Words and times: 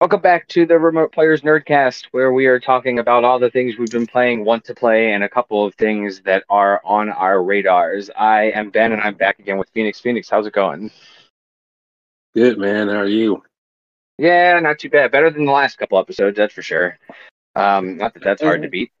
Welcome 0.00 0.22
back 0.22 0.48
to 0.48 0.64
the 0.64 0.78
Remote 0.78 1.12
Players 1.12 1.42
Nerdcast, 1.42 2.06
where 2.12 2.32
we 2.32 2.46
are 2.46 2.58
talking 2.58 2.98
about 2.98 3.22
all 3.22 3.38
the 3.38 3.50
things 3.50 3.76
we've 3.76 3.90
been 3.90 4.06
playing, 4.06 4.46
want 4.46 4.64
to 4.64 4.74
play, 4.74 5.12
and 5.12 5.22
a 5.22 5.28
couple 5.28 5.62
of 5.62 5.74
things 5.74 6.22
that 6.22 6.42
are 6.48 6.80
on 6.86 7.10
our 7.10 7.42
radars. 7.42 8.08
I 8.16 8.44
am 8.44 8.70
Ben, 8.70 8.92
and 8.92 9.02
I'm 9.02 9.12
back 9.12 9.38
again 9.40 9.58
with 9.58 9.68
Phoenix. 9.74 10.00
Phoenix, 10.00 10.30
how's 10.30 10.46
it 10.46 10.54
going? 10.54 10.90
Good, 12.34 12.56
man. 12.56 12.88
How 12.88 12.94
are 12.94 13.06
you? 13.06 13.42
Yeah, 14.16 14.58
not 14.60 14.78
too 14.78 14.88
bad. 14.88 15.10
Better 15.12 15.28
than 15.28 15.44
the 15.44 15.52
last 15.52 15.76
couple 15.76 15.98
episodes, 15.98 16.38
that's 16.38 16.54
for 16.54 16.62
sure. 16.62 16.98
Um, 17.54 17.98
not 17.98 18.14
that 18.14 18.22
that's 18.22 18.40
hard 18.40 18.62
to 18.62 18.68
beat. 18.68 18.92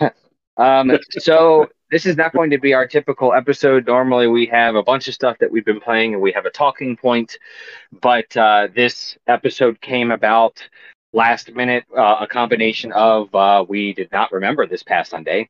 um, 0.56 0.96
so 1.18 1.68
this 1.94 2.06
is 2.06 2.16
not 2.16 2.32
going 2.32 2.50
to 2.50 2.58
be 2.58 2.74
our 2.74 2.88
typical 2.88 3.32
episode. 3.32 3.86
Normally, 3.86 4.26
we 4.26 4.46
have 4.46 4.74
a 4.74 4.82
bunch 4.82 5.06
of 5.06 5.14
stuff 5.14 5.38
that 5.38 5.52
we've 5.52 5.64
been 5.64 5.78
playing, 5.78 6.12
and 6.12 6.20
we 6.20 6.32
have 6.32 6.44
a 6.44 6.50
talking 6.50 6.96
point. 6.96 7.38
But 8.02 8.36
uh, 8.36 8.66
this 8.74 9.16
episode 9.28 9.80
came 9.80 10.10
about 10.10 10.60
last 11.12 11.54
minute, 11.54 11.84
uh, 11.96 12.16
a 12.18 12.26
combination 12.26 12.90
of 12.90 13.32
uh, 13.32 13.64
we 13.68 13.92
did 13.92 14.10
not 14.10 14.32
remember 14.32 14.66
this 14.66 14.82
past 14.82 15.12
Sunday, 15.12 15.48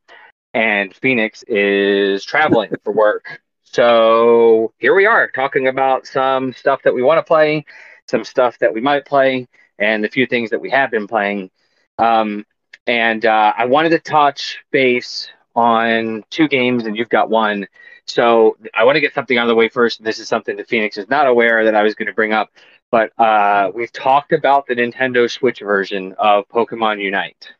and 0.53 0.93
Phoenix 0.93 1.43
is 1.47 2.23
traveling 2.23 2.69
for 2.83 2.93
work. 3.05 3.41
So 3.63 4.71
here 4.77 4.93
we 4.93 5.07
are 5.07 5.31
talking 5.31 5.67
about 5.67 6.05
some 6.05 6.53
stuff 6.53 6.83
that 6.83 6.93
we 6.93 7.01
want 7.01 7.17
to 7.17 7.23
play, 7.23 7.65
some 8.07 8.23
stuff 8.23 8.59
that 8.59 8.71
we 8.71 8.81
might 8.81 9.07
play, 9.07 9.47
and 9.79 10.03
the 10.03 10.09
few 10.09 10.27
things 10.27 10.51
that 10.51 10.61
we 10.61 10.69
have 10.69 10.91
been 10.91 11.07
playing. 11.07 11.49
Um, 11.97 12.45
and 12.85 13.25
uh, 13.25 13.53
I 13.57 13.65
wanted 13.65 13.89
to 13.89 13.99
touch 13.99 14.59
base 14.69 15.27
on 15.55 16.23
two 16.29 16.47
games, 16.47 16.85
and 16.85 16.97
you've 16.97 17.09
got 17.09 17.29
one. 17.29 17.67
So 18.05 18.57
I 18.73 18.83
want 18.83 18.95
to 18.97 19.01
get 19.01 19.13
something 19.13 19.37
out 19.37 19.43
of 19.43 19.49
the 19.49 19.55
way 19.55 19.69
first. 19.69 19.99
And 19.99 20.07
this 20.07 20.19
is 20.19 20.27
something 20.27 20.57
that 20.57 20.67
Phoenix 20.67 20.97
is 20.97 21.09
not 21.09 21.27
aware 21.27 21.63
that 21.65 21.75
I 21.75 21.83
was 21.83 21.95
going 21.95 22.07
to 22.07 22.13
bring 22.13 22.33
up, 22.33 22.51
but 22.91 23.11
uh, 23.19 23.71
we've 23.73 23.91
talked 23.91 24.31
about 24.31 24.67
the 24.67 24.75
Nintendo 24.75 25.29
Switch 25.29 25.59
version 25.59 26.13
of 26.17 26.47
Pokemon 26.49 27.01
Unite, 27.01 27.53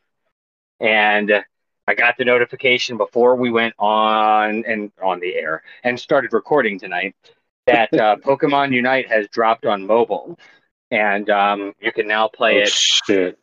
and 0.80 1.32
I 1.88 1.94
got 1.94 2.16
the 2.16 2.24
notification 2.24 2.96
before 2.96 3.36
we 3.36 3.50
went 3.50 3.74
on 3.78 4.64
and 4.66 4.90
on 5.02 5.20
the 5.20 5.34
air 5.34 5.62
and 5.84 5.98
started 5.98 6.32
recording 6.32 6.78
tonight 6.78 7.14
that 7.66 7.92
uh, 7.94 8.16
Pokemon 8.24 8.72
Unite 8.72 9.08
has 9.08 9.28
dropped 9.28 9.66
on 9.66 9.86
mobile, 9.86 10.38
and 10.90 11.28
um, 11.30 11.74
you 11.80 11.92
can 11.92 12.06
now 12.06 12.28
play 12.28 12.56
Oh, 12.56 12.62
it 12.62 12.68
shit. 12.68 13.38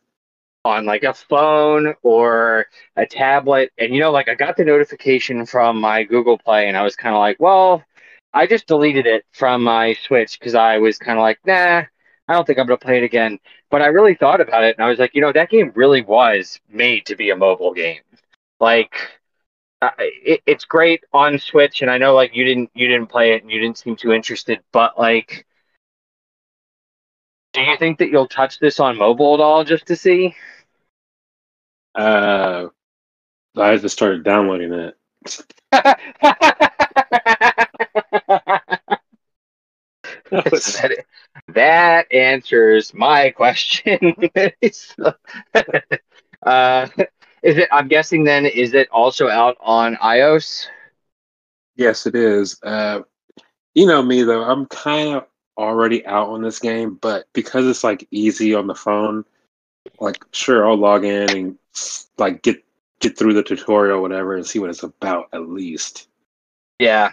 On 0.64 0.86
like 0.86 1.02
a 1.02 1.14
phone 1.14 1.94
or 2.02 2.66
a 2.96 3.06
tablet. 3.06 3.72
And 3.78 3.94
you 3.94 4.00
know, 4.00 4.10
like 4.12 4.28
I 4.28 4.34
got 4.34 4.56
the 4.56 4.64
notification 4.64 5.46
from 5.46 5.80
my 5.80 6.04
Google 6.04 6.38
Play, 6.38 6.68
and 6.68 6.76
I 6.76 6.82
was 6.82 6.96
kind 6.96 7.14
of 7.14 7.20
like, 7.20 7.38
well, 7.40 7.84
I 8.32 8.46
just 8.46 8.66
deleted 8.66 9.06
it 9.06 9.24
from 9.32 9.62
my 9.62 9.94
Switch 9.94 10.38
because 10.38 10.54
I 10.54 10.78
was 10.78 10.98
kind 10.98 11.18
of 11.18 11.22
like, 11.22 11.38
nah, 11.46 11.84
I 12.28 12.32
don't 12.32 12.46
think 12.46 12.58
I'm 12.58 12.66
gonna 12.66 12.78
play 12.78 12.98
it 12.98 13.04
again. 13.04 13.38
But 13.70 13.82
I 13.82 13.86
really 13.86 14.14
thought 14.14 14.40
about 14.40 14.64
it, 14.64 14.76
and 14.76 14.84
I 14.84 14.88
was 14.88 14.98
like, 14.98 15.14
you 15.14 15.20
know, 15.20 15.32
that 15.32 15.50
game 15.50 15.72
really 15.74 16.02
was 16.02 16.60
made 16.68 17.06
to 17.06 17.16
be 17.16 17.30
a 17.30 17.36
mobile 17.36 17.74
game. 17.74 18.00
Like, 18.60 18.94
it, 19.98 20.42
it's 20.46 20.64
great 20.64 21.04
on 21.12 21.38
Switch, 21.38 21.82
and 21.82 21.90
I 21.90 21.98
know 21.98 22.14
like 22.14 22.34
you 22.34 22.44
didn't 22.44 22.70
you 22.74 22.88
didn't 22.88 23.08
play 23.08 23.32
it 23.34 23.42
and 23.42 23.50
you 23.50 23.60
didn't 23.60 23.78
seem 23.78 23.96
too 23.96 24.12
interested, 24.12 24.60
but 24.72 24.98
like. 24.98 25.46
Do 27.54 27.62
you 27.62 27.76
think 27.78 27.98
that 27.98 28.10
you'll 28.10 28.28
touch 28.28 28.58
this 28.58 28.80
on 28.80 28.98
mobile 28.98 29.34
at 29.34 29.40
all 29.40 29.64
just 29.64 29.86
to 29.86 29.96
see? 29.96 30.34
Uh, 31.94 32.66
I 33.56 33.76
just 33.76 33.94
started 33.94 34.24
downloading 34.24 34.72
it. 34.72 34.96
that, 35.70 36.00
that 41.48 42.12
answers 42.12 42.92
my 42.92 43.30
question. 43.30 44.14
uh, 46.42 46.88
is 47.42 47.58
it? 47.58 47.68
I'm 47.70 47.88
guessing 47.88 48.24
then. 48.24 48.46
Is 48.46 48.74
it 48.74 48.88
also 48.90 49.28
out 49.28 49.56
on 49.60 49.94
iOS? 49.96 50.66
yes, 51.76 52.06
it 52.06 52.16
is. 52.16 52.58
Uh, 52.62 53.02
you 53.74 53.86
know 53.86 54.02
me 54.02 54.24
though. 54.24 54.42
I'm 54.42 54.66
kind 54.66 55.16
of 55.16 55.26
already 55.56 56.04
out 56.06 56.28
on 56.28 56.42
this 56.42 56.58
game, 56.58 56.94
but 56.94 57.26
because 57.32 57.66
it's 57.66 57.84
like 57.84 58.06
easy 58.10 58.54
on 58.54 58.66
the 58.66 58.74
phone, 58.74 59.24
like 60.00 60.24
sure 60.32 60.68
I'll 60.68 60.76
log 60.76 61.04
in 61.04 61.30
and 61.30 61.58
like 62.18 62.42
get 62.42 62.64
get 63.00 63.18
through 63.18 63.34
the 63.34 63.42
tutorial, 63.42 63.98
or 63.98 64.00
whatever, 64.00 64.36
and 64.36 64.46
see 64.46 64.58
what 64.58 64.70
it's 64.70 64.82
about 64.82 65.28
at 65.32 65.48
least. 65.48 66.08
Yeah, 66.78 67.10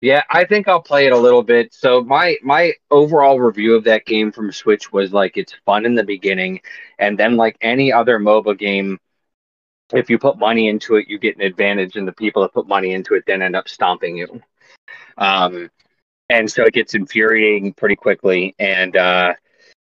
yeah. 0.00 0.22
I 0.30 0.44
think 0.44 0.68
I'll 0.68 0.82
play 0.82 1.06
it 1.06 1.12
a 1.12 1.18
little 1.18 1.42
bit. 1.42 1.72
So 1.72 2.02
my 2.02 2.36
my 2.42 2.74
overall 2.90 3.40
review 3.40 3.74
of 3.74 3.84
that 3.84 4.06
game 4.06 4.32
from 4.32 4.52
Switch 4.52 4.92
was 4.92 5.12
like 5.12 5.36
it's 5.36 5.54
fun 5.64 5.86
in 5.86 5.94
the 5.94 6.04
beginning, 6.04 6.60
and 6.98 7.18
then 7.18 7.36
like 7.36 7.56
any 7.60 7.92
other 7.92 8.18
MOBA 8.18 8.58
game. 8.58 8.98
If 9.92 10.08
you 10.08 10.18
put 10.20 10.38
money 10.38 10.68
into 10.68 10.94
it, 10.96 11.08
you 11.08 11.18
get 11.18 11.36
an 11.36 11.42
advantage, 11.42 11.96
and 11.96 12.06
the 12.06 12.12
people 12.12 12.42
that 12.42 12.54
put 12.54 12.68
money 12.68 12.92
into 12.92 13.14
it 13.14 13.24
then 13.26 13.42
end 13.42 13.56
up 13.56 13.68
stomping 13.68 14.16
you. 14.16 14.40
Um, 15.18 15.68
and 16.30 16.50
so 16.50 16.64
it 16.64 16.72
gets 16.72 16.94
infuriating 16.94 17.74
pretty 17.74 17.96
quickly. 17.96 18.54
And 18.58 18.96
uh, 18.96 19.34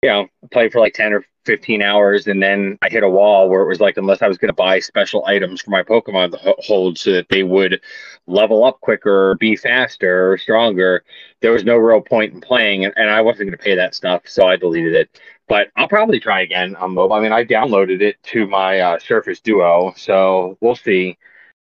you 0.02 0.08
know, 0.08 0.26
play 0.50 0.68
for 0.70 0.80
like 0.80 0.94
ten 0.94 1.12
or 1.12 1.24
fifteen 1.44 1.82
hours, 1.82 2.26
and 2.26 2.42
then 2.42 2.78
I 2.82 2.88
hit 2.88 3.02
a 3.02 3.08
wall 3.08 3.48
where 3.48 3.62
it 3.62 3.68
was 3.68 3.80
like, 3.80 3.96
unless 3.96 4.22
I 4.22 4.28
was 4.28 4.38
going 4.38 4.48
to 4.48 4.54
buy 4.54 4.80
special 4.80 5.24
items 5.26 5.60
for 5.60 5.70
my 5.70 5.82
Pokemon 5.82 6.32
to 6.32 6.54
hold 6.58 6.98
so 6.98 7.12
that 7.12 7.28
they 7.28 7.42
would 7.42 7.80
level 8.26 8.64
up 8.64 8.80
quicker, 8.80 9.36
be 9.36 9.56
faster, 9.56 10.32
or 10.32 10.38
stronger, 10.38 11.04
there 11.40 11.52
was 11.52 11.64
no 11.64 11.76
real 11.76 12.00
point 12.00 12.32
in 12.32 12.40
playing, 12.40 12.84
and, 12.84 12.94
and 12.96 13.10
I 13.10 13.20
wasn't 13.20 13.48
going 13.48 13.58
to 13.58 13.64
pay 13.64 13.74
that 13.76 13.94
stuff, 13.94 14.22
so 14.26 14.46
I 14.46 14.56
deleted 14.56 14.94
it. 14.94 15.20
But 15.48 15.68
I'll 15.76 15.88
probably 15.88 16.20
try 16.20 16.42
again 16.42 16.76
on 16.76 16.94
mobile. 16.94 17.14
I 17.14 17.20
mean, 17.20 17.32
I 17.32 17.44
downloaded 17.44 18.00
it 18.00 18.22
to 18.24 18.46
my 18.46 18.80
uh, 18.80 18.98
Surface 19.00 19.40
Duo, 19.40 19.92
so 19.96 20.56
we'll 20.60 20.76
see. 20.76 21.18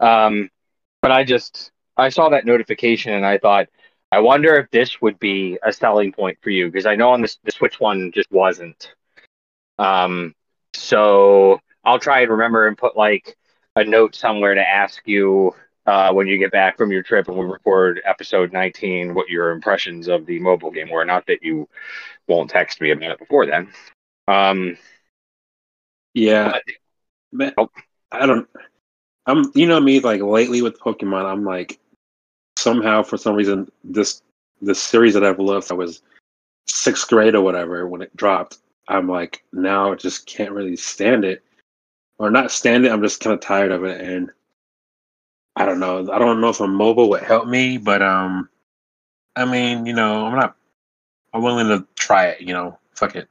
Um, 0.00 0.50
but 1.00 1.10
I 1.10 1.25
just 1.25 1.72
I 1.97 2.10
saw 2.10 2.28
that 2.28 2.44
notification 2.44 3.12
and 3.12 3.25
I 3.25 3.38
thought, 3.38 3.69
I 4.12 4.21
wonder 4.21 4.56
if 4.56 4.71
this 4.71 5.00
would 5.00 5.19
be 5.19 5.59
a 5.62 5.72
selling 5.72 6.12
point 6.12 6.38
for 6.43 6.50
you 6.50 6.66
because 6.66 6.87
I 6.87 6.97
know 6.97 7.10
on 7.10 7.22
this 7.22 7.38
the 7.44 7.53
Switch 7.53 7.78
one 7.78 8.10
just 8.12 8.31
wasn't. 8.32 8.93
Um, 9.78 10.34
so 10.75 11.60
I'll 11.84 11.98
try 11.98 12.20
and 12.22 12.31
remember 12.31 12.66
and 12.66 12.76
put 12.76 12.97
like 12.97 13.37
a 13.76 13.84
note 13.84 14.15
somewhere 14.15 14.54
to 14.54 14.69
ask 14.69 15.00
you 15.06 15.54
uh, 15.87 16.12
when 16.12 16.26
you 16.26 16.38
get 16.38 16.53
back 16.53 16.76
from 16.76 16.91
your 16.91 17.03
trip 17.03 17.28
and 17.28 17.37
we 17.37 17.44
record 17.47 18.00
episode 18.04 18.53
19 18.53 19.15
what 19.15 19.28
your 19.28 19.50
impressions 19.50 20.09
of 20.09 20.26
the 20.26 20.38
mobile 20.41 20.70
game 20.70 20.91
were. 20.91 21.04
Not 21.04 21.26
that 21.26 21.43
you 21.43 21.69
won't 22.28 22.50
text 22.50 22.81
me 22.81 22.91
about 22.91 23.12
it 23.12 23.19
before 23.19 23.47
then. 23.47 23.69
Um, 24.28 24.76
Yeah, 26.15 26.59
but- 27.32 27.54
Oh. 27.56 27.70
I 28.12 28.26
don't. 28.26 28.49
I'm 29.26 29.53
you 29.54 29.66
know 29.69 29.78
me 29.78 30.00
like 30.00 30.20
lately 30.20 30.62
with 30.62 30.81
Pokemon. 30.81 31.25
I'm 31.25 31.44
like 31.44 31.78
somehow 32.60 33.03
for 33.03 33.16
some 33.16 33.34
reason 33.34 33.71
this 33.84 34.22
this 34.62 34.81
series 34.81 35.15
that 35.15 35.25
I've 35.25 35.38
loved. 35.38 35.71
I 35.71 35.75
was 35.75 36.03
sixth 36.66 37.09
grade 37.09 37.34
or 37.34 37.41
whatever 37.41 37.87
when 37.88 38.03
it 38.03 38.15
dropped. 38.16 38.59
I'm 38.88 39.09
like 39.09 39.44
now 39.53 39.93
I 39.93 39.94
just 39.94 40.26
can't 40.26 40.53
really 40.53 40.76
stand 40.76 41.25
it, 41.25 41.43
or 42.19 42.31
not 42.31 42.50
stand 42.50 42.84
it. 42.84 42.93
I'm 42.93 43.03
just 43.03 43.20
kind 43.20 43.34
of 43.34 43.41
tired 43.41 43.72
of 43.72 43.84
it, 43.84 44.00
and 44.00 44.31
I 45.56 45.65
don't 45.65 45.81
know. 45.81 46.10
I 46.12 46.19
don't 46.19 46.41
know 46.41 46.49
if 46.49 46.60
a 46.60 46.66
mobile 46.66 47.09
would 47.10 47.22
help 47.22 47.47
me, 47.47 47.78
but 47.78 48.03
um, 48.03 48.49
I 49.37 49.44
mean, 49.44 49.87
you 49.87 49.94
know, 49.94 50.26
I'm 50.26 50.37
not. 50.37 50.56
I'm 51.32 51.43
willing 51.43 51.69
to 51.69 51.87
try 51.94 52.26
it. 52.26 52.41
You 52.41 52.54
know, 52.54 52.78
fuck 52.94 53.16
it. 53.16 53.28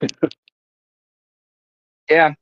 yeah, 2.10 2.32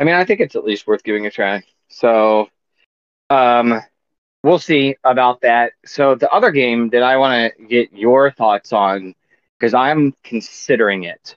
I 0.00 0.04
mean, 0.04 0.14
I 0.14 0.24
think 0.24 0.40
it's 0.40 0.56
at 0.56 0.64
least 0.64 0.86
worth 0.86 1.04
giving 1.04 1.26
a 1.26 1.30
try. 1.30 1.62
So, 1.88 2.48
um, 3.30 3.80
we'll 4.42 4.58
see 4.58 4.96
about 5.04 5.40
that. 5.42 5.72
So, 5.84 6.14
the 6.14 6.30
other 6.30 6.50
game 6.50 6.90
that 6.90 7.02
I 7.02 7.16
want 7.16 7.54
to 7.56 7.64
get 7.64 7.92
your 7.92 8.30
thoughts 8.30 8.72
on, 8.72 9.14
because 9.58 9.74
I'm 9.74 10.14
considering 10.24 11.04
it, 11.04 11.36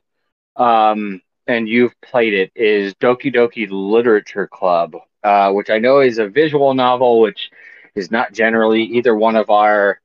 um, 0.55 1.21
and 1.47 1.67
you've 1.67 1.99
played 2.01 2.33
it, 2.33 2.51
is 2.55 2.93
Doki 2.95 3.33
Doki 3.33 3.67
Literature 3.69 4.47
Club, 4.47 4.95
uh, 5.23 5.51
which 5.51 5.69
I 5.69 5.79
know 5.79 5.99
is 5.99 6.17
a 6.17 6.27
visual 6.27 6.73
novel, 6.73 7.19
which 7.19 7.51
is 7.95 8.11
not 8.11 8.33
generally 8.33 8.83
either 8.83 9.15
one 9.15 9.35
of 9.35 9.49
our 9.49 9.99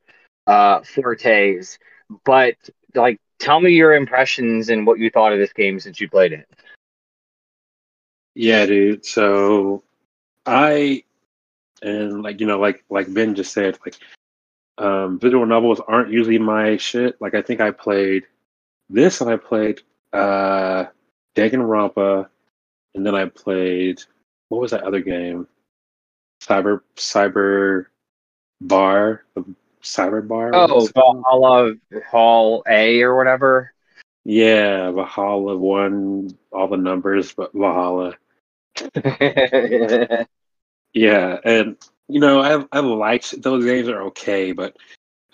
uh, 0.47 0.81
fortes. 0.83 1.79
But 2.25 2.57
like, 2.95 3.21
tell 3.39 3.61
me 3.61 3.71
your 3.71 3.95
impressions 3.95 4.69
and 4.69 4.87
what 4.87 4.99
you 4.99 5.11
thought 5.11 5.33
of 5.33 5.39
this 5.39 5.53
game 5.53 5.79
since 5.81 6.01
you 6.01 6.09
played 6.09 6.33
it. 6.33 6.49
Yeah, 8.35 8.67
dude. 8.67 9.05
So 9.07 9.83
I 10.45 11.05
and 11.83 12.23
like 12.23 12.41
you 12.41 12.47
know, 12.47 12.59
like 12.59 12.85
like 12.91 13.13
Ben 13.13 13.35
just 13.35 13.53
said, 13.53 13.79
like 13.85 13.97
um 14.79 15.19
visual 15.19 15.47
novels 15.47 15.81
aren't 15.87 16.13
usually 16.13 16.39
my 16.39 16.77
shit. 16.77 17.21
Like 17.21 17.35
I 17.35 17.43
think 17.43 17.61
I 17.61 17.71
played 17.71 18.25
this 18.89 19.21
and 19.21 19.31
I 19.31 19.37
played 19.37 19.81
uh 20.13 20.87
Danganronpa 21.35 22.29
and 22.95 23.07
then 23.07 23.15
I 23.15 23.27
played 23.27 24.03
what 24.49 24.61
was 24.61 24.71
that 24.71 24.85
other 24.85 25.01
game? 25.01 25.47
Cyber 26.43 26.81
Cyber 26.97 27.87
Bar, 28.61 29.25
Cyber 29.83 30.27
Bar. 30.27 30.55
Oh? 30.55 30.87
Valhalla 30.95 31.75
Hall 32.09 32.63
A 32.69 33.03
or 33.03 33.17
whatever. 33.17 33.73
Yeah, 34.25 34.91
Valhalla 34.91 35.57
one, 35.57 36.37
all 36.53 36.69
the 36.69 36.77
numbers, 36.77 37.33
but 37.33 37.53
Valhalla. 37.53 38.15
yeah, 40.97 41.39
and 41.45 41.77
you 42.09 42.21
know, 42.21 42.41
I 42.41 42.65
I 42.73 42.81
liked 42.81 43.43
those 43.43 43.67
games 43.67 43.87
are 43.89 44.01
okay, 44.05 44.53
but 44.53 44.77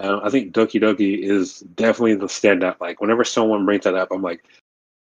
uh, 0.00 0.18
I 0.20 0.28
think 0.28 0.52
Doki 0.52 0.80
Doki 0.82 1.22
is 1.22 1.60
definitely 1.60 2.16
the 2.16 2.26
standout. 2.26 2.80
Like 2.80 3.00
whenever 3.00 3.22
someone 3.22 3.64
brings 3.64 3.84
that 3.84 3.94
up, 3.94 4.08
I'm 4.10 4.22
like, 4.22 4.44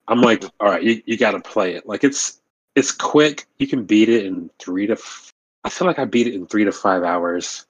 I'm 0.07 0.21
like, 0.21 0.45
all 0.61 0.69
right, 0.69 0.81
you, 0.81 1.01
you 1.05 1.17
got 1.17 1.31
to 1.31 1.41
play 1.41 1.73
it. 1.75 1.85
Like 1.85 2.05
it's 2.05 2.41
it's 2.75 2.94
quick. 2.94 3.45
You 3.57 3.67
can 3.67 3.83
beat 3.83 4.07
it 4.07 4.25
in 4.25 4.49
three 4.57 4.88
to. 4.88 4.94
F- 4.94 5.33
I 5.65 5.69
feel 5.69 5.85
like 5.85 5.99
I 5.99 6.05
beat 6.05 6.27
it 6.27 6.33
in 6.33 6.47
three 6.47 6.63
to 6.63 6.71
five 6.71 7.03
hours. 7.03 7.65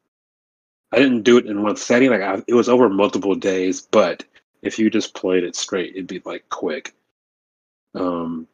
I 0.91 0.97
didn't 1.00 1.23
do 1.23 1.38
it 1.38 1.47
in 1.47 1.63
one 1.63 1.77
setting. 1.77 2.12
Like 2.12 2.21
I, 2.21 2.44
it 2.47 2.53
was 2.53 2.69
over 2.69 2.89
multiple 2.89 3.33
days, 3.33 3.81
but 3.81 4.23
if 4.62 4.77
you 4.77 4.91
just 4.91 5.15
played 5.15 5.44
it 5.44 5.56
straight, 5.56 5.95
it'd 5.95 6.06
be 6.06 6.21
like 6.25 6.47
quick. 6.50 6.94
Um, 7.95 8.47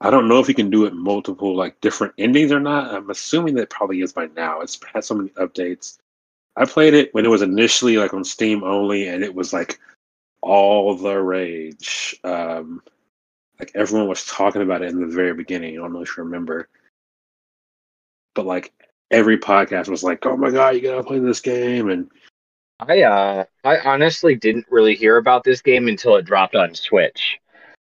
I 0.00 0.10
don't 0.10 0.28
know 0.28 0.38
if 0.38 0.48
you 0.48 0.54
can 0.54 0.70
do 0.70 0.84
it 0.84 0.94
multiple 0.94 1.56
like 1.56 1.80
different 1.80 2.14
endings 2.18 2.52
or 2.52 2.60
not. 2.60 2.94
I'm 2.94 3.10
assuming 3.10 3.54
that 3.56 3.70
probably 3.70 4.00
is 4.00 4.12
by 4.12 4.26
now. 4.36 4.60
It's 4.60 4.78
had 4.92 5.04
so 5.04 5.14
many 5.14 5.30
updates. 5.30 5.98
I 6.56 6.64
played 6.64 6.94
it 6.94 7.12
when 7.14 7.24
it 7.24 7.30
was 7.30 7.42
initially 7.42 7.96
like 7.96 8.14
on 8.14 8.24
Steam 8.24 8.62
only, 8.62 9.08
and 9.08 9.24
it 9.24 9.34
was 9.34 9.52
like 9.52 9.78
all 10.40 10.96
the 10.96 11.20
rage. 11.20 12.18
Um, 12.22 12.82
like 13.58 13.72
everyone 13.74 14.08
was 14.08 14.24
talking 14.24 14.62
about 14.62 14.82
it 14.82 14.90
in 14.90 15.00
the 15.00 15.14
very 15.14 15.34
beginning. 15.34 15.74
I 15.74 15.82
don't 15.82 15.92
know 15.92 16.02
if 16.02 16.16
you 16.16 16.22
remember, 16.22 16.68
but 18.34 18.46
like 18.46 18.72
every 19.10 19.38
podcast 19.38 19.88
was 19.88 20.04
like, 20.04 20.24
"Oh 20.26 20.36
my 20.36 20.50
god, 20.50 20.76
you 20.76 20.80
gotta 20.80 21.02
play 21.02 21.18
this 21.18 21.40
game!" 21.40 21.90
And 21.90 22.10
I 22.80 23.02
uh, 23.02 23.44
I 23.64 23.78
honestly 23.78 24.36
didn't 24.36 24.66
really 24.70 24.94
hear 24.94 25.16
about 25.16 25.42
this 25.42 25.60
game 25.60 25.88
until 25.88 26.16
it 26.16 26.24
dropped 26.24 26.54
on 26.54 26.74
Switch. 26.74 27.38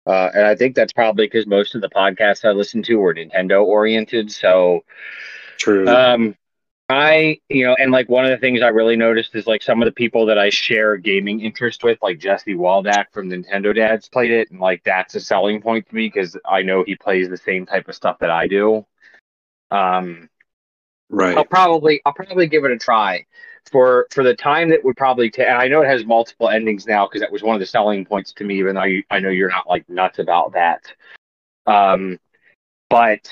Uh, 0.06 0.30
and 0.34 0.46
I 0.46 0.56
think 0.56 0.76
that's 0.76 0.94
probably 0.94 1.26
because 1.26 1.46
most 1.46 1.76
of 1.76 1.82
the 1.82 1.90
podcasts 1.90 2.44
I 2.44 2.52
listen 2.52 2.82
to 2.84 2.96
were 2.96 3.14
Nintendo 3.14 3.64
oriented. 3.64 4.32
So, 4.32 4.84
true. 5.58 5.88
Um, 5.88 6.36
I, 6.90 7.40
you 7.48 7.66
know, 7.66 7.76
and 7.80 7.92
like 7.92 8.10
one 8.10 8.26
of 8.26 8.32
the 8.32 8.38
things 8.38 8.62
I 8.62 8.68
really 8.68 8.98
noticed 8.98 9.34
is 9.36 9.48
like 9.48 9.62
some 9.62 9.82
of 9.82 9.86
the 9.86 9.94
people 9.94 10.26
that 10.26 10.38
I 10.38 10.50
share 10.50 10.98
gaming 10.98 11.40
interest 11.40 11.84
with, 11.84 11.98
like 12.02 12.20
Jesse 12.20 12.56
Waldack 12.56 13.06
from 13.12 13.30
Nintendo 13.30 13.74
Dads, 13.74 14.10
played 14.10 14.32
it, 14.32 14.52
and 14.52 14.60
like 14.60 14.84
that's 14.84 15.16
a 15.16 15.22
selling 15.22 15.62
point 15.62 15.88
to 15.88 15.96
me 15.96 16.08
because 16.08 16.36
I 16.46 16.64
know 16.64 16.84
he 16.84 16.96
plays 16.96 17.30
the 17.30 17.38
same 17.38 17.66
type 17.66 17.88
of 17.88 17.96
stuff 17.96 18.20
that 18.20 18.30
I 18.30 18.48
do. 18.48 18.86
Um, 19.70 20.28
right. 21.10 21.38
I'll 21.38 21.46
probably, 21.46 22.02
I'll 22.06 22.14
probably 22.14 22.48
give 22.48 22.66
it 22.66 22.72
a 22.72 22.78
try 22.78 23.26
for 23.70 24.08
for 24.12 24.24
the 24.24 24.36
time 24.36 24.70
that 24.70 24.84
would 24.84 24.98
probably 24.98 25.30
take. 25.30 25.48
I 25.48 25.68
know 25.68 25.82
it 25.82 25.88
has 25.88 26.06
multiple 26.06 26.50
endings 26.50 26.88
now 26.88 27.08
because 27.08 27.22
that 27.22 27.32
was 27.32 27.44
one 27.44 27.56
of 27.56 27.60
the 27.60 27.66
selling 27.66 28.06
points 28.06 28.34
to 28.34 28.44
me. 28.44 28.58
Even 28.60 28.76
though 28.76 28.82
I, 28.82 29.04
I 29.10 29.20
know 29.20 29.30
you're 29.30 29.50
not 29.50 29.68
like 29.68 29.88
nuts 29.90 30.20
about 30.20 30.54
that. 30.54 30.92
Um, 31.68 32.20
but 32.90 33.30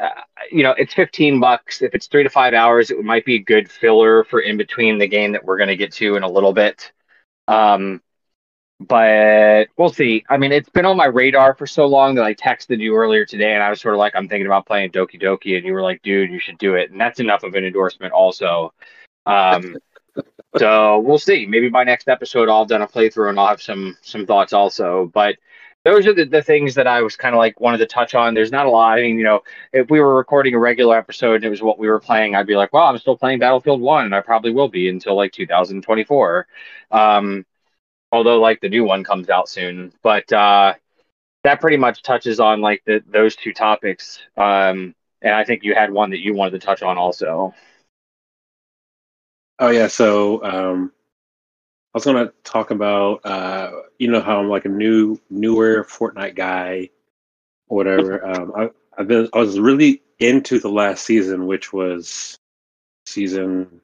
uh, 0.00 0.08
you 0.50 0.62
know, 0.62 0.74
it's 0.76 0.94
15 0.94 1.40
bucks. 1.40 1.82
If 1.82 1.94
it's 1.94 2.06
three 2.06 2.22
to 2.22 2.30
five 2.30 2.54
hours, 2.54 2.90
it 2.90 3.02
might 3.02 3.24
be 3.24 3.36
a 3.36 3.40
good 3.40 3.70
filler 3.70 4.24
for 4.24 4.40
in 4.40 4.56
between 4.56 4.98
the 4.98 5.08
game 5.08 5.32
that 5.32 5.44
we're 5.44 5.56
going 5.56 5.68
to 5.68 5.76
get 5.76 5.92
to 5.94 6.16
in 6.16 6.22
a 6.22 6.30
little 6.30 6.52
bit. 6.52 6.92
Um, 7.48 8.02
but 8.78 9.68
we'll 9.78 9.88
see. 9.88 10.24
I 10.28 10.36
mean, 10.36 10.52
it's 10.52 10.68
been 10.68 10.84
on 10.84 10.98
my 10.98 11.06
radar 11.06 11.54
for 11.54 11.66
so 11.66 11.86
long 11.86 12.14
that 12.16 12.24
I 12.24 12.34
texted 12.34 12.78
you 12.78 12.94
earlier 12.94 13.24
today, 13.24 13.54
and 13.54 13.62
I 13.62 13.70
was 13.70 13.80
sort 13.80 13.94
of 13.94 13.98
like, 13.98 14.14
I'm 14.14 14.28
thinking 14.28 14.46
about 14.46 14.66
playing 14.66 14.90
Doki 14.90 15.20
Doki, 15.20 15.56
and 15.56 15.64
you 15.64 15.72
were 15.72 15.82
like, 15.82 16.02
dude, 16.02 16.30
you 16.30 16.38
should 16.38 16.58
do 16.58 16.74
it. 16.74 16.90
And 16.90 17.00
that's 17.00 17.20
enough 17.20 17.42
of 17.42 17.54
an 17.54 17.64
endorsement, 17.64 18.12
also. 18.12 18.74
Um, 19.26 19.76
so 20.56 21.00
we'll 21.00 21.18
see. 21.18 21.46
Maybe 21.46 21.68
by 21.68 21.84
next 21.84 22.08
episode, 22.08 22.48
I'll 22.48 22.60
have 22.60 22.68
done 22.68 22.82
a 22.82 22.88
playthrough 22.88 23.28
and 23.28 23.38
I'll 23.38 23.48
have 23.48 23.62
some 23.62 23.96
some 24.02 24.26
thoughts 24.26 24.52
also. 24.52 25.10
But 25.12 25.36
those 25.86 26.04
are 26.06 26.12
the, 26.12 26.24
the 26.24 26.42
things 26.42 26.74
that 26.74 26.88
I 26.88 27.00
was 27.02 27.16
kind 27.16 27.32
of 27.34 27.38
like 27.38 27.60
wanted 27.60 27.78
to 27.78 27.86
touch 27.86 28.14
on. 28.14 28.34
There's 28.34 28.50
not 28.50 28.66
a 28.66 28.70
lot. 28.70 28.98
I 28.98 29.02
mean, 29.02 29.18
you 29.18 29.24
know, 29.24 29.42
if 29.72 29.88
we 29.88 30.00
were 30.00 30.16
recording 30.16 30.54
a 30.54 30.58
regular 30.58 30.98
episode 30.98 31.36
and 31.36 31.44
it 31.44 31.50
was 31.50 31.62
what 31.62 31.78
we 31.78 31.88
were 31.88 32.00
playing, 32.00 32.34
I'd 32.34 32.46
be 32.46 32.56
like, 32.56 32.72
well, 32.72 32.86
I'm 32.86 32.98
still 32.98 33.16
playing 33.16 33.38
Battlefield 33.38 33.80
1, 33.80 34.06
and 34.06 34.14
I 34.14 34.20
probably 34.20 34.52
will 34.52 34.68
be 34.68 34.88
until 34.88 35.14
like 35.14 35.30
2024. 35.30 36.46
Um, 36.90 37.46
although, 38.10 38.40
like, 38.40 38.60
the 38.60 38.68
new 38.68 38.82
one 38.82 39.04
comes 39.04 39.28
out 39.30 39.48
soon. 39.48 39.92
But 40.02 40.32
uh, 40.32 40.74
that 41.44 41.60
pretty 41.60 41.76
much 41.76 42.02
touches 42.02 42.40
on 42.40 42.60
like 42.60 42.82
the, 42.84 43.00
those 43.06 43.36
two 43.36 43.52
topics. 43.52 44.18
Um, 44.36 44.92
and 45.22 45.34
I 45.34 45.44
think 45.44 45.62
you 45.62 45.72
had 45.74 45.92
one 45.92 46.10
that 46.10 46.18
you 46.18 46.34
wanted 46.34 46.60
to 46.60 46.66
touch 46.66 46.82
on 46.82 46.98
also. 46.98 47.54
Oh, 49.58 49.70
yeah. 49.70 49.86
So, 49.88 50.44
um, 50.44 50.92
I 51.96 51.98
was 51.98 52.04
gonna 52.04 52.30
talk 52.44 52.70
about 52.70 53.24
uh, 53.24 53.70
you 53.98 54.10
know 54.10 54.20
how 54.20 54.38
I'm 54.38 54.50
like 54.50 54.66
a 54.66 54.68
new 54.68 55.18
newer 55.30 55.82
Fortnite 55.84 56.34
guy 56.36 56.90
or 57.68 57.76
whatever. 57.78 58.22
Um, 58.26 58.52
I, 58.54 58.68
I've 58.98 59.08
been 59.08 59.30
I 59.32 59.38
was 59.38 59.58
really 59.58 60.02
into 60.18 60.58
the 60.58 60.68
last 60.68 61.06
season, 61.06 61.46
which 61.46 61.72
was 61.72 62.36
season 63.06 63.80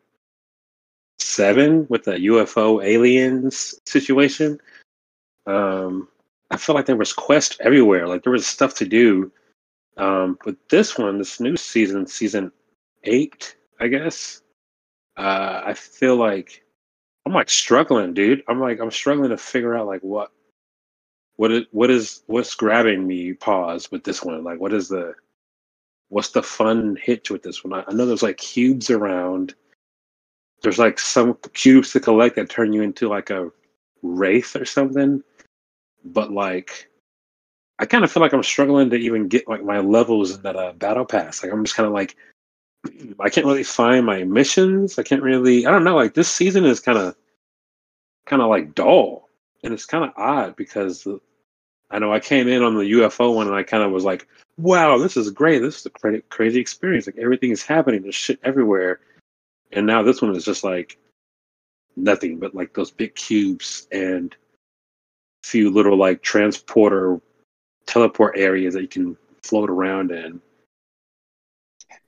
seven 1.21 1.87
with 1.89 2.05
the 2.05 2.13
UFO 2.13 2.85
aliens 2.85 3.81
situation. 3.87 4.61
Um, 5.47 6.07
I 6.51 6.59
felt 6.59 6.77
like 6.77 6.85
there 6.85 6.97
was 6.97 7.15
quest 7.15 7.57
everywhere, 7.61 8.07
like 8.07 8.25
there 8.25 8.33
was 8.33 8.47
stuff 8.47 8.75
to 8.75 8.85
do. 8.85 9.33
Um, 9.97 10.39
but 10.45 10.57
this 10.69 10.99
one, 10.99 11.17
this 11.17 11.41
new 11.41 11.57
season, 11.57 12.07
season 12.07 12.53
eight, 13.05 13.57
I 13.81 13.89
guess. 13.89 14.42
Uh, 15.17 15.63
I 15.65 15.75
feel 15.75 16.17
like 16.17 16.65
I'm 17.27 17.33
like 17.33 17.51
struggling, 17.51 18.15
dude. 18.15 18.43
I'm 18.49 18.61
like 18.61 18.81
I'm 18.81 18.91
struggling 18.91 19.31
to 19.31 19.37
figure 19.37 19.77
out 19.77 19.87
like 19.87 20.01
what 20.03 20.33
what 21.37 21.53
is 21.53 21.65
what 21.71 21.91
is 21.91 22.23
what's 22.27 22.55
grabbing 22.55 23.07
me 23.07 23.33
pause 23.35 23.91
with 23.91 24.05
this 24.05 24.23
one. 24.23 24.43
Like 24.45 24.61
what 24.61 24.73
is 24.73 24.89
the 24.89 25.15
what's 26.09 26.31
the 26.31 26.43
fun 26.43 26.97
hitch 27.03 27.31
with 27.31 27.43
this 27.43 27.65
one? 27.65 27.73
I, 27.73 27.85
I 27.89 27.93
know 27.93 28.07
there's 28.07 28.23
like 28.23 28.39
cubes 28.39 28.91
around. 28.91 29.55
There's 30.63 30.79
like 30.79 30.99
some 30.99 31.35
cubes 31.55 31.93
to 31.93 32.01
collect 32.01 32.37
that 32.37 32.51
turn 32.51 32.73
you 32.73 32.83
into 32.83 33.09
like 33.09 33.31
a 33.31 33.51
wraith 34.03 34.57
or 34.57 34.65
something. 34.65 35.23
But 36.05 36.33
like 36.33 36.89
I 37.79 37.87
kind 37.87 38.05
of 38.05 38.13
feel 38.13 38.23
like 38.23 38.33
I'm 38.33 38.43
struggling 38.43 38.91
to 38.91 38.97
even 38.97 39.29
get 39.29 39.49
like 39.49 39.65
my 39.65 39.81
levels 39.81 40.35
in 40.35 40.43
that 40.43 40.57
uh, 40.57 40.73
battle 40.73 41.05
pass. 41.05 41.43
Like 41.43 41.53
I'm 41.53 41.65
just 41.65 41.77
kind 41.77 41.87
of 41.87 41.93
like 41.93 42.17
I 43.21 43.31
can't 43.31 43.47
really 43.47 43.63
find 43.63 44.05
my 44.05 44.25
missions. 44.25 44.99
I 44.99 45.03
can't 45.03 45.23
really. 45.23 45.67
I 45.67 45.71
don't 45.71 45.85
know. 45.85 45.97
Like 45.97 46.15
this 46.15 46.31
season 46.31 46.65
is 46.65 46.81
kind 46.81 46.99
of, 46.99 47.15
kind 48.27 48.43
of 48.43 48.49
like 48.49 48.75
dull, 48.75 49.29
and 49.63 49.73
it's 49.73 49.87
kind 49.87 50.05
of 50.05 50.11
odd 50.17 50.57
because 50.57 51.07
I 51.91 51.99
know 51.99 52.13
I 52.13 52.21
came 52.21 52.49
in 52.49 52.63
on 52.63 52.77
the 52.77 52.93
UFO 52.93 53.35
one 53.35 53.47
and 53.47 53.57
I 53.57 53.63
kind 53.63 53.83
of 53.83 53.93
was 53.93 54.05
like, 54.05 54.27
"Wow, 54.59 54.99
this 54.99 55.17
is 55.17 55.31
great. 55.31 55.61
This 55.61 55.81
is 55.81 55.87
a 55.87 55.91
crazy, 55.91 56.23
crazy 56.31 56.61
experience. 56.61 57.07
Like 57.07 57.19
everything 57.19 57.51
is 57.51 57.63
happening. 57.63 58.03
There's 58.03 58.15
shit 58.15 58.41
everywhere." 58.43 59.01
And 59.73 59.87
now 59.87 60.03
this 60.03 60.21
one 60.21 60.35
is 60.35 60.45
just 60.45 60.65
like 60.65 60.99
nothing 61.97 62.39
but 62.39 62.55
like 62.55 62.75
those 62.75 62.91
big 62.91 63.15
cubes 63.15 63.87
and 63.93 64.35
a 65.45 65.47
few 65.47 65.71
little 65.71 65.97
like 65.97 66.23
transporter 66.23 67.21
teleport 67.87 68.39
areas 68.39 68.75
that 68.75 68.83
you 68.83 68.89
can 68.89 69.17
float 69.43 69.71
around 69.71 70.11
in. 70.11 70.41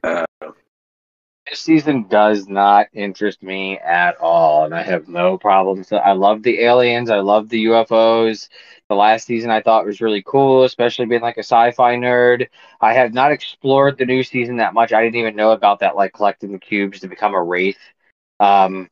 Uh, 0.02 0.24
this 1.48 1.60
season 1.60 2.06
does 2.08 2.48
not 2.48 2.86
interest 2.94 3.42
me 3.42 3.78
at 3.78 4.16
all, 4.16 4.64
and 4.64 4.74
I 4.74 4.82
have 4.82 5.08
no 5.08 5.36
problems. 5.36 5.92
I 5.92 6.12
love 6.12 6.42
the 6.42 6.60
aliens. 6.60 7.10
I 7.10 7.20
love 7.20 7.48
the 7.48 7.66
UFOs. 7.66 8.48
The 8.88 8.94
last 8.94 9.26
season 9.26 9.50
I 9.50 9.60
thought 9.60 9.84
was 9.84 10.00
really 10.00 10.22
cool, 10.26 10.64
especially 10.64 11.06
being 11.06 11.20
like 11.20 11.36
a 11.36 11.40
sci-fi 11.40 11.96
nerd. 11.96 12.48
I 12.80 12.94
have 12.94 13.12
not 13.12 13.32
explored 13.32 13.98
the 13.98 14.06
new 14.06 14.22
season 14.22 14.56
that 14.56 14.74
much. 14.74 14.92
I 14.92 15.02
didn't 15.02 15.16
even 15.16 15.36
know 15.36 15.52
about 15.52 15.80
that, 15.80 15.96
like 15.96 16.14
collecting 16.14 16.52
the 16.52 16.58
cubes 16.58 17.00
to 17.00 17.08
become 17.08 17.34
a 17.34 17.42
wraith. 17.42 17.78
Um, 18.40 18.88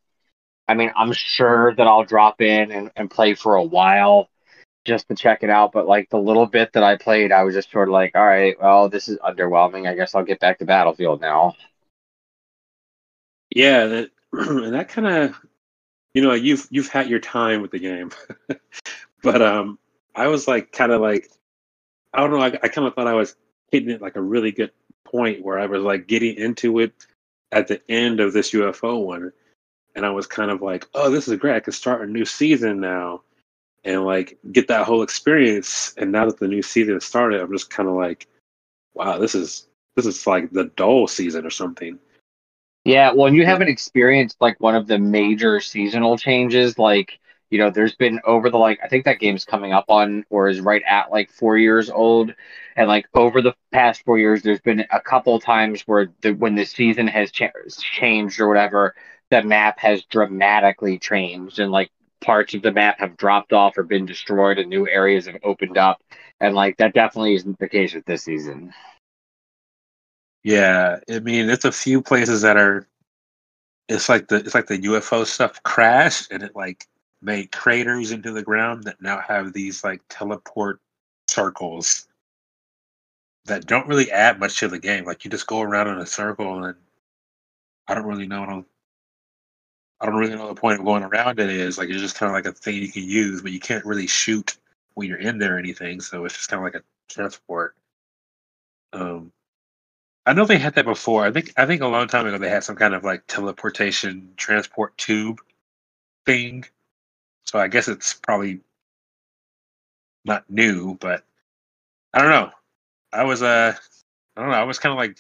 I 0.68 0.74
mean, 0.74 0.92
I'm 0.94 1.12
sure 1.12 1.74
that 1.74 1.86
I'll 1.86 2.04
drop 2.04 2.40
in 2.42 2.70
and, 2.70 2.90
and 2.96 3.10
play 3.10 3.34
for 3.34 3.56
a 3.56 3.64
while 3.64 4.28
just 4.84 5.08
to 5.08 5.14
check 5.14 5.42
it 5.42 5.50
out. 5.50 5.72
But 5.72 5.86
like 5.86 6.10
the 6.10 6.18
little 6.18 6.46
bit 6.46 6.72
that 6.74 6.82
I 6.82 6.96
played, 6.96 7.32
I 7.32 7.44
was 7.44 7.54
just 7.54 7.70
sort 7.70 7.88
of 7.88 7.92
like, 7.92 8.12
all 8.14 8.24
right, 8.24 8.56
well, 8.60 8.88
this 8.88 9.08
is 9.08 9.18
underwhelming. 9.18 9.88
I 9.88 9.94
guess 9.94 10.14
I'll 10.14 10.24
get 10.24 10.40
back 10.40 10.58
to 10.58 10.66
Battlefield 10.66 11.20
now. 11.20 11.54
Yeah, 13.54 13.86
that, 13.86 14.10
and 14.32 14.74
that 14.74 14.88
kind 14.88 15.06
of, 15.06 15.36
you 16.14 16.22
know, 16.22 16.32
you've 16.34 16.66
you've 16.70 16.88
had 16.88 17.08
your 17.08 17.20
time 17.20 17.62
with 17.62 17.70
the 17.70 17.78
game, 17.78 18.10
but 19.22 19.42
um, 19.42 19.78
I 20.14 20.28
was 20.28 20.48
like 20.48 20.72
kind 20.72 20.92
of 20.92 21.00
like, 21.00 21.30
I 22.14 22.20
don't 22.20 22.30
know, 22.30 22.40
I, 22.40 22.58
I 22.62 22.68
kind 22.68 22.86
of 22.86 22.94
thought 22.94 23.06
I 23.06 23.14
was 23.14 23.36
hitting 23.70 23.90
it 23.90 24.02
like 24.02 24.16
a 24.16 24.22
really 24.22 24.52
good 24.52 24.72
point 25.04 25.44
where 25.44 25.58
I 25.58 25.66
was 25.66 25.82
like 25.82 26.06
getting 26.06 26.36
into 26.36 26.78
it 26.78 26.92
at 27.50 27.68
the 27.68 27.80
end 27.90 28.20
of 28.20 28.32
this 28.32 28.52
UFO 28.52 29.04
one, 29.04 29.32
and 29.94 30.06
I 30.06 30.10
was 30.10 30.26
kind 30.26 30.50
of 30.50 30.62
like, 30.62 30.86
oh, 30.94 31.10
this 31.10 31.28
is 31.28 31.38
great, 31.38 31.56
I 31.56 31.60
can 31.60 31.72
start 31.72 32.06
a 32.06 32.10
new 32.10 32.24
season 32.24 32.80
now, 32.80 33.22
and 33.84 34.04
like 34.04 34.38
get 34.52 34.68
that 34.68 34.86
whole 34.86 35.02
experience. 35.02 35.94
And 35.98 36.12
now 36.12 36.26
that 36.26 36.38
the 36.38 36.48
new 36.48 36.62
season 36.62 36.94
has 36.94 37.04
started, 37.04 37.40
I'm 37.40 37.52
just 37.52 37.70
kind 37.70 37.88
of 37.88 37.94
like, 37.96 38.28
wow, 38.94 39.18
this 39.18 39.34
is 39.34 39.66
this 39.96 40.06
is 40.06 40.26
like 40.26 40.50
the 40.52 40.64
dull 40.76 41.06
season 41.06 41.44
or 41.44 41.50
something. 41.50 41.98
Yeah, 42.84 43.12
well, 43.12 43.26
and 43.26 43.36
you 43.36 43.44
haven't 43.46 43.68
experienced 43.68 44.36
like 44.40 44.58
one 44.60 44.74
of 44.74 44.86
the 44.88 44.98
major 44.98 45.60
seasonal 45.60 46.18
changes. 46.18 46.78
Like 46.78 47.18
you 47.50 47.58
know, 47.58 47.70
there's 47.70 47.94
been 47.94 48.20
over 48.24 48.50
the 48.50 48.58
like 48.58 48.80
I 48.82 48.88
think 48.88 49.04
that 49.04 49.20
game's 49.20 49.44
coming 49.44 49.72
up 49.72 49.84
on 49.88 50.24
or 50.30 50.48
is 50.48 50.60
right 50.60 50.82
at 50.86 51.10
like 51.10 51.30
four 51.30 51.56
years 51.58 51.90
old, 51.90 52.34
and 52.76 52.88
like 52.88 53.06
over 53.14 53.40
the 53.40 53.54
past 53.72 54.02
four 54.04 54.18
years, 54.18 54.42
there's 54.42 54.60
been 54.60 54.84
a 54.90 55.00
couple 55.00 55.38
times 55.38 55.82
where 55.82 56.08
the 56.22 56.32
when 56.32 56.56
the 56.56 56.64
season 56.64 57.06
has 57.06 57.30
cha- 57.30 57.50
changed 57.80 58.40
or 58.40 58.48
whatever, 58.48 58.94
the 59.30 59.42
map 59.44 59.78
has 59.78 60.02
dramatically 60.04 60.98
changed, 60.98 61.60
and 61.60 61.70
like 61.70 61.90
parts 62.20 62.54
of 62.54 62.62
the 62.62 62.72
map 62.72 62.98
have 62.98 63.16
dropped 63.16 63.52
off 63.52 63.78
or 63.78 63.84
been 63.84 64.06
destroyed, 64.06 64.58
and 64.58 64.68
new 64.68 64.88
areas 64.88 65.26
have 65.26 65.38
opened 65.44 65.78
up, 65.78 66.02
and 66.40 66.54
like 66.56 66.76
that 66.78 66.94
definitely 66.94 67.34
isn't 67.34 67.58
the 67.60 67.68
case 67.68 67.94
with 67.94 68.04
this 68.06 68.24
season. 68.24 68.72
Yeah, 70.44 70.98
I 71.08 71.20
mean, 71.20 71.48
it's 71.50 71.64
a 71.64 71.72
few 71.72 72.02
places 72.02 72.42
that 72.42 72.56
are. 72.56 72.86
It's 73.88 74.08
like 74.08 74.28
the 74.28 74.36
it's 74.36 74.54
like 74.54 74.66
the 74.66 74.78
UFO 74.78 75.24
stuff 75.24 75.62
crashed, 75.62 76.30
and 76.32 76.42
it 76.42 76.56
like 76.56 76.86
made 77.20 77.52
craters 77.52 78.10
into 78.10 78.32
the 78.32 78.42
ground 78.42 78.84
that 78.84 79.00
now 79.00 79.20
have 79.20 79.52
these 79.52 79.84
like 79.84 80.02
teleport 80.08 80.80
circles 81.28 82.08
that 83.44 83.66
don't 83.66 83.86
really 83.86 84.10
add 84.10 84.38
much 84.40 84.58
to 84.58 84.66
the 84.68 84.78
game. 84.80 85.04
Like 85.04 85.24
you 85.24 85.30
just 85.30 85.46
go 85.46 85.60
around 85.60 85.88
in 85.88 85.98
a 85.98 86.06
circle, 86.06 86.64
and 86.64 86.76
I 87.86 87.94
don't 87.94 88.06
really 88.06 88.26
know. 88.26 88.64
I 90.00 90.06
don't 90.06 90.16
really 90.16 90.34
know 90.34 90.48
the 90.48 90.54
point 90.60 90.78
of 90.80 90.84
going 90.84 91.02
around 91.02 91.38
it 91.40 91.48
is. 91.48 91.78
Like 91.78 91.88
it's 91.88 92.00
just 92.00 92.16
kind 92.16 92.28
of 92.28 92.34
like 92.34 92.46
a 92.46 92.52
thing 92.52 92.76
you 92.76 92.90
can 92.92 93.04
use, 93.04 93.40
but 93.42 93.52
you 93.52 93.60
can't 93.60 93.84
really 93.84 94.06
shoot 94.06 94.56
when 94.94 95.08
you're 95.08 95.18
in 95.18 95.38
there 95.38 95.56
or 95.56 95.58
anything. 95.58 96.00
So 96.00 96.24
it's 96.24 96.34
just 96.36 96.48
kind 96.50 96.58
of 96.60 96.64
like 96.64 96.74
a 96.82 96.84
transport. 97.08 97.74
Um, 98.92 99.32
I 100.26 100.32
know 100.34 100.44
they 100.46 100.58
had 100.58 100.74
that 100.74 100.84
before. 100.84 101.24
I 101.24 101.32
think 101.32 101.52
I 101.56 101.66
think 101.66 101.82
a 101.82 101.86
long 101.88 102.06
time 102.08 102.26
ago 102.26 102.38
they 102.38 102.48
had 102.48 102.64
some 102.64 102.76
kind 102.76 102.94
of 102.94 103.04
like 103.04 103.26
teleportation 103.26 104.34
transport 104.36 104.96
tube 104.96 105.40
thing 106.26 106.64
so 107.44 107.58
I 107.58 107.68
guess 107.68 107.88
it's 107.88 108.14
probably 108.14 108.60
not 110.24 110.48
new, 110.48 110.96
but 111.00 111.24
I 112.14 112.20
don't 112.20 112.30
know. 112.30 112.50
I 113.12 113.24
was 113.24 113.42
uh 113.42 113.74
I 114.36 114.40
don't 114.40 114.50
know, 114.50 114.56
I 114.56 114.64
was 114.64 114.78
kind 114.78 114.92
of 114.92 114.98
like 114.98 115.18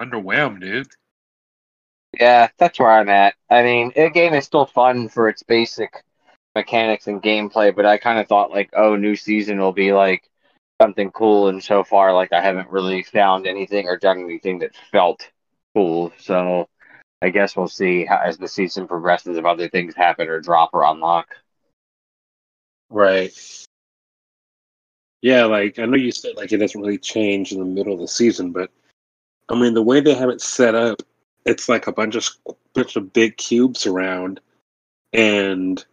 underwhelmed, 0.00 0.60
dude. 0.60 0.88
Yeah, 2.18 2.48
that's 2.58 2.78
where 2.78 2.90
I'm 2.90 3.08
at. 3.08 3.34
I 3.48 3.62
mean, 3.62 3.92
the 3.94 4.10
game 4.10 4.34
is 4.34 4.44
still 4.44 4.66
fun 4.66 5.08
for 5.08 5.28
its 5.28 5.42
basic 5.42 6.02
mechanics 6.54 7.06
and 7.06 7.22
gameplay, 7.22 7.74
but 7.74 7.86
I 7.86 7.98
kind 7.98 8.18
of 8.18 8.26
thought 8.28 8.50
like, 8.50 8.70
oh, 8.74 8.96
new 8.96 9.16
season 9.16 9.58
will 9.60 9.72
be 9.72 9.92
like 9.92 10.28
something 10.80 11.10
cool, 11.10 11.48
and 11.48 11.62
so 11.62 11.84
far, 11.84 12.14
like 12.14 12.32
I 12.32 12.40
haven't 12.40 12.70
really 12.70 13.02
found 13.02 13.46
anything 13.46 13.86
or 13.86 13.96
done 13.96 14.20
anything 14.20 14.60
that 14.60 14.74
felt 14.90 15.28
cool. 15.74 16.12
So 16.18 16.68
I 17.22 17.30
guess 17.30 17.56
we'll 17.56 17.68
see 17.68 18.04
how, 18.04 18.20
as 18.24 18.38
the 18.38 18.48
season 18.48 18.88
progresses 18.88 19.36
if 19.36 19.44
other 19.44 19.68
things 19.68 19.94
happen 19.94 20.28
or 20.28 20.40
drop 20.40 20.70
or 20.72 20.84
unlock. 20.84 21.28
Right. 22.88 23.32
Yeah, 25.22 25.44
like 25.44 25.78
I 25.78 25.84
know 25.84 25.96
you 25.96 26.12
said 26.12 26.36
like 26.36 26.52
it 26.52 26.58
doesn't 26.58 26.80
really 26.80 26.98
change 26.98 27.52
in 27.52 27.58
the 27.58 27.64
middle 27.64 27.92
of 27.92 28.00
the 28.00 28.08
season, 28.08 28.52
but 28.52 28.70
I 29.50 29.54
mean 29.54 29.74
the 29.74 29.82
way 29.82 30.00
they 30.00 30.14
have 30.14 30.30
it 30.30 30.40
set 30.40 30.74
up, 30.74 31.02
it's 31.44 31.68
like 31.68 31.86
a 31.86 31.92
bunch 31.92 32.14
of 32.14 32.26
bunch 32.74 32.96
of 32.96 33.12
big 33.12 33.36
cubes 33.36 33.86
around, 33.86 34.40
and 35.12 35.84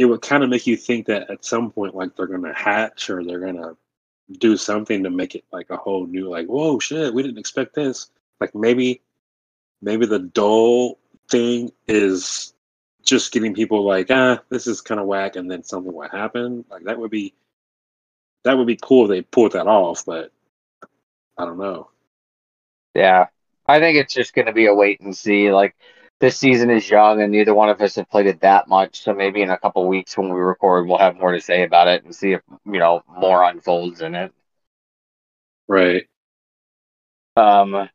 it 0.00 0.06
would 0.06 0.22
kind 0.22 0.42
of 0.42 0.48
make 0.48 0.66
you 0.66 0.78
think 0.78 1.06
that 1.06 1.30
at 1.30 1.44
some 1.44 1.70
point 1.70 1.94
like 1.94 2.16
they're 2.16 2.26
gonna 2.26 2.54
hatch 2.54 3.10
or 3.10 3.22
they're 3.22 3.40
gonna 3.40 3.76
do 4.38 4.56
something 4.56 5.02
to 5.02 5.10
make 5.10 5.34
it 5.34 5.44
like 5.52 5.68
a 5.68 5.76
whole 5.76 6.06
new 6.06 6.30
like 6.30 6.46
whoa 6.46 6.78
shit 6.78 7.12
we 7.12 7.22
didn't 7.22 7.38
expect 7.38 7.74
this 7.74 8.10
like 8.40 8.54
maybe 8.54 9.02
maybe 9.82 10.06
the 10.06 10.18
dull 10.18 10.98
thing 11.28 11.70
is 11.86 12.54
just 13.04 13.32
getting 13.32 13.54
people 13.54 13.84
like, 13.84 14.08
ah, 14.10 14.40
this 14.48 14.66
is 14.66 14.80
kind 14.80 15.00
of 15.00 15.06
whack, 15.06 15.36
and 15.36 15.50
then 15.50 15.62
something 15.62 15.92
would 15.92 16.10
happen. 16.10 16.64
Like 16.70 16.84
that 16.84 16.98
would 16.98 17.10
be 17.10 17.34
that 18.44 18.56
would 18.56 18.66
be 18.66 18.78
cool 18.80 19.04
if 19.04 19.10
they 19.10 19.22
pulled 19.22 19.52
that 19.52 19.66
off, 19.66 20.04
but 20.06 20.32
I 21.36 21.44
don't 21.44 21.58
know. 21.58 21.90
Yeah, 22.94 23.26
I 23.66 23.78
think 23.78 23.98
it's 23.98 24.14
just 24.14 24.34
to 24.34 24.52
be 24.52 24.66
a 24.66 24.74
wait 24.74 25.00
and 25.00 25.16
see. 25.16 25.52
Like 25.52 25.76
this 26.20 26.36
season 26.38 26.70
is 26.70 26.88
young, 26.88 27.22
and 27.22 27.32
neither 27.32 27.54
one 27.54 27.70
of 27.70 27.80
us 27.80 27.96
have 27.96 28.10
played 28.10 28.26
it 28.26 28.40
that 28.40 28.68
much. 28.68 29.02
So 29.02 29.14
maybe 29.14 29.42
in 29.42 29.50
a 29.50 29.58
couple 29.58 29.86
weeks 29.88 30.16
when 30.16 30.32
we 30.32 30.40
record, 30.40 30.86
we'll 30.86 30.98
have 30.98 31.16
more 31.16 31.32
to 31.32 31.40
say 31.40 31.62
about 31.62 31.88
it 31.88 32.04
and 32.04 32.14
see 32.14 32.32
if 32.32 32.42
you 32.66 32.78
know 32.78 33.02
more 33.08 33.42
unfolds 33.44 34.02
in 34.02 34.14
it. 34.14 34.32
Right. 35.66 36.04
Um, 37.36 37.88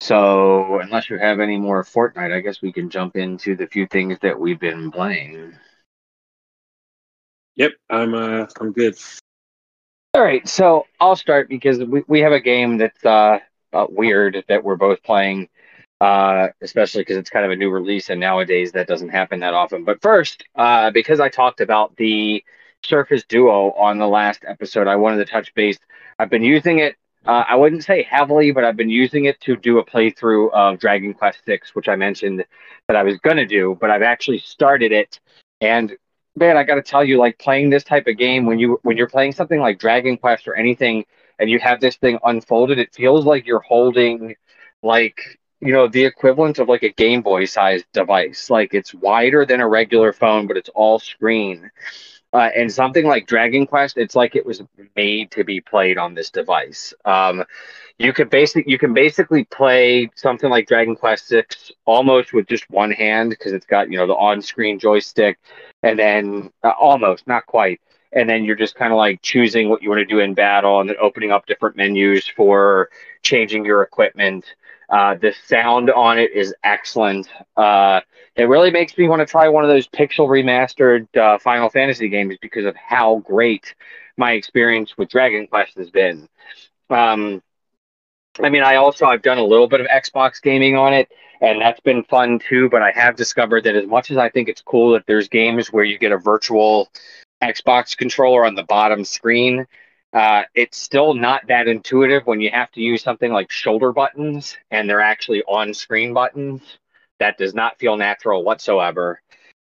so, 0.00 0.80
unless 0.80 1.08
you 1.08 1.18
have 1.18 1.40
any 1.40 1.56
more 1.56 1.82
Fortnite, 1.82 2.32
I 2.32 2.40
guess 2.40 2.60
we 2.60 2.72
can 2.72 2.90
jump 2.90 3.16
into 3.16 3.56
the 3.56 3.66
few 3.66 3.86
things 3.86 4.18
that 4.20 4.38
we've 4.38 4.60
been 4.60 4.90
playing. 4.90 5.54
Yep, 7.56 7.72
I'm 7.88 8.14
uh 8.14 8.46
I'm 8.60 8.72
good. 8.72 8.96
All 10.12 10.22
right, 10.22 10.46
so 10.46 10.86
I'll 11.00 11.16
start 11.16 11.48
because 11.48 11.78
we, 11.78 12.02
we 12.06 12.20
have 12.20 12.32
a 12.32 12.40
game 12.40 12.76
that's 12.78 13.04
uh, 13.04 13.38
uh 13.72 13.86
weird 13.88 14.44
that 14.48 14.62
we're 14.62 14.76
both 14.76 15.02
playing, 15.02 15.48
uh, 16.04 16.48
especially 16.60 17.00
because 17.00 17.16
it's 17.16 17.30
kind 17.30 17.46
of 17.46 17.50
a 17.50 17.56
new 17.56 17.70
release 17.70 18.10
and 18.10 18.20
nowadays 18.20 18.72
that 18.72 18.86
doesn't 18.86 19.08
happen 19.08 19.40
that 19.40 19.54
often. 19.54 19.84
But 19.84 20.02
first, 20.02 20.44
uh, 20.54 20.90
because 20.90 21.20
I 21.20 21.28
talked 21.28 21.60
about 21.60 21.96
the 21.96 22.44
Surface 22.84 23.24
Duo 23.24 23.70
on 23.72 23.98
the 23.98 24.06
last 24.06 24.44
episode, 24.46 24.86
I 24.86 24.96
wanted 24.96 25.18
to 25.18 25.32
touch 25.32 25.54
base. 25.54 25.78
I've 26.18 26.30
been 26.30 26.44
using 26.44 26.78
it 26.80 26.96
uh, 27.26 27.44
I 27.48 27.56
wouldn't 27.56 27.84
say 27.84 28.02
heavily, 28.02 28.52
but 28.52 28.64
I've 28.64 28.76
been 28.76 28.90
using 28.90 29.24
it 29.24 29.40
to 29.40 29.56
do 29.56 29.78
a 29.78 29.84
playthrough 29.84 30.52
of 30.52 30.78
Dragon 30.78 31.14
Quest 31.14 31.38
Six, 31.46 31.74
which 31.74 31.88
I 31.88 31.96
mentioned 31.96 32.44
that 32.86 32.96
I 32.96 33.02
was 33.02 33.16
gonna 33.18 33.46
do, 33.46 33.78
but 33.80 33.90
I've 33.90 34.02
actually 34.02 34.38
started 34.38 34.92
it. 34.92 35.18
And 35.62 35.96
man, 36.36 36.56
I 36.58 36.64
got 36.64 36.74
to 36.74 36.82
tell 36.82 37.04
you, 37.04 37.18
like 37.18 37.38
playing 37.38 37.70
this 37.70 37.84
type 37.84 38.06
of 38.06 38.18
game 38.18 38.44
when 38.44 38.58
you 38.58 38.78
when 38.82 38.96
you're 38.98 39.08
playing 39.08 39.32
something 39.32 39.60
like 39.60 39.78
Dragon 39.78 40.18
Quest 40.18 40.46
or 40.46 40.54
anything, 40.54 41.04
and 41.38 41.48
you 41.48 41.58
have 41.60 41.80
this 41.80 41.96
thing 41.96 42.18
unfolded, 42.24 42.78
it 42.78 42.94
feels 42.94 43.24
like 43.24 43.46
you're 43.46 43.60
holding 43.60 44.36
like 44.82 45.38
you 45.64 45.72
know 45.72 45.88
the 45.88 46.04
equivalent 46.04 46.58
of 46.58 46.68
like 46.68 46.82
a 46.82 46.90
Game 46.90 47.22
Boy 47.22 47.46
sized 47.46 47.86
device. 47.94 48.50
Like 48.50 48.74
it's 48.74 48.92
wider 48.94 49.46
than 49.46 49.60
a 49.60 49.68
regular 49.68 50.12
phone, 50.12 50.46
but 50.46 50.58
it's 50.58 50.68
all 50.74 50.98
screen. 50.98 51.70
Uh, 52.34 52.50
and 52.56 52.70
something 52.70 53.06
like 53.06 53.28
Dragon 53.28 53.64
Quest, 53.64 53.96
it's 53.96 54.16
like 54.16 54.34
it 54.36 54.44
was 54.44 54.60
made 54.96 55.30
to 55.30 55.44
be 55.44 55.60
played 55.60 55.96
on 55.98 56.14
this 56.14 56.30
device. 56.30 56.92
Um, 57.04 57.44
you 57.98 58.12
could 58.12 58.28
basically 58.28 58.70
you 58.70 58.78
can 58.78 58.92
basically 58.92 59.44
play 59.44 60.10
something 60.16 60.50
like 60.50 60.66
Dragon 60.66 60.96
Quest 60.96 61.28
Six 61.28 61.72
almost 61.86 62.34
with 62.34 62.46
just 62.46 62.68
one 62.68 62.90
hand 62.90 63.30
because 63.30 63.52
it's 63.52 63.66
got 63.66 63.90
you 63.90 63.96
know 63.96 64.06
the 64.06 64.14
on-screen 64.14 64.78
joystick, 64.78 65.38
and 65.82 65.98
then 65.98 66.52
uh, 66.62 66.72
almost 66.78 67.26
not 67.26 67.46
quite, 67.46 67.80
and 68.12 68.28
then 68.28 68.44
you're 68.44 68.56
just 68.56 68.74
kind 68.74 68.92
of 68.92 68.98
like 68.98 69.22
choosing 69.22 69.70
what 69.70 69.82
you 69.82 69.88
want 69.88 70.00
to 70.00 70.04
do 70.04 70.18
in 70.18 70.34
battle, 70.34 70.80
and 70.80 70.90
then 70.90 70.96
opening 71.00 71.30
up 71.30 71.46
different 71.46 71.76
menus 71.76 72.28
for 72.28 72.90
changing 73.22 73.64
your 73.64 73.82
equipment. 73.82 74.44
Uh, 74.88 75.14
the 75.14 75.32
sound 75.46 75.90
on 75.90 76.18
it 76.18 76.32
is 76.32 76.54
excellent. 76.62 77.28
Uh, 77.56 78.00
it 78.36 78.44
really 78.44 78.70
makes 78.70 78.96
me 78.98 79.08
want 79.08 79.20
to 79.20 79.26
try 79.26 79.48
one 79.48 79.64
of 79.64 79.70
those 79.70 79.88
pixel 79.88 80.28
remastered 80.28 81.06
uh, 81.16 81.38
Final 81.38 81.68
Fantasy 81.70 82.08
games 82.08 82.36
because 82.40 82.64
of 82.66 82.76
how 82.76 83.16
great 83.26 83.74
my 84.16 84.32
experience 84.32 84.96
with 84.96 85.08
Dragon 85.08 85.46
Quest 85.46 85.76
has 85.76 85.90
been. 85.90 86.28
Um, 86.90 87.42
I 88.42 88.48
mean, 88.48 88.62
I 88.62 88.76
also 88.76 89.06
I've 89.06 89.22
done 89.22 89.38
a 89.38 89.44
little 89.44 89.68
bit 89.68 89.80
of 89.80 89.86
Xbox 89.86 90.42
gaming 90.42 90.76
on 90.76 90.92
it, 90.92 91.10
and 91.40 91.60
that's 91.60 91.80
been 91.80 92.02
fun 92.04 92.40
too. 92.40 92.68
But 92.68 92.82
I 92.82 92.90
have 92.90 93.16
discovered 93.16 93.64
that 93.64 93.76
as 93.76 93.86
much 93.86 94.10
as 94.10 94.16
I 94.16 94.28
think 94.28 94.48
it's 94.48 94.62
cool 94.62 94.92
that 94.92 95.04
there's 95.06 95.28
games 95.28 95.72
where 95.72 95.84
you 95.84 95.98
get 95.98 96.12
a 96.12 96.18
virtual 96.18 96.88
Xbox 97.42 97.96
controller 97.96 98.44
on 98.44 98.54
the 98.54 98.64
bottom 98.64 99.04
screen, 99.04 99.66
uh, 100.14 100.44
it's 100.54 100.78
still 100.78 101.12
not 101.12 101.44
that 101.48 101.66
intuitive 101.66 102.24
when 102.24 102.40
you 102.40 102.48
have 102.50 102.70
to 102.70 102.80
use 102.80 103.02
something 103.02 103.32
like 103.32 103.50
shoulder 103.50 103.92
buttons 103.92 104.56
and 104.70 104.88
they're 104.88 105.00
actually 105.00 105.42
on 105.42 105.74
screen 105.74 106.14
buttons. 106.14 106.62
That 107.18 107.36
does 107.36 107.52
not 107.52 107.78
feel 107.78 107.96
natural 107.96 108.44
whatsoever. 108.44 109.20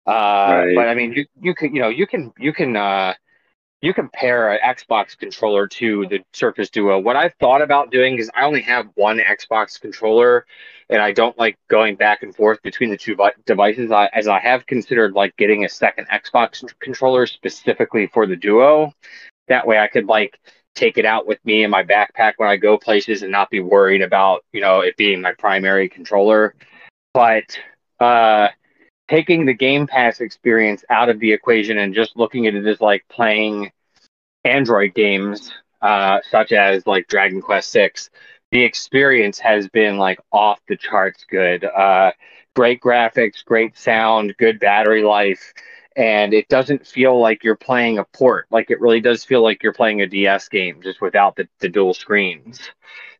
Uh, 0.06 0.12
right. 0.12 0.74
But 0.76 0.88
I 0.88 0.94
mean, 0.94 1.12
you, 1.12 1.26
you 1.40 1.54
can 1.54 1.74
you 1.74 1.82
know 1.82 1.88
you 1.88 2.06
can 2.06 2.32
you 2.38 2.52
can 2.52 2.76
uh, 2.76 3.14
you 3.82 3.92
compare 3.92 4.52
an 4.52 4.60
Xbox 4.64 5.18
controller 5.18 5.66
to 5.66 6.06
the 6.08 6.20
Surface 6.32 6.70
Duo. 6.70 7.00
What 7.00 7.16
I've 7.16 7.34
thought 7.40 7.60
about 7.60 7.90
doing 7.90 8.18
is 8.18 8.30
I 8.34 8.44
only 8.44 8.62
have 8.62 8.86
one 8.94 9.18
Xbox 9.18 9.80
controller, 9.80 10.46
and 10.88 11.02
I 11.02 11.10
don't 11.10 11.36
like 11.38 11.58
going 11.68 11.96
back 11.96 12.22
and 12.22 12.34
forth 12.34 12.62
between 12.62 12.90
the 12.90 12.96
two 12.96 13.16
devices. 13.46 13.90
I, 13.90 14.08
as 14.12 14.28
I 14.28 14.38
have 14.38 14.64
considered 14.66 15.14
like 15.14 15.36
getting 15.36 15.64
a 15.64 15.68
second 15.68 16.06
Xbox 16.08 16.64
controller 16.78 17.26
specifically 17.26 18.06
for 18.06 18.26
the 18.26 18.36
Duo, 18.36 18.92
that 19.48 19.66
way 19.66 19.78
I 19.78 19.88
could 19.88 20.06
like 20.06 20.38
take 20.74 20.98
it 20.98 21.06
out 21.06 21.26
with 21.26 21.44
me 21.44 21.64
in 21.64 21.70
my 21.70 21.82
backpack 21.82 22.34
when 22.36 22.48
I 22.48 22.56
go 22.56 22.76
places 22.76 23.22
and 23.22 23.32
not 23.32 23.50
be 23.50 23.60
worried 23.60 24.02
about, 24.02 24.44
you 24.52 24.60
know, 24.60 24.80
it 24.80 24.96
being 24.96 25.20
my 25.22 25.32
primary 25.32 25.88
controller. 25.88 26.54
But 27.14 27.58
uh 28.00 28.48
taking 29.08 29.46
the 29.46 29.54
Game 29.54 29.86
Pass 29.86 30.20
experience 30.20 30.84
out 30.90 31.08
of 31.08 31.20
the 31.20 31.32
equation 31.32 31.78
and 31.78 31.94
just 31.94 32.16
looking 32.16 32.46
at 32.46 32.54
it 32.54 32.66
as 32.66 32.80
like 32.80 33.04
playing 33.08 33.70
Android 34.44 34.94
games, 34.94 35.52
uh, 35.82 36.20
such 36.30 36.52
as 36.52 36.86
like 36.86 37.08
Dragon 37.08 37.40
Quest 37.40 37.70
Six, 37.70 38.10
the 38.50 38.62
experience 38.62 39.38
has 39.38 39.68
been 39.68 39.98
like 39.98 40.18
off 40.32 40.60
the 40.68 40.76
charts 40.76 41.24
good. 41.28 41.64
Uh, 41.64 42.12
great 42.54 42.80
graphics, 42.80 43.44
great 43.44 43.76
sound, 43.76 44.34
good 44.38 44.58
battery 44.58 45.02
life 45.02 45.52
and 45.96 46.34
it 46.34 46.48
doesn't 46.48 46.86
feel 46.86 47.18
like 47.18 47.42
you're 47.42 47.56
playing 47.56 47.98
a 47.98 48.04
port. 48.04 48.46
Like 48.50 48.70
it 48.70 48.80
really 48.80 49.00
does 49.00 49.24
feel 49.24 49.42
like 49.42 49.62
you're 49.62 49.72
playing 49.72 50.02
a 50.02 50.06
DS 50.06 50.48
game, 50.48 50.80
just 50.82 51.00
without 51.00 51.36
the, 51.36 51.48
the 51.60 51.68
dual 51.68 51.94
screens. 51.94 52.60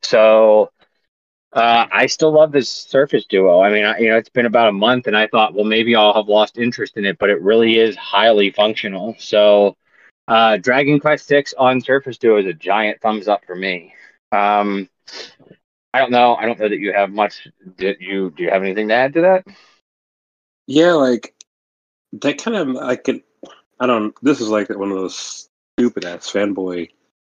So 0.02 0.71
uh, 1.52 1.87
I 1.90 2.06
still 2.06 2.33
love 2.33 2.52
this 2.52 2.68
Surface 2.71 3.25
Duo. 3.25 3.61
I 3.61 3.73
mean, 3.73 3.85
I, 3.85 3.99
you 3.99 4.09
know, 4.11 4.18
it's 4.18 4.28
been 4.28 4.45
about 4.45 4.68
a 4.68 4.73
month, 4.73 5.06
and 5.06 5.16
I 5.16 5.26
thought, 5.26 5.54
well, 5.54 5.64
maybe 5.64 5.97
I'll 5.97 6.12
have 6.12 6.28
lost 6.28 6.59
interest 6.59 6.99
in 6.99 7.06
it, 7.06 7.18
but 7.18 7.30
it 7.30 7.40
really 7.40 7.78
is 7.78 7.97
highly 7.97 8.50
functional. 8.50 9.16
So, 9.18 9.75
uh, 10.28 10.59
Dragon 10.59 11.00
Quest 11.00 11.26
Six 11.26 11.54
on 11.56 11.80
Surface 11.80 12.18
Duo 12.18 12.38
is 12.38 12.47
a 12.47 12.52
giant 12.52 13.00
thumbs 13.00 13.26
up 13.26 13.45
for 13.47 13.56
me. 13.56 13.95
Um, 14.33 14.90
I 15.95 16.00
don't 16.00 16.11
know. 16.11 16.35
I 16.35 16.45
don't 16.45 16.59
know 16.59 16.68
that 16.68 16.78
you 16.78 16.92
have 16.92 17.11
much. 17.11 17.49
Did 17.78 17.97
you 18.00 18.30
do 18.37 18.42
you 18.42 18.50
have 18.50 18.62
anything 18.62 18.88
to 18.88 18.95
add 18.95 19.14
to 19.14 19.23
that? 19.23 19.47
Yeah, 20.66 20.92
like 20.92 21.33
that 22.20 22.42
kind 22.42 22.56
of 22.56 22.76
I 22.76 22.96
could. 22.96 23.23
I 23.78 23.87
don't. 23.87 24.14
This 24.23 24.40
is 24.40 24.49
like 24.49 24.68
one 24.70 24.90
of 24.90 24.96
those 24.96 25.49
stupid 25.78 26.04
ass 26.04 26.30
fanboy 26.30 26.90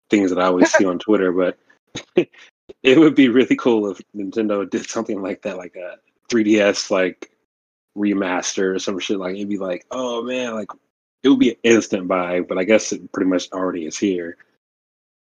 things 0.10 0.30
that 0.30 0.40
I 0.40 0.46
always 0.46 0.72
see 0.72 0.86
on 0.86 1.00
Twitter, 1.00 1.32
but 1.32 1.58
it 2.84 2.98
would 2.98 3.16
be 3.16 3.30
really 3.30 3.56
cool 3.56 3.92
if 3.92 4.02
Nintendo 4.16 4.70
did 4.70 4.90
something 4.90 5.22
like 5.22 5.42
that, 5.44 5.58
like 5.58 5.76
a 5.76 5.98
3DS 6.30 6.92
like 6.92 7.32
remaster 7.98 8.76
or 8.76 8.80
some 8.80 9.00
shit. 9.00 9.18
Like 9.18 9.36
it'd 9.36 9.50
be 9.50 9.58
like, 9.58 9.86
oh 9.92 10.24
man, 10.24 10.54
like 10.54 10.70
it 11.24 11.30
would 11.30 11.40
be 11.40 11.52
an 11.52 11.58
instant 11.64 12.08
buy, 12.08 12.42
but 12.42 12.58
I 12.58 12.64
guess 12.64 12.92
it 12.92 13.12
pretty 13.12 13.30
much 13.30 13.52
already 13.52 13.86
is 13.86 13.98
here. 13.98 14.38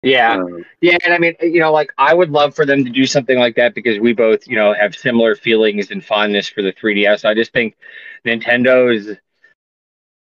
Yeah. 0.02 0.38
Um, 0.38 0.64
yeah. 0.80 0.96
And 1.04 1.12
I 1.12 1.18
mean, 1.18 1.36
you 1.42 1.60
know, 1.60 1.72
like 1.72 1.92
I 1.98 2.14
would 2.14 2.30
love 2.30 2.54
for 2.54 2.64
them 2.64 2.84
to 2.84 2.90
do 2.90 3.04
something 3.04 3.38
like 3.38 3.56
that 3.56 3.74
because 3.74 3.98
we 3.98 4.14
both, 4.14 4.46
you 4.48 4.56
know, 4.56 4.72
have 4.72 4.96
similar 4.96 5.34
feelings 5.34 5.90
and 5.90 6.02
fondness 6.02 6.48
for 6.48 6.62
the 6.62 6.72
3DS. 6.72 7.26
I 7.26 7.34
just 7.34 7.52
think 7.52 7.76
Nintendo 8.24 8.94
is 8.94 9.16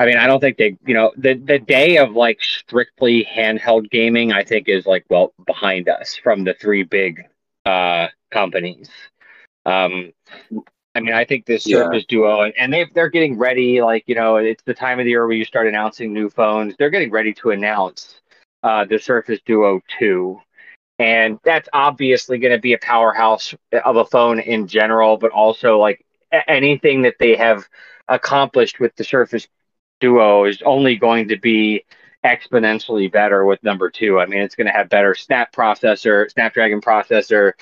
I 0.01 0.07
mean, 0.07 0.17
I 0.17 0.27
don't 0.27 0.41
think 0.41 0.57
they, 0.57 0.79
you 0.87 0.95
know, 0.95 1.13
the 1.19 1.35
the 1.35 1.59
day 1.59 1.99
of 1.99 2.13
like 2.13 2.41
strictly 2.41 3.23
handheld 3.31 3.91
gaming, 3.91 4.33
I 4.33 4.43
think 4.43 4.67
is 4.67 4.87
like 4.87 5.05
well 5.11 5.35
behind 5.47 5.91
us 5.91 6.17
from 6.17 6.43
the 6.43 6.55
three 6.55 6.85
big 6.85 7.21
uh, 7.67 8.09
companies. 8.31 8.89
Um, 9.67 10.13
I 10.95 11.01
mean, 11.01 11.13
I 11.13 11.27
think 11.27 11.45
this 11.45 11.67
yeah. 11.67 11.77
Surface 11.77 12.07
Duo, 12.07 12.41
and, 12.41 12.55
and 12.59 12.73
they 12.73 12.87
they're 12.95 13.11
getting 13.11 13.37
ready. 13.37 13.83
Like 13.83 14.05
you 14.07 14.15
know, 14.15 14.37
it's 14.37 14.63
the 14.65 14.73
time 14.73 15.01
of 15.01 15.05
the 15.05 15.11
year 15.11 15.27
where 15.27 15.37
you 15.37 15.45
start 15.45 15.67
announcing 15.67 16.15
new 16.15 16.31
phones. 16.31 16.75
They're 16.79 16.89
getting 16.89 17.11
ready 17.11 17.35
to 17.35 17.51
announce 17.51 18.21
uh, 18.63 18.87
the 18.87 18.99
Surface 18.99 19.41
Duo 19.45 19.83
two, 19.99 20.41
and 20.99 21.39
that's 21.45 21.69
obviously 21.75 22.39
going 22.39 22.55
to 22.55 22.59
be 22.59 22.73
a 22.73 22.79
powerhouse 22.79 23.55
of 23.85 23.97
a 23.97 24.07
phone 24.07 24.41
in 24.41 24.67
general, 24.67 25.19
but 25.19 25.31
also 25.31 25.79
like 25.79 26.07
anything 26.49 27.03
that 27.03 27.17
they 27.19 27.37
have 27.37 27.69
accomplished 28.09 28.81
with 28.81 28.97
the 28.97 29.05
Surface 29.05 29.47
Duo 30.01 30.45
is 30.45 30.63
only 30.63 30.97
going 30.97 31.29
to 31.29 31.37
be 31.37 31.85
exponentially 32.25 33.11
better 33.11 33.45
with 33.45 33.63
number 33.63 33.91
two. 33.91 34.21
I 34.21 34.27
mean, 34.27 34.41
it's 34.41 34.55
going 34.55 34.67
to 34.67 34.73
have 34.73 34.89
better 34.89 35.15
Snap 35.15 35.55
processor, 35.55 36.31
Snapdragon 36.31 36.81
processor, 36.81 37.53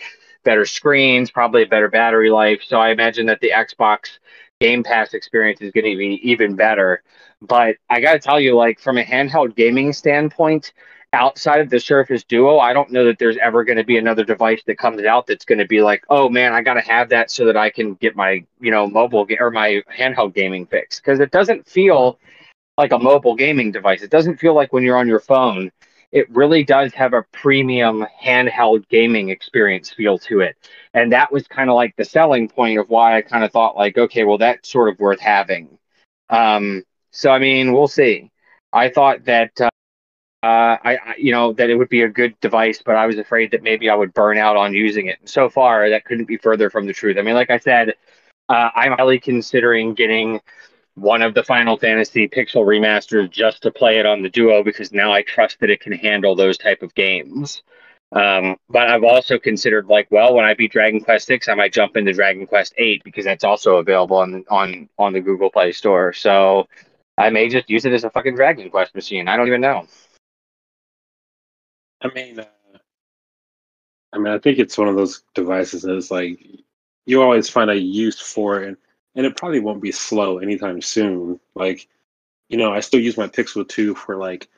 better 0.44 0.64
screens, 0.64 1.30
probably 1.30 1.62
a 1.62 1.66
better 1.66 1.88
battery 1.88 2.30
life. 2.30 2.62
So 2.66 2.78
I 2.78 2.90
imagine 2.90 3.26
that 3.26 3.40
the 3.40 3.52
Xbox 3.54 4.18
Game 4.60 4.82
Pass 4.82 5.14
experience 5.14 5.60
is 5.60 5.72
going 5.72 5.84
to 5.84 5.96
be 5.96 6.20
even 6.28 6.56
better. 6.56 7.02
But 7.40 7.76
I 7.88 8.00
got 8.00 8.14
to 8.14 8.18
tell 8.18 8.40
you, 8.40 8.56
like 8.56 8.80
from 8.80 8.98
a 8.98 9.04
handheld 9.04 9.54
gaming 9.54 9.92
standpoint, 9.92 10.72
outside 11.12 11.60
of 11.60 11.70
the 11.70 11.80
Surface 11.80 12.24
Duo, 12.24 12.58
I 12.58 12.72
don't 12.72 12.90
know 12.90 13.04
that 13.06 13.18
there's 13.18 13.38
ever 13.38 13.64
going 13.64 13.78
to 13.78 13.84
be 13.84 13.96
another 13.96 14.24
device 14.24 14.62
that 14.66 14.78
comes 14.78 15.02
out 15.04 15.26
that's 15.26 15.44
going 15.44 15.58
to 15.58 15.66
be 15.66 15.80
like, 15.80 16.04
oh 16.10 16.28
man, 16.28 16.52
I 16.52 16.62
got 16.62 16.74
to 16.74 16.80
have 16.82 17.08
that 17.10 17.30
so 17.30 17.46
that 17.46 17.56
I 17.56 17.70
can 17.70 17.94
get 17.94 18.14
my, 18.14 18.44
you 18.60 18.70
know, 18.70 18.86
mobile 18.86 19.24
ga- 19.24 19.38
or 19.40 19.50
my 19.50 19.82
handheld 19.96 20.34
gaming 20.34 20.66
fix. 20.66 21.00
Because 21.00 21.20
it 21.20 21.30
doesn't 21.30 21.66
feel 21.66 22.18
like 22.76 22.92
a 22.92 22.98
mobile 22.98 23.34
gaming 23.34 23.72
device. 23.72 24.02
It 24.02 24.10
doesn't 24.10 24.38
feel 24.38 24.54
like 24.54 24.72
when 24.72 24.82
you're 24.82 24.98
on 24.98 25.08
your 25.08 25.20
phone. 25.20 25.70
It 26.10 26.30
really 26.30 26.64
does 26.64 26.94
have 26.94 27.12
a 27.12 27.24
premium 27.32 28.06
handheld 28.24 28.88
gaming 28.88 29.28
experience 29.28 29.90
feel 29.90 30.18
to 30.20 30.40
it. 30.40 30.56
And 30.94 31.12
that 31.12 31.30
was 31.30 31.46
kind 31.46 31.68
of 31.68 31.76
like 31.76 31.94
the 31.96 32.04
selling 32.04 32.48
point 32.48 32.78
of 32.78 32.88
why 32.88 33.18
I 33.18 33.20
kind 33.22 33.44
of 33.44 33.52
thought, 33.52 33.76
like, 33.76 33.98
okay, 33.98 34.24
well, 34.24 34.38
that's 34.38 34.70
sort 34.70 34.88
of 34.88 34.98
worth 34.98 35.20
having. 35.20 35.78
Um, 36.30 36.82
so, 37.10 37.30
I 37.30 37.38
mean, 37.38 37.74
we'll 37.74 37.88
see. 37.88 38.30
I 38.72 38.88
thought 38.88 39.24
that. 39.24 39.50
Uh, 40.42 40.78
I, 40.84 40.98
I, 41.04 41.14
you 41.18 41.32
know, 41.32 41.52
that 41.54 41.68
it 41.68 41.74
would 41.74 41.88
be 41.88 42.02
a 42.02 42.08
good 42.08 42.38
device, 42.40 42.80
but 42.84 42.94
I 42.94 43.06
was 43.06 43.18
afraid 43.18 43.50
that 43.50 43.62
maybe 43.62 43.90
I 43.90 43.94
would 43.96 44.14
burn 44.14 44.38
out 44.38 44.56
on 44.56 44.72
using 44.72 45.06
it. 45.06 45.18
And 45.20 45.28
so 45.28 45.48
far, 45.50 45.90
that 45.90 46.04
couldn't 46.04 46.26
be 46.26 46.36
further 46.36 46.70
from 46.70 46.86
the 46.86 46.92
truth. 46.92 47.16
I 47.18 47.22
mean, 47.22 47.34
like 47.34 47.50
I 47.50 47.58
said, 47.58 47.94
uh, 48.48 48.70
I'm 48.74 48.92
highly 48.92 49.18
considering 49.18 49.94
getting 49.94 50.40
one 50.94 51.22
of 51.22 51.34
the 51.34 51.42
Final 51.42 51.76
Fantasy 51.76 52.28
Pixel 52.28 52.64
remasters 52.64 53.30
just 53.30 53.62
to 53.62 53.70
play 53.70 53.98
it 53.98 54.06
on 54.06 54.22
the 54.22 54.28
Duo 54.28 54.62
because 54.62 54.92
now 54.92 55.12
I 55.12 55.22
trust 55.22 55.58
that 55.60 55.70
it 55.70 55.80
can 55.80 55.92
handle 55.92 56.36
those 56.36 56.58
type 56.58 56.82
of 56.82 56.94
games. 56.94 57.62
Um, 58.12 58.56
but 58.70 58.88
I've 58.88 59.04
also 59.04 59.38
considered 59.38 59.86
like, 59.86 60.08
well, 60.10 60.34
when 60.34 60.44
I 60.44 60.54
beat 60.54 60.72
Dragon 60.72 61.00
Quest 61.00 61.26
Six, 61.26 61.48
I 61.48 61.54
might 61.54 61.72
jump 61.72 61.96
into 61.96 62.12
Dragon 62.12 62.46
Quest 62.46 62.74
Eight 62.78 63.04
because 63.04 63.24
that's 63.24 63.44
also 63.44 63.76
available 63.76 64.16
on 64.16 64.44
on 64.50 64.88
on 64.98 65.12
the 65.12 65.20
Google 65.20 65.50
Play 65.50 65.72
Store. 65.72 66.12
So 66.14 66.68
I 67.18 67.30
may 67.30 67.48
just 67.48 67.68
use 67.68 67.84
it 67.84 67.92
as 67.92 68.04
a 68.04 68.10
fucking 68.10 68.34
Dragon 68.34 68.70
Quest 68.70 68.94
machine. 68.94 69.28
I 69.28 69.36
don't 69.36 69.46
even 69.48 69.60
know. 69.60 69.86
I 72.00 72.08
mean, 72.14 72.40
uh, 72.40 72.46
I 74.12 74.18
mean, 74.18 74.32
I 74.32 74.38
think 74.38 74.58
it's 74.58 74.78
one 74.78 74.88
of 74.88 74.96
those 74.96 75.22
devices 75.34 75.82
that 75.82 75.96
is 75.96 76.10
like 76.10 76.38
you 77.06 77.22
always 77.22 77.48
find 77.48 77.70
a 77.70 77.78
use 77.78 78.20
for 78.20 78.62
it, 78.62 78.68
and, 78.68 78.76
and 79.14 79.26
it 79.26 79.36
probably 79.36 79.60
won't 79.60 79.82
be 79.82 79.92
slow 79.92 80.38
anytime 80.38 80.80
soon. 80.80 81.40
Like, 81.54 81.88
you 82.48 82.56
know, 82.56 82.72
I 82.72 82.80
still 82.80 83.00
use 83.00 83.16
my 83.16 83.26
Pixel 83.26 83.66
2 83.66 83.94
for 83.94 84.16
like 84.16 84.48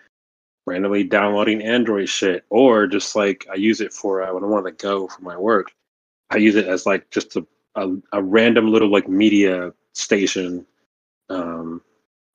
randomly 0.66 1.04
downloading 1.04 1.62
Android 1.62 2.08
shit, 2.08 2.44
or 2.50 2.86
just 2.86 3.16
like 3.16 3.46
I 3.50 3.54
use 3.54 3.80
it 3.80 3.92
for 3.92 4.22
uh, 4.22 4.32
when 4.34 4.44
I 4.44 4.46
want 4.46 4.66
to 4.66 4.72
go 4.72 5.08
for 5.08 5.22
my 5.22 5.36
work. 5.36 5.72
I 6.30 6.36
use 6.36 6.56
it 6.56 6.66
as 6.66 6.86
like 6.86 7.10
just 7.10 7.36
a, 7.36 7.46
a, 7.74 7.88
a 8.12 8.22
random 8.22 8.68
little 8.68 8.90
like 8.90 9.08
media 9.08 9.72
station, 9.94 10.66
um, 11.28 11.82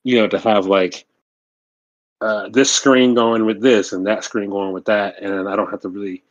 you 0.04 0.16
know, 0.16 0.28
to 0.28 0.38
have 0.38 0.66
like 0.66 1.06
uh, 2.20 2.48
this 2.48 2.70
screen 2.70 3.14
going 3.14 3.44
with 3.44 3.60
this 3.60 3.92
and 3.92 4.06
that 4.06 4.24
screen 4.24 4.50
going 4.50 4.72
with 4.72 4.84
that, 4.86 5.22
and 5.22 5.48
I 5.48 5.56
don't 5.56 5.70
have 5.70 5.80
to 5.82 5.88
really, 5.88 6.22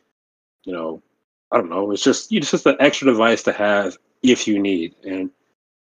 you 0.64 0.72
know, 0.72 1.02
I 1.50 1.58
don't 1.58 1.70
know. 1.70 1.92
It's 1.92 2.02
just 2.02 2.32
it's 2.32 2.50
just 2.50 2.66
an 2.66 2.76
extra 2.80 3.06
device 3.06 3.42
to 3.44 3.52
have 3.52 3.96
if 4.22 4.48
you 4.48 4.58
need. 4.58 4.94
And 5.04 5.30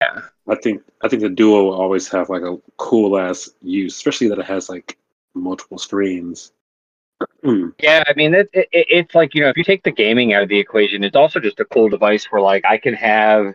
yeah, 0.01 0.21
I 0.47 0.55
think 0.55 0.83
I 1.01 1.07
think 1.07 1.21
the 1.21 1.29
Duo 1.29 1.63
will 1.63 1.81
always 1.81 2.07
have 2.09 2.29
like 2.29 2.41
a 2.41 2.57
cool 2.77 3.17
ass 3.17 3.49
use, 3.61 3.95
especially 3.95 4.27
that 4.29 4.39
it 4.39 4.45
has 4.45 4.69
like 4.69 4.97
multiple 5.33 5.77
screens. 5.77 6.51
yeah, 7.79 8.03
I 8.05 8.13
mean 8.15 8.33
it, 8.33 8.49
it, 8.51 8.67
it's 8.71 9.15
like 9.15 9.33
you 9.33 9.41
know 9.41 9.49
if 9.49 9.57
you 9.57 9.63
take 9.63 9.83
the 9.83 9.91
gaming 9.91 10.33
out 10.33 10.43
of 10.43 10.49
the 10.49 10.59
equation, 10.59 11.05
it's 11.05 11.15
also 11.15 11.39
just 11.39 11.61
a 11.61 11.65
cool 11.65 11.87
device 11.87 12.25
where 12.25 12.41
like 12.41 12.65
I 12.65 12.77
can 12.77 12.93
have 12.95 13.53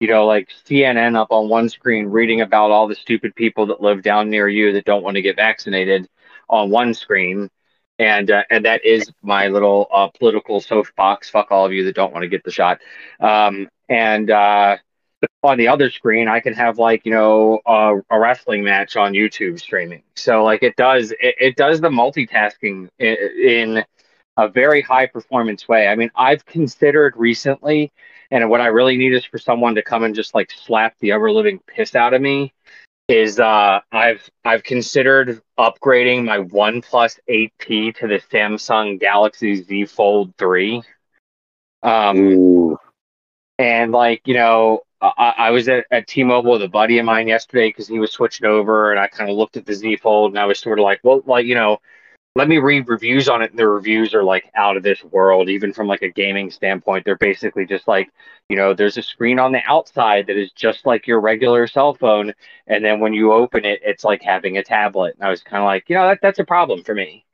you 0.00 0.08
know, 0.08 0.26
like 0.26 0.48
CNN 0.66 1.16
up 1.16 1.28
on 1.30 1.48
one 1.48 1.68
screen 1.68 2.06
reading 2.06 2.40
about 2.40 2.70
all 2.70 2.88
the 2.88 2.94
stupid 2.94 3.34
people 3.34 3.66
that 3.66 3.80
live 3.80 4.02
down 4.02 4.30
near 4.30 4.48
you 4.48 4.72
that 4.72 4.84
don't 4.84 5.02
want 5.02 5.16
to 5.16 5.22
get 5.22 5.36
vaccinated 5.36 6.08
on 6.48 6.70
one 6.70 6.94
screen. 6.94 7.48
And 7.98 8.30
uh, 8.30 8.42
and 8.50 8.64
that 8.64 8.84
is 8.84 9.12
my 9.22 9.46
little 9.48 9.86
uh, 9.92 10.08
political 10.08 10.60
soapbox. 10.60 11.30
Fuck 11.30 11.52
all 11.52 11.64
of 11.64 11.72
you 11.72 11.84
that 11.84 11.94
don't 11.94 12.12
want 12.12 12.24
to 12.24 12.28
get 12.28 12.42
the 12.42 12.50
shot. 12.50 12.80
Um, 13.20 13.68
and 13.88 14.30
uh, 14.30 14.78
on 15.44 15.58
the 15.58 15.68
other 15.68 15.90
screen, 15.90 16.26
I 16.26 16.40
can 16.40 16.54
have 16.54 16.78
like 16.78 17.06
you 17.06 17.12
know 17.12 17.60
a 17.66 18.18
wrestling 18.18 18.64
match 18.64 18.96
on 18.96 19.12
YouTube 19.12 19.60
streaming. 19.60 20.02
So 20.16 20.42
like 20.42 20.64
it 20.64 20.74
does 20.76 21.12
it, 21.12 21.34
it 21.40 21.56
does 21.56 21.80
the 21.80 21.88
multitasking 21.88 22.88
in, 22.98 23.16
in 23.40 23.84
a 24.36 24.48
very 24.48 24.82
high 24.82 25.06
performance 25.06 25.68
way. 25.68 25.86
I 25.86 25.94
mean, 25.94 26.10
I've 26.16 26.44
considered 26.46 27.14
recently 27.16 27.92
and 28.34 28.50
what 28.50 28.60
I 28.60 28.66
really 28.66 28.96
need 28.96 29.14
is 29.14 29.24
for 29.24 29.38
someone 29.38 29.76
to 29.76 29.82
come 29.82 30.02
and 30.02 30.12
just 30.12 30.34
like 30.34 30.50
slap 30.50 30.96
the 30.98 31.12
ever 31.12 31.30
living 31.30 31.60
piss 31.68 31.94
out 31.94 32.14
of 32.14 32.20
me. 32.20 32.52
Is 33.06 33.38
uh, 33.38 33.80
I've 33.92 34.28
I've 34.44 34.64
considered 34.64 35.40
upgrading 35.58 36.24
my 36.24 36.38
OnePlus 36.38 37.18
8T 37.28 37.96
to 37.96 38.08
the 38.08 38.20
Samsung 38.32 38.98
Galaxy 38.98 39.62
Z 39.62 39.86
Fold 39.86 40.34
3. 40.36 40.82
Um, 41.82 42.16
Ooh. 42.16 42.78
and 43.58 43.92
like 43.92 44.22
you 44.26 44.34
know, 44.34 44.80
I, 45.00 45.34
I 45.36 45.50
was 45.50 45.68
at, 45.68 45.84
at 45.90 46.08
T-Mobile 46.08 46.52
with 46.52 46.62
a 46.62 46.68
buddy 46.68 46.98
of 46.98 47.04
mine 47.04 47.28
yesterday 47.28 47.68
because 47.68 47.86
he 47.86 47.98
was 48.00 48.10
switching 48.10 48.46
over, 48.46 48.90
and 48.90 48.98
I 48.98 49.06
kind 49.06 49.30
of 49.30 49.36
looked 49.36 49.58
at 49.58 49.66
the 49.66 49.74
Z 49.74 49.96
Fold, 49.96 50.32
and 50.32 50.38
I 50.40 50.46
was 50.46 50.58
sort 50.58 50.80
of 50.80 50.82
like, 50.82 51.00
well, 51.04 51.22
like 51.26 51.46
you 51.46 51.54
know, 51.54 51.78
let 52.36 52.48
me 52.48 52.58
read 52.58 52.88
reviews 52.88 53.28
on 53.28 53.42
it 53.42 53.50
and 53.50 53.58
the 53.58 53.66
reviews 53.68 54.14
are 54.14 54.24
like 54.24 54.50
out 54.54 54.76
of 54.76 54.82
this 54.82 55.02
world 55.04 55.48
even 55.48 55.72
from 55.72 55.86
like 55.86 56.02
a 56.02 56.08
gaming 56.10 56.50
standpoint 56.50 57.04
they're 57.04 57.16
basically 57.16 57.66
just 57.66 57.86
like 57.88 58.10
you 58.48 58.56
know 58.56 58.74
there's 58.74 58.96
a 58.98 59.02
screen 59.02 59.38
on 59.38 59.52
the 59.52 59.62
outside 59.66 60.26
that 60.26 60.36
is 60.36 60.50
just 60.52 60.86
like 60.86 61.06
your 61.06 61.20
regular 61.20 61.66
cell 61.66 61.94
phone 61.94 62.32
and 62.66 62.84
then 62.84 63.00
when 63.00 63.12
you 63.14 63.32
open 63.32 63.64
it 63.64 63.80
it's 63.84 64.04
like 64.04 64.22
having 64.22 64.58
a 64.58 64.64
tablet 64.64 65.14
and 65.16 65.26
i 65.26 65.30
was 65.30 65.42
kind 65.42 65.62
of 65.62 65.66
like 65.66 65.88
you 65.88 65.96
know 65.96 66.08
that, 66.08 66.18
that's 66.22 66.38
a 66.40 66.44
problem 66.44 66.82
for 66.82 66.94
me 66.94 67.24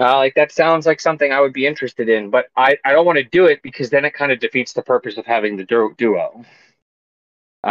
uh, 0.00 0.16
like 0.16 0.34
that 0.34 0.52
sounds 0.52 0.86
like 0.86 1.00
something 1.00 1.32
i 1.32 1.40
would 1.40 1.52
be 1.52 1.66
interested 1.66 2.08
in 2.08 2.30
but 2.30 2.46
i, 2.56 2.76
I 2.84 2.92
don't 2.92 3.06
want 3.06 3.18
to 3.18 3.24
do 3.24 3.46
it 3.46 3.62
because 3.62 3.90
then 3.90 4.04
it 4.04 4.14
kind 4.14 4.32
of 4.32 4.40
defeats 4.40 4.72
the 4.72 4.82
purpose 4.82 5.18
of 5.18 5.26
having 5.26 5.56
the 5.56 5.64
duo 5.64 6.44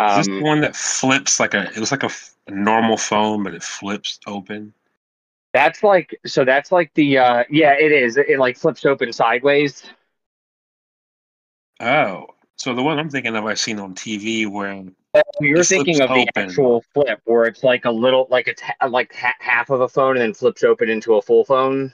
Is 0.05 0.15
this 0.15 0.27
the 0.37 0.43
Um, 0.43 0.43
one 0.43 0.61
that 0.61 0.75
flips 0.75 1.39
like 1.39 1.55
a? 1.55 1.63
It 1.71 1.79
was 1.79 1.89
like 1.91 2.03
a, 2.03 2.07
f- 2.07 2.35
a 2.47 2.51
normal 2.51 2.97
phone, 2.97 3.41
but 3.43 3.55
it 3.55 3.63
flips 3.63 4.19
open. 4.27 4.73
That's 5.53 5.83
like 5.83 6.17
so. 6.25 6.45
That's 6.45 6.71
like 6.71 6.93
the 6.93 7.17
uh, 7.17 7.43
yeah, 7.49 7.73
it 7.73 7.91
is. 7.91 8.17
It, 8.17 8.29
it 8.29 8.39
like 8.39 8.57
flips 8.57 8.85
open 8.85 9.11
sideways. 9.13 9.83
Oh, 11.79 12.27
so 12.57 12.73
the 12.75 12.83
one 12.83 12.99
I'm 12.99 13.09
thinking 13.09 13.35
of, 13.35 13.45
I've 13.45 13.59
seen 13.59 13.79
on 13.79 13.95
TV 13.95 14.47
where 14.47 14.83
Oh, 15.13 15.21
You're 15.41 15.63
thinking 15.65 15.99
of 16.01 16.09
the 16.09 16.29
actual 16.37 16.83
flip, 16.93 17.19
where 17.25 17.43
it's 17.45 17.63
like 17.63 17.83
a 17.85 17.91
little, 17.91 18.27
like 18.29 18.47
it's 18.47 18.61
ha- 18.61 18.87
like 18.87 19.13
ha- 19.13 19.35
half 19.39 19.69
of 19.69 19.81
a 19.81 19.89
phone 19.89 20.11
and 20.15 20.21
then 20.21 20.33
flips 20.33 20.63
open 20.63 20.89
into 20.89 21.15
a 21.15 21.21
full 21.21 21.43
phone. 21.43 21.91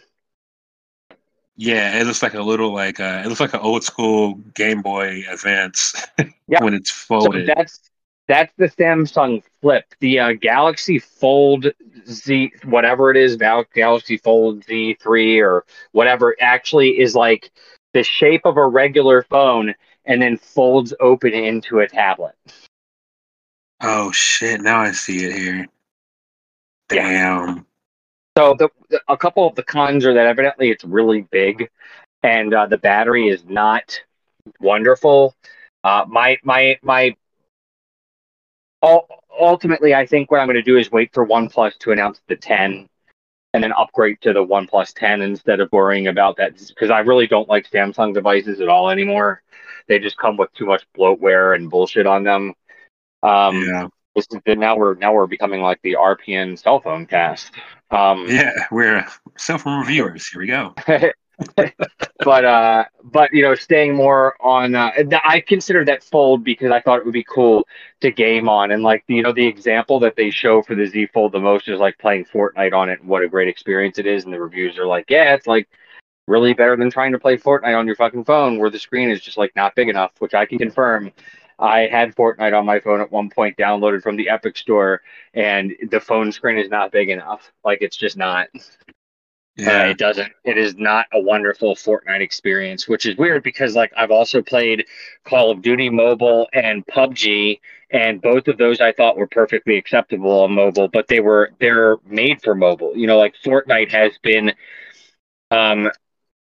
yeah, 1.55 1.99
it 1.99 2.05
looks 2.05 2.21
like 2.21 2.35
a 2.35 2.41
little 2.41 2.71
like 2.73 2.99
uh, 2.99 3.21
it 3.25 3.27
looks 3.27 3.39
like 3.39 3.53
an 3.53 3.59
old 3.61 3.83
school 3.83 4.35
Game 4.53 4.81
Boy 4.81 5.23
Advance 5.29 5.95
Yeah. 6.47 6.59
when 6.59 6.73
it's 6.73 6.91
So 7.19 7.31
folded. 7.31 7.45
that's 7.45 7.89
that's 8.27 8.53
the 8.57 8.65
Samsung 8.67 9.43
Flip. 9.61 9.85
The 9.99 10.19
uh, 10.19 10.33
Galaxy 10.33 10.99
Fold 10.99 11.67
Z, 12.07 12.51
whatever 12.63 13.11
it 13.11 13.17
is, 13.17 13.35
Gal- 13.35 13.65
Galaxy 13.73 14.17
Fold 14.17 14.61
Z3 14.65 15.41
or 15.41 15.65
whatever, 15.91 16.35
actually 16.39 16.99
is 16.99 17.15
like 17.15 17.51
the 17.93 18.03
shape 18.03 18.41
of 18.45 18.57
a 18.57 18.65
regular 18.67 19.23
phone 19.23 19.73
and 20.05 20.21
then 20.21 20.37
folds 20.37 20.93
open 20.99 21.33
into 21.33 21.79
a 21.79 21.87
tablet. 21.87 22.35
oh 23.81 24.11
shit! 24.11 24.61
Now 24.61 24.79
I 24.79 24.91
see 24.91 25.25
it 25.25 25.33
here. 25.35 25.67
Yeah. 26.91 27.43
Damn. 27.45 27.65
So 28.37 28.55
the, 28.57 28.69
the- 28.89 29.01
a 29.07 29.17
couple 29.17 29.47
of 29.47 29.55
the 29.55 29.63
cons 29.63 30.05
are 30.05 30.13
that 30.13 30.27
evidently 30.27 30.69
it's 30.69 30.83
really 30.85 31.21
big, 31.31 31.69
and 32.23 32.53
uh, 32.53 32.67
the 32.67 32.77
battery 32.77 33.27
is 33.27 33.43
not 33.45 33.99
wonderful. 34.59 35.35
Uh, 35.83 36.05
my 36.07 36.37
my 36.43 36.77
my. 36.81 37.15
Ul- 38.81 39.07
Ultimately, 39.39 39.93
I 39.93 40.05
think 40.07 40.31
what 40.31 40.39
I'm 40.39 40.47
going 40.47 40.55
to 40.55 40.63
do 40.63 40.77
is 40.77 40.91
wait 40.91 41.13
for 41.13 41.27
OnePlus 41.27 41.77
to 41.79 41.91
announce 41.91 42.19
the 42.27 42.35
10, 42.35 42.89
and 43.53 43.63
then 43.63 43.71
upgrade 43.73 44.19
to 44.21 44.33
the 44.33 44.43
OnePlus 44.43 44.93
10 44.95 45.21
instead 45.21 45.59
of 45.59 45.71
worrying 45.71 46.07
about 46.07 46.37
that 46.37 46.57
because 46.69 46.89
I 46.89 46.99
really 46.99 47.27
don't 47.27 47.47
like 47.47 47.69
Samsung 47.69 48.13
devices 48.13 48.61
at 48.61 48.67
all 48.67 48.89
anymore. 48.89 49.43
They 49.87 49.99
just 49.99 50.17
come 50.17 50.37
with 50.37 50.51
too 50.53 50.65
much 50.65 50.85
bloatware 50.97 51.55
and 51.55 51.69
bullshit 51.69 52.07
on 52.07 52.23
them. 52.23 52.53
Um, 53.23 53.61
yeah. 53.61 53.87
is, 54.15 54.27
now 54.47 54.75
we're 54.75 54.95
now 54.95 55.13
we're 55.13 55.27
becoming 55.27 55.61
like 55.61 55.79
the 55.83 55.93
RPN 55.93 56.59
cell 56.59 56.79
phone 56.79 57.05
cast. 57.05 57.51
Um, 57.89 58.25
Yeah. 58.27 58.51
We're 58.71 59.05
self 59.37 59.65
reviewers. 59.65 60.27
Here 60.27 60.41
we 60.41 60.47
go. 60.47 60.73
but 62.25 62.45
uh 62.45 62.83
but 63.03 63.31
you 63.31 63.43
know 63.43 63.53
staying 63.53 63.95
more 63.95 64.35
on 64.41 64.73
uh 64.73 64.91
i 65.23 65.39
consider 65.39 65.85
that 65.85 66.03
fold 66.03 66.43
because 66.43 66.71
i 66.71 66.79
thought 66.79 66.97
it 66.97 67.05
would 67.05 67.13
be 67.13 67.23
cool 67.23 67.63
to 68.01 68.11
game 68.11 68.47
on. 68.49 68.71
And 68.71 68.83
like 68.83 69.03
you 69.07 69.21
know 69.21 69.31
the 69.31 69.45
example 69.45 69.99
that 69.99 70.15
they 70.15 70.29
show 70.29 70.61
for 70.61 70.75
the 70.75 70.85
z 70.85 71.07
fold 71.07 71.31
the 71.31 71.39
most 71.39 71.67
is 71.67 71.79
like 71.79 71.97
playing 71.97 72.25
fortnite 72.25 72.73
on 72.73 72.89
it 72.89 72.99
and 72.99 73.09
what 73.09 73.23
a 73.23 73.27
great 73.27 73.47
experience 73.47 73.97
it 73.97 74.05
is. 74.05 74.25
And 74.25 74.33
the 74.33 74.39
reviews 74.41 74.77
are 74.77 74.87
like 74.87 75.05
yeah 75.09 75.33
it's 75.33 75.47
like 75.47 75.67
really 76.27 76.53
better 76.53 76.75
than 76.75 76.89
trying 76.89 77.13
to 77.13 77.19
play 77.19 77.37
fortnite 77.37 77.77
on 77.77 77.87
your 77.87 77.95
fucking 77.95 78.25
phone 78.25 78.59
where 78.59 78.69
the 78.69 78.79
screen 78.79 79.09
is 79.09 79.21
just 79.21 79.37
like 79.37 79.55
not 79.55 79.75
big 79.75 79.87
enough 79.89 80.11
which 80.19 80.33
i 80.33 80.45
can 80.45 80.57
confirm. 80.57 81.11
I 81.59 81.87
had 81.87 82.15
fortnite 82.15 82.55
on 82.55 82.65
my 82.67 82.79
phone 82.79 83.01
at 83.01 83.11
one 83.11 83.29
point 83.31 83.57
downloaded 83.57 84.03
from 84.03 84.15
the 84.15 84.29
epic 84.29 84.57
store 84.57 85.01
and 85.33 85.73
the 85.89 85.99
phone 85.99 86.31
screen 86.31 86.59
is 86.59 86.69
not 86.69 86.91
big 86.91 87.09
enough. 87.09 87.51
Like 87.63 87.79
it's 87.81 87.97
just 87.97 88.15
not 88.15 88.47
uh, 89.65 89.85
it 89.89 89.97
doesn't. 89.97 90.31
It 90.43 90.57
is 90.57 90.75
not 90.77 91.07
a 91.13 91.19
wonderful 91.19 91.75
Fortnite 91.75 92.21
experience, 92.21 92.87
which 92.87 93.05
is 93.05 93.17
weird 93.17 93.43
because 93.43 93.75
like 93.75 93.91
I've 93.97 94.11
also 94.11 94.41
played 94.41 94.85
Call 95.25 95.51
of 95.51 95.61
Duty 95.61 95.89
Mobile 95.89 96.47
and 96.53 96.85
PUBG, 96.87 97.59
and 97.91 98.21
both 98.21 98.47
of 98.47 98.57
those 98.57 98.81
I 98.81 98.91
thought 98.91 99.17
were 99.17 99.27
perfectly 99.27 99.77
acceptable 99.77 100.41
on 100.41 100.53
mobile, 100.53 100.87
but 100.87 101.07
they 101.07 101.19
were 101.21 101.51
they're 101.59 101.97
made 102.05 102.41
for 102.43 102.55
mobile. 102.55 102.95
You 102.95 103.07
know, 103.07 103.17
like 103.17 103.35
Fortnite 103.43 103.91
has 103.91 104.17
been 104.21 104.53
um 105.51 105.89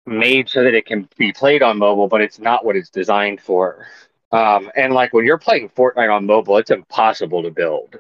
made 0.06 0.50
so 0.50 0.64
that 0.64 0.74
it 0.74 0.86
can 0.86 1.08
be 1.18 1.32
played 1.34 1.62
on 1.62 1.78
mobile, 1.78 2.08
but 2.08 2.22
it's 2.22 2.40
not 2.40 2.66
what 2.66 2.76
it's 2.76 2.90
designed 2.90 3.42
for. 3.42 3.88
Um, 4.32 4.72
and 4.76 4.94
like 4.94 5.14
when 5.14 5.26
you're 5.26 5.38
playing 5.38 5.70
Fortnite 5.70 6.14
on 6.14 6.26
mobile, 6.26 6.58
it's 6.58 6.72
impossible 6.72 7.44
to 7.44 7.52
build. 7.52 8.00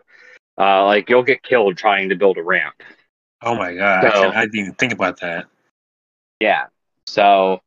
Uh, 0.57 0.85
like 0.85 1.09
you'll 1.09 1.23
get 1.23 1.43
killed 1.43 1.77
trying 1.77 2.09
to 2.09 2.15
build 2.15 2.37
a 2.37 2.43
ramp. 2.43 2.75
Oh 3.41 3.55
my 3.55 3.73
god! 3.75 4.05
I, 4.05 4.13
So- 4.13 4.29
I 4.31 4.41
didn't 4.45 4.55
even 4.59 4.73
think 4.75 4.93
about 4.93 5.19
that. 5.21 5.45
yeah 6.39 6.67
so 7.07 7.61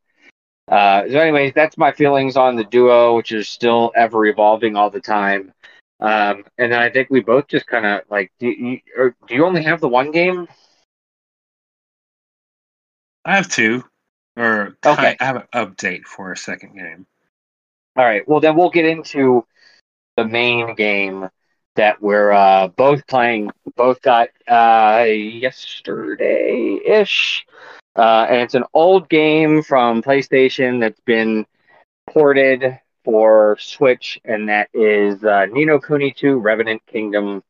uh 0.69 1.03
so 1.09 1.19
anyways 1.19 1.53
that's 1.55 1.77
my 1.79 1.91
feelings 1.93 2.37
on 2.37 2.55
the 2.57 2.65
duo 2.65 3.17
which 3.17 3.33
is 3.33 3.49
still 3.49 3.91
ever 3.97 4.27
evolving 4.27 4.77
all 4.77 4.91
the 4.91 5.01
time 5.01 5.53
um 6.01 6.45
and 6.59 6.71
then 6.73 6.81
i 6.81 6.89
think 6.91 7.09
we 7.11 7.21
both 7.21 7.49
just 7.49 7.67
kind 7.67 7.85
of 7.87 8.03
like 8.11 8.31
do 8.39 8.49
you, 8.49 8.81
or 8.97 9.15
do 9.27 9.35
you 9.35 9.45
only 9.45 9.63
have 9.63 9.81
the 9.81 9.89
one 9.89 10.11
game 10.11 10.47
I 13.25 13.37
have 13.37 13.49
two, 13.49 13.85
or 14.37 14.77
Okay. 14.85 15.17
I 15.21 15.25
have 15.25 15.37
an 15.37 15.43
update 15.55 16.05
for 16.05 16.33
a 16.33 16.37
second 16.37 16.75
game. 16.77 17.07
all 17.97 18.05
right 18.05 18.27
well 18.29 18.41
then 18.41 18.57
we'll 18.57 18.71
get 18.71 18.85
into 18.87 19.45
the 20.17 20.25
main 20.25 20.75
game 20.75 21.29
that 21.77 22.03
we're 22.03 22.33
uh 22.33 22.69
both 22.69 23.07
playing 23.07 23.51
both 23.77 24.03
got 24.03 24.29
uh 24.49 25.05
yesterday-ish 25.07 27.47
uh 27.97 28.27
and 28.29 28.43
it's 28.43 28.55
an 28.55 28.65
old 28.75 29.09
game 29.09 29.63
from 29.63 30.03
playstation 30.03 30.81
that's 30.81 31.01
been 31.01 31.47
ported 32.09 32.79
for 33.05 33.57
Switch, 33.61 34.21
and 34.25 34.49
that 34.49 34.69
is 34.75 35.23
uh, 35.25 35.47
Ni 35.47 35.65
no 35.65 35.79
Kuni 35.79 36.13
2 36.13 36.39
Revenant 36.39 36.85
Kingdom, 36.87 37.43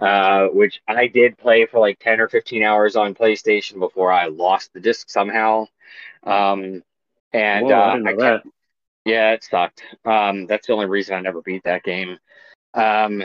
uh, 0.00 0.46
which 0.46 0.80
I 0.88 1.06
did 1.06 1.38
play 1.38 1.66
for 1.66 1.80
like 1.80 1.98
10 1.98 2.20
or 2.20 2.28
15 2.28 2.62
hours 2.62 2.96
on 2.96 3.14
PlayStation 3.14 3.78
before 3.78 4.12
I 4.12 4.26
lost 4.26 4.72
the 4.72 4.80
disc 4.80 5.10
somehow. 5.10 5.66
Um, 6.24 6.82
and 7.32 7.66
Whoa, 7.66 7.74
I 7.74 7.94
uh, 7.94 8.02
I 8.06 8.12
that. 8.14 8.42
yeah, 9.04 9.32
it 9.32 9.44
sucked. 9.44 9.82
Um, 10.04 10.46
that's 10.46 10.66
the 10.66 10.72
only 10.72 10.86
reason 10.86 11.14
I 11.14 11.20
never 11.20 11.42
beat 11.42 11.64
that 11.64 11.82
game. 11.82 12.18
Um, 12.74 13.22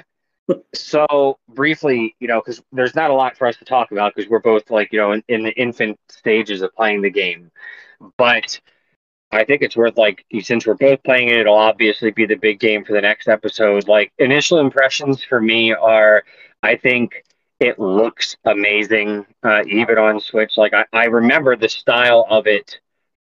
so 0.74 1.38
briefly, 1.50 2.16
you 2.20 2.28
know, 2.28 2.42
because 2.42 2.62
there's 2.72 2.96
not 2.96 3.10
a 3.10 3.14
lot 3.14 3.38
for 3.38 3.48
us 3.48 3.58
to 3.58 3.66
talk 3.66 3.92
about 3.92 4.14
because 4.16 4.30
we're 4.30 4.40
both 4.40 4.70
like, 4.70 4.92
you 4.92 5.00
know, 5.00 5.12
in, 5.12 5.24
in 5.28 5.44
the 5.44 5.52
infant 5.52 6.00
stages 6.10 6.62
of 6.62 6.74
playing 6.76 7.02
the 7.02 7.10
game. 7.10 7.52
But 8.18 8.60
I 9.32 9.46
think 9.46 9.62
it's 9.62 9.78
worth 9.78 9.98
like 9.98 10.26
since 10.42 10.66
we're 10.66 10.74
both 10.74 11.04
playing 11.04 11.30
it, 11.30 11.38
it'll 11.38 11.56
obviously 11.56 12.12
be 12.12 12.26
the 12.26 12.36
big 12.36 12.60
game 12.60 12.84
for 12.84 12.94
the 12.94 13.02
next 13.02 13.28
episode. 13.28 13.88
Like 13.88 14.12
initial 14.18 14.60
impressions 14.60 15.24
for 15.24 15.40
me 15.40 15.72
are, 15.74 16.24
I 16.64 16.76
think 16.76 17.24
it 17.60 17.80
looks 17.80 18.36
amazing, 18.44 19.26
uh, 19.44 19.64
even 19.68 19.98
on 19.98 20.20
Switch. 20.20 20.58
Like 20.58 20.74
I, 20.74 20.86
I 20.92 21.06
remember 21.06 21.56
the 21.56 21.70
style 21.70 22.26
of 22.30 22.48
it 22.48 22.80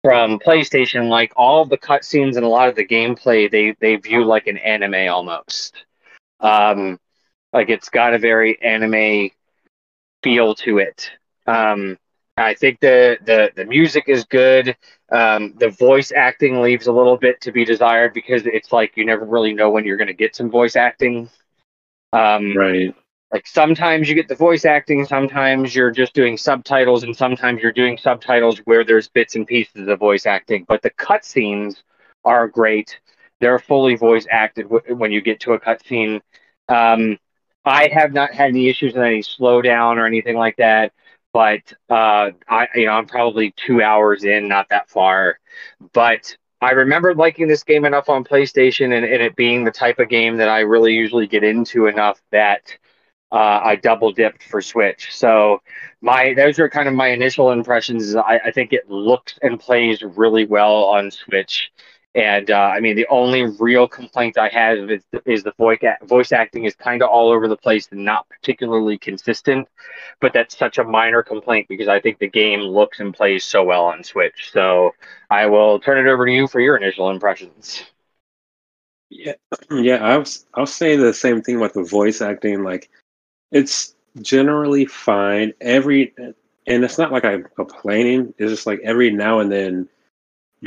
from 0.05 0.39
PlayStation. 0.39 1.09
Like 1.09 1.33
all 1.37 1.65
the 1.65 1.79
cutscenes 1.79 2.37
and 2.37 2.45
a 2.45 2.49
lot 2.49 2.69
of 2.69 2.77
the 2.77 2.87
gameplay, 2.87 3.51
they 3.51 3.75
they 3.81 3.97
view 3.97 4.25
like 4.25 4.47
an 4.47 4.59
anime 4.59 5.11
almost. 5.13 5.85
Um, 6.39 6.99
like 7.57 7.71
it's 7.71 7.91
got 7.91 8.15
a 8.15 8.19
very 8.19 8.61
anime 8.63 9.31
feel 10.23 10.55
to 10.57 10.79
it. 10.79 11.11
Um, 11.47 11.99
I 12.39 12.55
think 12.55 12.81
the 12.81 13.19
the 13.27 13.51
the 13.57 13.65
music 13.67 14.05
is 14.09 14.25
good. 14.25 14.77
Um, 15.13 15.55
the 15.59 15.71
voice 15.71 16.13
acting 16.15 16.61
leaves 16.63 16.87
a 16.87 16.93
little 16.93 17.17
bit 17.17 17.41
to 17.43 17.53
be 17.53 17.65
desired 17.65 18.15
because 18.15 18.47
it's 18.47 18.73
like 18.73 18.97
you 18.97 19.05
never 19.07 19.25
really 19.27 19.55
know 19.55 19.71
when 19.71 19.85
you're 19.85 19.97
going 19.97 20.09
to 20.09 20.15
get 20.15 20.37
some 20.37 20.51
voice 20.51 20.77
acting. 20.77 21.31
Um, 22.13 22.59
Right. 22.59 22.95
like 23.33 23.47
sometimes 23.47 24.09
you 24.09 24.15
get 24.15 24.29
the 24.29 24.35
voice 24.37 24.65
acting, 24.65 25.05
sometimes 25.05 25.75
you're 25.75 25.91
just 25.91 26.15
doing 26.15 26.37
subtitles, 26.37 27.05
and 27.05 27.17
sometimes 27.17 27.63
you're 27.63 27.73
doing 27.73 27.99
subtitles 27.99 28.59
where 28.65 28.85
there's 28.85 29.09
bits 29.09 29.37
and 29.37 29.47
pieces 29.47 29.89
of 29.89 29.99
voice 29.99 30.27
acting. 30.27 30.65
But 30.69 30.83
the 30.83 30.91
cutscenes 30.91 31.83
are 32.25 32.49
great. 32.49 32.99
They're 33.41 33.59
fully 33.59 33.97
voice 33.97 34.27
acted 34.31 34.71
w- 34.71 34.95
when 34.97 35.13
you 35.13 35.21
get 35.23 35.41
to 35.41 35.55
a 35.55 35.61
cutscene. 35.61 36.21
Um, 36.69 37.19
I 37.67 37.89
have 37.89 38.13
not 38.13 38.33
had 38.33 38.51
any 38.51 38.69
issues 38.69 38.95
with 38.95 39.03
any 39.03 39.21
slowdown 39.23 39.97
or 39.97 40.07
anything 40.07 40.37
like 40.37 40.57
that. 40.59 40.93
But 41.33 41.73
uh, 41.91 42.31
I, 42.49 42.69
you 42.75 42.87
know, 42.87 42.93
I'm 42.93 43.07
probably 43.07 43.53
two 43.57 43.83
hours 43.83 44.25
in, 44.25 44.49
not 44.49 44.71
that 44.71 44.89
far. 44.89 45.39
But 45.93 46.37
I 46.63 46.71
remember 46.73 47.15
liking 47.15 47.49
this 47.49 47.65
game 47.65 47.85
enough 47.85 48.09
on 48.09 48.25
PlayStation 48.25 48.97
and, 48.97 49.05
and 49.05 49.23
it 49.23 49.37
being 49.37 49.65
the 49.65 49.71
type 49.71 49.99
of 49.99 50.09
game 50.09 50.39
that 50.39 50.49
I 50.49 50.61
really 50.61 50.95
usually 50.95 51.27
get 51.27 51.45
into 51.45 51.87
enough 51.87 52.23
that 52.33 52.63
uh, 53.33 53.61
I 53.65 53.77
double 53.77 54.13
dipped 54.13 54.43
for 54.45 54.63
Switch. 54.63 55.15
So 55.15 55.61
my 56.01 56.35
those 56.35 56.59
are 56.59 56.69
kind 56.71 56.89
of 56.89 56.95
my 56.95 57.09
initial 57.09 57.51
impressions. 57.53 58.17
I, 58.17 58.41
I 58.47 58.51
think 58.53 58.73
it 58.73 58.89
looks 58.91 59.39
and 59.43 59.61
plays 59.61 60.03
really 60.03 60.47
well 60.47 60.85
on 60.85 61.11
Switch. 61.11 61.71
And 62.17 62.51
uh, 62.51 62.73
I 62.75 62.81
mean, 62.81 62.97
the 62.97 63.07
only 63.11 63.45
real 63.45 63.87
complaint 63.87 64.39
I 64.39 64.49
have 64.49 64.91
is, 64.91 65.03
is 65.27 65.43
the 65.43 65.53
voice 65.59 65.81
voice 66.05 66.33
acting 66.33 66.65
is 66.65 66.75
kind 66.75 67.03
of 67.03 67.11
all 67.11 67.31
over 67.31 67.47
the 67.47 67.59
place 67.59 67.89
and 67.91 68.07
not 68.07 68.27
particularly 68.31 68.97
consistent. 68.97 69.69
But 70.19 70.33
that's 70.33 70.57
such 70.57 70.79
a 70.79 70.85
minor 70.85 71.23
complaint 71.23 71.69
because 71.69 71.89
I 71.89 72.01
think 72.01 72.19
the 72.19 72.29
game 72.29 72.61
looks 72.61 73.01
and 73.01 73.13
plays 73.13 73.45
so 73.45 73.63
well 73.63 73.85
on 73.85 74.03
Switch. 74.03 74.51
So 74.51 74.95
I 75.29 75.45
will 75.45 75.79
turn 75.79 76.05
it 76.05 76.11
over 76.11 76.25
to 76.25 76.33
you 76.33 76.49
for 76.49 76.59
your 76.59 76.79
initial 76.79 77.11
impressions. 77.11 77.85
Yeah, 79.11 79.35
yeah. 79.71 79.97
I 79.97 80.17
was 80.17 80.47
I'll 80.55 80.65
say 80.65 80.97
the 80.97 81.13
same 81.13 81.43
thing 81.43 81.57
about 81.57 81.75
the 81.75 81.85
voice 81.85 82.23
acting. 82.23 82.65
Like, 82.65 82.89
it's 83.53 83.95
generally 84.23 84.87
fine. 84.87 85.53
Every 85.61 86.15
and 86.67 86.83
it's 86.83 86.97
not 86.97 87.13
like 87.13 87.27
I'm 87.27 87.47
complaining. 87.57 88.33
It's 88.39 88.51
just 88.51 88.67
like 88.67 88.81
every 88.83 89.11
now 89.11 89.41
and 89.41 89.53
then 89.53 89.91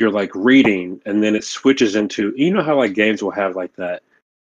you're 0.00 0.10
like 0.10 0.34
reading, 0.34 1.00
and 1.04 1.22
then 1.22 1.36
it 1.36 1.44
switches 1.44 1.94
into 1.94 2.32
you 2.36 2.52
know 2.52 2.62
how 2.62 2.76
like 2.76 2.94
games 2.94 3.22
will 3.22 3.30
have 3.30 3.54
like 3.54 3.76
that 3.76 4.02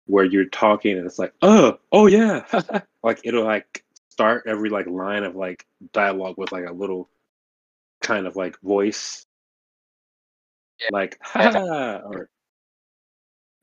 where 0.07 0.25
you're 0.25 0.47
talking 0.47 0.97
and 0.97 1.07
it's 1.07 1.19
like 1.19 1.33
oh 1.43 1.79
oh 1.93 2.07
yeah. 2.07 2.45
Like 3.03 3.21
it'll 3.25 3.45
like 3.45 3.83
start 4.11 4.45
every 4.47 4.69
like 4.69 4.87
line 4.87 5.25
of 5.25 5.35
like 5.35 5.65
dialogue 5.95 6.37
with 6.37 6.53
like 6.53 6.67
a 6.67 6.73
little 6.73 7.09
kind 8.03 8.27
of 8.27 8.37
like 8.37 8.61
voice. 8.61 9.25
Yeah. 10.81 10.89
like 10.93 11.19
ha 11.23 12.01
or 12.05 12.29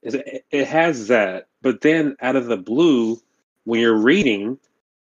it, 0.03 0.45
it 0.51 0.67
has 0.67 1.07
that 1.07 1.47
but 1.61 1.81
then 1.81 2.15
out 2.21 2.35
of 2.35 2.45
the 2.45 2.57
blue 2.57 3.19
when 3.63 3.79
you're 3.79 3.97
reading 3.97 4.59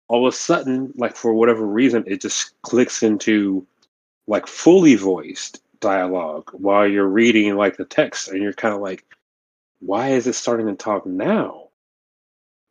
all 0.09 0.27
of 0.27 0.33
a 0.33 0.37
sudden 0.37 0.93
like 0.97 1.15
for 1.15 1.35
whatever 1.35 1.67
reason 1.67 2.05
it 2.07 2.23
just 2.23 2.61
clicks 2.63 3.03
into 3.03 3.67
like 4.27 4.47
fully 4.47 4.95
voiced 4.95 5.61
dialogue 5.87 6.51
while 6.53 6.85
you're 6.85 7.07
reading 7.07 7.55
like 7.55 7.77
the 7.77 7.85
text 7.85 8.27
and 8.27 8.43
you're 8.43 8.53
kind 8.53 8.75
of 8.75 8.81
like 8.81 9.05
why 9.79 10.09
is 10.09 10.27
it 10.27 10.35
starting 10.35 10.67
to 10.67 10.75
talk 10.75 11.07
now? 11.07 11.69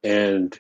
And 0.04 0.58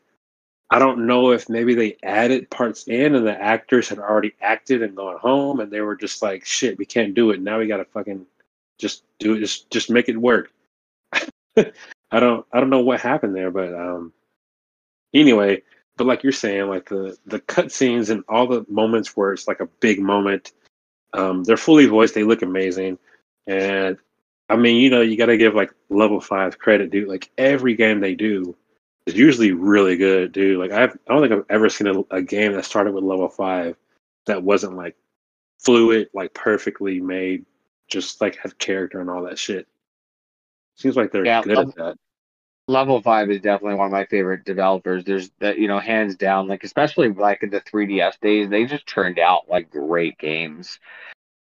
I 0.70 0.80
don't 0.80 1.06
know 1.06 1.32
if 1.32 1.50
maybe 1.50 1.76
they 1.76 1.98
added 2.02 2.50
parts 2.50 2.88
in 2.88 3.14
and 3.14 3.28
the 3.28 3.38
actors 3.40 3.90
had 3.90 4.00
already 4.00 4.34
acted 4.42 4.82
and 4.82 4.96
gone 4.96 5.20
home 5.20 5.60
and 5.60 5.70
they 5.70 5.82
were 5.82 5.98
just 5.98 6.22
like, 6.22 6.46
shit, 6.46 6.78
we 6.78 6.86
can't 6.86 7.14
do 7.14 7.32
it. 7.32 7.42
Now 7.42 7.60
we 7.60 7.68
gotta 7.68 7.84
fucking 7.84 8.26
just 8.80 9.04
do 9.20 9.34
it, 9.34 9.40
just 9.40 9.70
just 9.70 9.90
make 9.90 10.08
it 10.08 10.18
work. 10.18 10.50
I 11.58 12.20
don't 12.20 12.46
I 12.54 12.62
don't 12.62 12.70
know 12.70 12.80
what 12.80 13.02
happened 13.02 13.36
there, 13.36 13.52
but 13.52 13.74
um 13.74 14.14
anyway, 15.14 15.62
but 15.98 16.08
like 16.08 16.24
you're 16.24 16.32
saying, 16.32 16.70
like 16.70 16.88
the 16.88 17.18
the 17.26 17.42
cutscenes 17.42 18.10
and 18.10 18.24
all 18.30 18.48
the 18.48 18.66
moments 18.70 19.18
where 19.18 19.34
it's 19.34 19.48
like 19.48 19.60
a 19.60 19.70
big 19.82 20.00
moment, 20.00 20.54
um, 21.16 21.44
they're 21.44 21.58
fully 21.58 21.86
voiced, 21.86 22.14
they 22.14 22.24
look 22.24 22.42
amazing. 22.42 22.98
And 23.48 23.98
I 24.50 24.56
mean, 24.56 24.78
you 24.78 24.90
know, 24.90 25.02
you 25.02 25.18
got 25.18 25.28
to 25.28 25.38
give 25.38 25.56
like 25.56 25.74
level 25.90 26.22
five 26.22 26.60
credit, 26.60 26.92
dude. 26.92 27.08
Like 27.08 27.32
every 27.38 27.76
game 27.76 28.00
they 28.00 28.16
do 28.16 28.56
is 29.06 29.16
usually 29.16 29.52
really 29.52 29.98
good, 29.98 30.32
dude. 30.32 30.60
Like 30.60 30.72
I've, 30.72 30.98
I 31.08 31.14
don't 31.14 31.22
think 31.22 31.34
I've 31.34 31.46
ever 31.50 31.70
seen 31.70 31.88
a, 31.88 32.02
a 32.16 32.22
game 32.22 32.54
that 32.54 32.66
started 32.66 32.94
with 32.94 33.04
level 33.04 33.30
five 33.30 33.76
that 34.26 34.44
wasn't 34.44 34.76
like 34.76 34.96
fluid, 35.60 36.10
like 36.14 36.34
perfectly 36.34 37.00
made, 37.00 37.46
just 37.88 38.22
like 38.22 38.36
had 38.38 38.58
character 38.58 39.00
and 39.00 39.10
all 39.10 39.24
that 39.24 39.40
shit. 39.40 39.68
Seems 40.76 40.96
like 40.96 41.12
they're 41.12 41.26
yeah, 41.26 41.42
good 41.42 41.56
level, 41.56 41.70
at 41.70 41.76
that. 41.76 41.98
Level 42.68 43.02
five 43.02 43.30
is 43.30 43.42
definitely 43.42 43.76
one 43.76 43.86
of 43.88 43.92
my 43.92 44.06
favorite 44.06 44.44
developers. 44.44 45.04
There's 45.04 45.30
that, 45.40 45.60
you 45.60 45.68
know, 45.68 45.80
hands 45.80 46.16
down, 46.16 46.48
like 46.48 46.64
especially 46.64 47.10
like 47.10 47.44
in 47.44 47.52
the 47.52 47.62
3DS 47.62 48.20
days, 48.22 48.50
they 48.50 48.66
just 48.66 48.88
turned 48.88 49.20
out 49.20 49.48
like 49.48 49.70
great 49.70 50.18
games. 50.18 50.80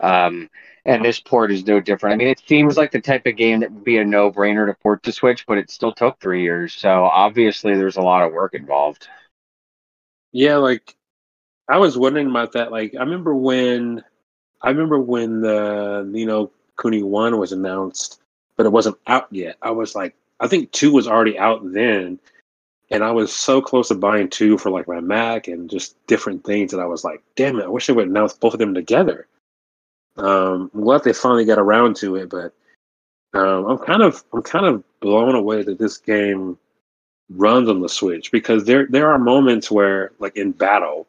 Um, 0.00 0.48
and 0.84 1.04
this 1.04 1.20
port 1.20 1.50
is 1.50 1.66
no 1.66 1.80
different. 1.80 2.14
I 2.14 2.16
mean, 2.16 2.28
it 2.28 2.42
seems 2.46 2.76
like 2.76 2.92
the 2.92 3.00
type 3.00 3.26
of 3.26 3.36
game 3.36 3.60
that 3.60 3.72
would 3.72 3.84
be 3.84 3.98
a 3.98 4.04
no 4.04 4.30
brainer 4.30 4.66
to 4.66 4.74
port 4.74 5.02
to 5.02 5.12
Switch, 5.12 5.44
but 5.46 5.58
it 5.58 5.70
still 5.70 5.92
took 5.92 6.20
three 6.20 6.42
years. 6.42 6.72
So 6.72 7.04
obviously, 7.04 7.74
there's 7.74 7.96
a 7.96 8.02
lot 8.02 8.24
of 8.24 8.32
work 8.32 8.54
involved. 8.54 9.08
Yeah, 10.32 10.56
like 10.56 10.94
I 11.68 11.78
was 11.78 11.98
wondering 11.98 12.30
about 12.30 12.52
that. 12.52 12.70
Like, 12.70 12.94
I 12.94 13.00
remember 13.00 13.34
when 13.34 14.04
I 14.62 14.70
remember 14.70 14.98
when 15.00 15.40
the 15.40 16.04
Ni 16.08 16.24
no 16.24 16.52
Kuni 16.80 17.02
one 17.02 17.38
was 17.38 17.52
announced, 17.52 18.22
but 18.56 18.66
it 18.66 18.72
wasn't 18.72 18.98
out 19.06 19.28
yet. 19.30 19.56
I 19.60 19.72
was 19.72 19.94
like, 19.94 20.14
I 20.40 20.48
think 20.48 20.70
two 20.72 20.92
was 20.92 21.08
already 21.08 21.38
out 21.38 21.60
then, 21.72 22.18
and 22.90 23.04
I 23.04 23.10
was 23.10 23.32
so 23.32 23.60
close 23.60 23.88
to 23.88 23.94
buying 23.94 24.28
two 24.28 24.58
for 24.58 24.70
like 24.70 24.88
my 24.88 25.00
Mac 25.00 25.48
and 25.48 25.68
just 25.68 25.94
different 26.06 26.44
things 26.44 26.70
that 26.70 26.80
I 26.80 26.86
was 26.86 27.04
like, 27.04 27.22
damn 27.36 27.58
it, 27.58 27.64
I 27.64 27.68
wish 27.68 27.86
they 27.86 27.92
would 27.92 28.08
announce 28.08 28.34
both 28.34 28.54
of 28.54 28.58
them 28.58 28.74
together. 28.74 29.26
Um, 30.16 30.70
I'm 30.74 30.82
glad 30.82 31.04
they 31.04 31.12
finally 31.12 31.44
got 31.44 31.58
around 31.58 31.96
to 31.96 32.16
it, 32.16 32.30
but 32.30 32.52
um, 33.34 33.66
I'm 33.66 33.78
kind 33.78 34.02
of 34.02 34.24
I'm 34.32 34.42
kind 34.42 34.66
of 34.66 34.82
blown 35.00 35.34
away 35.34 35.62
that 35.62 35.78
this 35.78 35.98
game 35.98 36.58
runs 37.30 37.68
on 37.68 37.80
the 37.80 37.88
Switch 37.88 38.32
because 38.32 38.64
there 38.64 38.86
there 38.86 39.10
are 39.10 39.18
moments 39.18 39.70
where, 39.70 40.12
like 40.18 40.36
in 40.36 40.52
battle, 40.52 41.06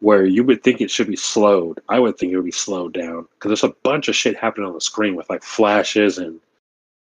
where 0.00 0.24
you 0.24 0.44
would 0.44 0.64
think 0.64 0.80
it 0.80 0.90
should 0.90 1.06
be 1.06 1.16
slowed. 1.16 1.80
I 1.88 2.00
would 2.00 2.18
think 2.18 2.32
it 2.32 2.36
would 2.36 2.44
be 2.44 2.50
slowed 2.50 2.94
down 2.94 3.28
because 3.34 3.50
there's 3.50 3.70
a 3.70 3.76
bunch 3.82 4.08
of 4.08 4.16
shit 4.16 4.36
happening 4.36 4.66
on 4.66 4.74
the 4.74 4.80
screen 4.80 5.14
with 5.14 5.30
like 5.30 5.42
flashes 5.42 6.18
and 6.18 6.40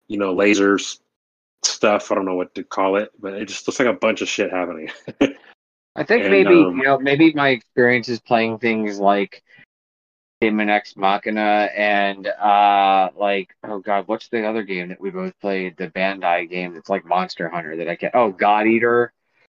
you 0.07 0.17
know 0.17 0.35
lasers 0.35 0.99
stuff. 1.65 2.11
I 2.11 2.15
don't 2.15 2.25
know 2.25 2.35
what 2.35 2.55
to 2.55 2.63
call 2.63 2.97
it, 2.97 3.11
but 3.19 3.33
it 3.33 3.45
just 3.47 3.67
looks 3.67 3.79
like 3.79 3.87
a 3.87 3.93
bunch 3.93 4.21
of 4.21 4.29
shit 4.29 4.51
happening. 4.51 4.89
I 5.95 6.03
think 6.03 6.23
and, 6.23 6.31
maybe 6.31 6.55
um, 6.55 6.77
you 6.77 6.83
know 6.83 6.97
maybe 6.99 7.33
my 7.33 7.49
experience 7.49 8.09
is 8.09 8.19
playing 8.19 8.57
things 8.57 8.99
like 8.99 9.43
Daemon 10.41 10.69
X 10.69 10.95
Machina 10.97 11.69
and 11.75 12.27
uh 12.27 13.09
like 13.15 13.55
oh 13.63 13.79
god, 13.79 14.07
what's 14.07 14.27
the 14.29 14.45
other 14.45 14.63
game 14.63 14.89
that 14.89 14.99
we 14.99 15.11
both 15.11 15.39
played? 15.39 15.77
The 15.77 15.89
Bandai 15.89 16.49
game 16.49 16.73
that's 16.73 16.89
like 16.89 17.05
Monster 17.05 17.47
Hunter 17.49 17.77
that 17.77 17.89
I 17.89 17.95
get. 17.95 18.15
Oh, 18.15 18.31
God 18.31 18.67
Eater. 18.67 19.13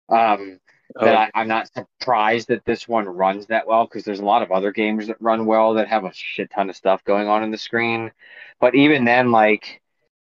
Um, 0.08 0.60
that 0.94 1.14
oh. 1.14 1.30
I, 1.34 1.42
am 1.42 1.48
not 1.48 1.68
surprised 1.72 2.48
that 2.48 2.64
this 2.64 2.86
one 2.86 3.06
runs 3.06 3.46
that 3.46 3.66
well 3.66 3.84
because 3.84 4.04
there's 4.04 4.20
a 4.20 4.24
lot 4.24 4.42
of 4.42 4.52
other 4.52 4.70
games 4.70 5.08
that 5.08 5.20
run 5.20 5.46
well 5.46 5.74
that 5.74 5.88
have 5.88 6.04
a 6.04 6.12
shit 6.14 6.50
ton 6.50 6.70
of 6.70 6.76
stuff 6.76 7.04
going 7.04 7.26
on 7.26 7.42
in 7.42 7.50
the 7.50 7.58
screen. 7.58 8.12
But 8.60 8.74
even 8.74 9.04
then, 9.04 9.32
like 9.32 9.82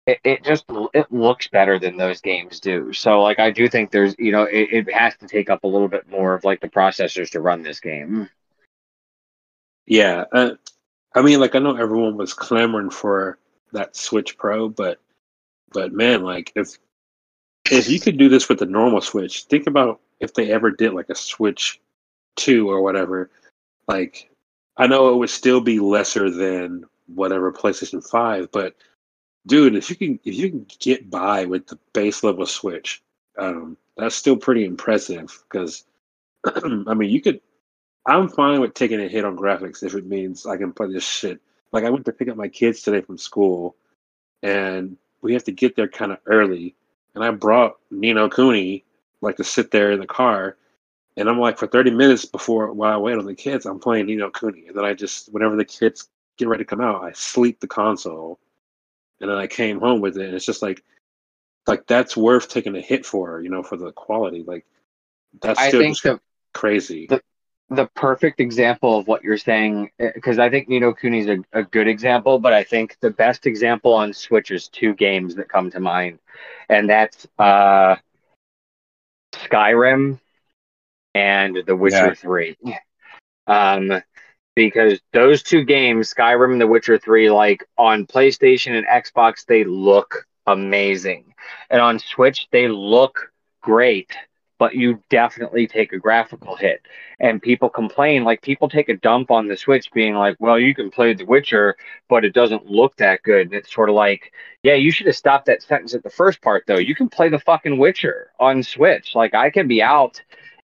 it, 0.06 0.18
it 0.24 0.44
just 0.44 0.64
it 0.94 1.10
looks 1.12 1.48
better 1.48 1.78
than 1.78 1.96
those 1.96 2.20
games 2.20 2.60
do. 2.60 2.92
So 2.92 3.22
like 3.22 3.38
I 3.38 3.50
do 3.50 3.68
think 3.68 3.90
there's 3.90 4.14
you 4.18 4.32
know 4.32 4.44
it, 4.44 4.68
it 4.72 4.92
has 4.92 5.16
to 5.18 5.26
take 5.26 5.50
up 5.50 5.64
a 5.64 5.68
little 5.68 5.88
bit 5.88 6.08
more 6.08 6.34
of 6.34 6.44
like 6.44 6.60
the 6.60 6.68
processors 6.68 7.30
to 7.30 7.40
run 7.40 7.62
this 7.62 7.80
game. 7.80 8.28
Yeah, 9.86 10.24
uh, 10.32 10.52
I 11.14 11.22
mean, 11.22 11.40
like 11.40 11.54
I 11.54 11.58
know 11.58 11.76
everyone 11.76 12.16
was 12.16 12.32
clamoring 12.32 12.90
for 12.90 13.38
that 13.72 13.96
Switch 13.96 14.36
Pro, 14.38 14.68
but 14.68 15.00
but 15.72 15.92
man, 15.92 16.22
like 16.22 16.52
if 16.54 16.78
if 17.70 17.88
you 17.88 18.00
could 18.00 18.18
do 18.18 18.28
this 18.28 18.48
with 18.48 18.58
the 18.58 18.66
normal 18.66 19.00
Switch, 19.00 19.44
think 19.44 19.66
about 19.66 20.00
if 20.18 20.34
they 20.34 20.50
ever 20.50 20.70
did 20.70 20.92
like 20.92 21.10
a 21.10 21.14
Switch 21.14 21.80
Two 22.36 22.70
or 22.70 22.80
whatever. 22.80 23.30
Like, 23.86 24.30
I 24.76 24.86
know 24.86 25.12
it 25.12 25.16
would 25.16 25.30
still 25.30 25.60
be 25.60 25.80
lesser 25.80 26.30
than 26.30 26.84
whatever 27.06 27.52
PlayStation 27.52 28.08
Five, 28.08 28.50
but 28.52 28.76
dude, 29.46 29.76
if 29.76 29.90
you 29.90 29.96
can 29.96 30.20
if 30.24 30.35
you 30.35 30.50
can 30.50 30.66
get 30.79 31.11
by 31.11 31.44
with 31.44 31.66
the 31.66 31.79
base 31.92 32.22
level 32.22 32.46
Switch, 32.46 33.03
um, 33.38 33.76
that's 33.96 34.14
still 34.14 34.37
pretty 34.37 34.64
impressive. 34.64 35.42
Because 35.48 35.85
I 36.44 36.94
mean, 36.94 37.11
you 37.11 37.20
could 37.20 37.40
I'm 38.07 38.29
fine 38.29 38.61
with 38.61 38.74
taking 38.74 39.00
a 39.00 39.09
hit 39.09 39.24
on 39.24 39.37
graphics 39.37 39.83
if 39.83 39.94
it 39.94 40.07
means 40.07 40.46
I 40.46 40.57
can 40.57 40.72
play 40.72 40.92
this 40.92 41.07
shit. 41.07 41.40
Like 41.72 41.85
I 41.85 41.90
went 41.90 42.05
to 42.07 42.12
pick 42.12 42.29
up 42.29 42.37
my 42.37 42.48
kids 42.48 42.83
today 42.83 43.03
from 43.03 43.18
school, 43.18 43.76
and 44.42 44.96
we 45.22 45.35
have 45.35 45.44
to 45.44 45.53
get 45.53 45.76
there 45.76 45.88
kind 45.88 46.12
of 46.12 46.18
early. 46.26 46.74
And 47.14 47.22
I 47.22 47.31
brought 47.31 47.76
Ni 47.90 48.12
no 48.12 48.29
Kuni 48.29 48.85
like 49.20 49.37
to 49.37 49.44
sit 49.44 49.70
there 49.70 49.92
in 49.92 50.00
the 50.00 50.07
car, 50.07 50.57
and 51.16 51.29
I'm 51.29 51.38
like 51.38 51.59
for 51.59 51.66
30 51.66 51.90
minutes 51.90 52.24
before 52.24 52.72
while 52.72 52.92
I 52.92 52.96
wait 52.96 53.18
on 53.18 53.26
the 53.26 53.35
kids, 53.35 53.66
I'm 53.66 53.79
playing 53.79 54.07
Ni 54.07 54.16
no 54.16 54.31
Kuni. 54.31 54.66
And 54.68 54.76
then 54.76 54.85
I 54.85 54.94
just 54.94 55.33
whenever 55.33 55.57
the 55.57 55.64
kids 55.64 56.09
get 56.38 56.48
ready 56.48 56.64
to 56.64 56.68
come 56.68 56.81
out, 56.81 57.05
I 57.05 57.12
sleep 57.12 57.61
the 57.61 57.68
console, 57.68 58.40
and 59.20 59.30
then 59.30 59.37
I 59.37 59.46
came 59.46 59.80
home 59.80 60.00
with 60.00 60.16
it, 60.16 60.26
and 60.26 60.35
it's 60.35 60.46
just 60.46 60.62
like 60.62 60.83
like 61.66 61.87
that's 61.87 62.16
worth 62.16 62.48
taking 62.48 62.76
a 62.76 62.80
hit 62.80 63.06
for, 63.06 63.40
you 63.40 63.50
know, 63.50 63.62
for 63.62 63.76
the 63.76 63.92
quality. 63.92 64.42
Like 64.46 64.66
that's 65.40 65.62
still 65.68 65.80
think 65.80 66.00
the, 66.02 66.20
crazy. 66.52 67.06
The, 67.06 67.22
the 67.68 67.87
perfect 67.94 68.40
example 68.40 68.98
of 68.98 69.06
what 69.06 69.22
you're 69.22 69.38
saying 69.38 69.90
because 69.98 70.38
I 70.38 70.50
think 70.50 70.68
Ni 70.68 70.80
no 70.80 70.92
Kuni 70.92 71.20
is 71.20 71.28
a, 71.28 71.38
a 71.52 71.62
good 71.62 71.87
example, 71.87 72.38
but 72.38 72.52
I 72.52 72.64
think 72.64 72.96
the 73.00 73.11
best 73.11 73.46
example 73.46 73.92
on 73.92 74.12
Switch 74.12 74.50
is 74.50 74.68
two 74.68 74.94
games 74.94 75.37
that 75.37 75.48
come 75.48 75.70
to 75.70 75.80
mind, 75.80 76.18
and 76.68 76.90
that's 76.90 77.26
uh, 77.38 77.96
Skyrim 79.33 80.18
and 81.14 81.59
The 81.64 81.76
Witcher 81.76 81.96
yeah. 82.09 82.14
Three. 82.14 82.56
Um, 83.46 84.02
because 84.68 85.01
those 85.12 85.42
two 85.42 85.64
games, 85.64 86.12
Skyrim 86.12 86.53
and 86.53 86.61
The 86.61 86.66
Witcher 86.66 86.99
Three, 86.99 87.31
like 87.31 87.64
on 87.79 88.07
PlayStation 88.07 88.77
and 88.77 88.87
Xbox, 88.87 89.44
they 89.46 89.64
look 89.64 90.27
amazing, 90.46 91.35
and 91.70 91.81
on 91.81 91.99
Switch 91.99 92.49
they 92.51 92.68
look 92.68 93.33
great 93.62 94.14
but 94.61 94.75
you 94.75 95.03
definitely 95.09 95.66
take 95.66 95.94
a 95.94 95.99
graphical 95.99 96.55
hit. 96.55 96.83
And 97.18 97.40
people 97.40 97.70
complain, 97.70 98.25
like 98.25 98.42
people 98.42 98.68
take 98.68 98.90
a 98.90 98.96
dump 98.99 99.31
on 99.31 99.49
the 99.49 99.57
Switch, 99.57 99.90
being 99.90 100.14
like, 100.14 100.37
well, 100.38 100.59
you 100.59 100.75
can 100.75 100.90
play 100.90 101.14
The 101.14 101.25
Witcher, 101.25 101.77
but 102.11 102.27
it 102.27 102.35
doesn't 102.35 102.66
look 102.66 102.94
that 102.96 103.23
good. 103.23 103.46
And 103.46 103.55
it's 103.55 103.73
sort 103.73 103.88
of 103.88 103.94
like, 103.94 104.35
yeah, 104.62 104.75
you 104.75 104.90
should 104.90 105.07
have 105.07 105.16
stopped 105.16 105.46
that 105.46 105.62
sentence 105.62 105.94
at 105.94 106.03
the 106.03 106.11
first 106.11 106.42
part, 106.42 106.64
though. 106.66 106.77
You 106.79 106.94
can 106.94 107.09
play 107.09 107.31
the 107.31 107.38
fucking 107.38 107.79
Witcher 107.79 108.33
on 108.38 108.62
Switch. 108.62 109.14
Like, 109.14 109.33
I 109.35 109.49
can 109.49 109.66
be 109.66 109.83
out 109.83 110.20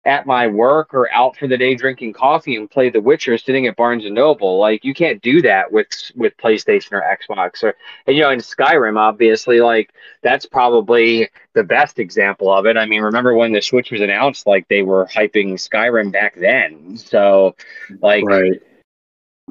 at 0.07 0.25
my 0.25 0.47
work 0.47 0.95
or 0.95 1.12
out 1.12 1.37
for 1.37 1.49
the 1.49 1.59
day 1.59 1.75
drinking 1.75 2.12
coffee 2.12 2.55
and 2.55 2.71
play 2.71 2.88
The 2.88 3.01
Witcher 3.01 3.37
sitting 3.37 3.66
at 3.66 3.77
Barnes 3.77 4.05
and 4.05 4.14
Noble. 4.14 4.59
Like 4.59 4.85
you 4.85 4.95
can't 4.95 5.21
do 5.21 5.42
that 5.42 5.71
with 5.73 5.88
with 6.14 6.37
PlayStation 6.37 6.92
or 6.92 7.03
Xbox 7.03 7.64
or 7.64 7.75
and 8.07 8.16
you 8.16 8.23
know 8.23 8.31
in 8.31 8.38
Skyrim 8.38 8.97
obviously 8.97 9.61
like 9.61 9.92
that's 10.23 10.47
probably 10.47 11.29
the 11.55 11.64
best 11.64 11.99
example 11.99 12.53
of 12.53 12.66
it. 12.66 12.77
I 12.77 12.87
mean, 12.87 13.03
remember 13.03 13.35
when 13.35 13.53
the 13.53 13.61
Switch 13.61 13.90
was 13.90 14.01
announced 14.01 14.47
like 14.47 14.69
they 14.69 14.83
were 14.83 15.07
hyping 15.07 15.55
Skyrim 15.55 16.12
back 16.12 16.37
then. 16.37 16.97
So 16.97 17.57
like 18.01 18.25
right 18.25 18.62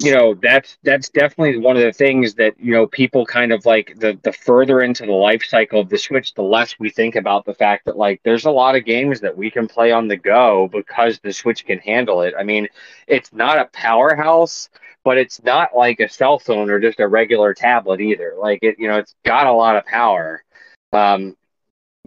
you 0.02 0.12
know 0.12 0.34
that's 0.34 0.76
that's 0.82 1.08
definitely 1.08 1.56
one 1.58 1.76
of 1.76 1.82
the 1.82 1.92
things 1.92 2.34
that 2.34 2.58
you 2.60 2.72
know 2.72 2.86
people 2.86 3.24
kind 3.24 3.50
of 3.50 3.64
like 3.64 3.94
the 3.98 4.18
the 4.24 4.32
further 4.32 4.82
into 4.82 5.06
the 5.06 5.12
life 5.12 5.42
cycle 5.42 5.80
of 5.80 5.88
the 5.88 5.96
switch 5.96 6.34
the 6.34 6.42
less 6.42 6.78
we 6.78 6.90
think 6.90 7.16
about 7.16 7.46
the 7.46 7.54
fact 7.54 7.86
that 7.86 7.96
like 7.96 8.20
there's 8.22 8.44
a 8.44 8.50
lot 8.50 8.76
of 8.76 8.84
games 8.84 9.20
that 9.20 9.36
we 9.36 9.50
can 9.50 9.66
play 9.66 9.92
on 9.92 10.06
the 10.06 10.16
go 10.16 10.68
because 10.70 11.18
the 11.20 11.32
switch 11.32 11.64
can 11.64 11.78
handle 11.78 12.20
it. 12.20 12.34
I 12.38 12.42
mean 12.42 12.68
it's 13.06 13.32
not 13.32 13.58
a 13.58 13.70
powerhouse 13.72 14.68
but 15.02 15.16
it's 15.16 15.42
not 15.44 15.74
like 15.74 16.00
a 16.00 16.08
cell 16.08 16.38
phone 16.38 16.68
or 16.68 16.80
just 16.80 17.00
a 17.00 17.08
regular 17.08 17.54
tablet 17.54 18.00
either. 18.00 18.34
Like 18.38 18.58
it 18.62 18.78
you 18.78 18.88
know 18.88 18.98
it's 18.98 19.14
got 19.24 19.46
a 19.46 19.52
lot 19.52 19.76
of 19.76 19.86
power. 19.86 20.44
Um 20.92 21.36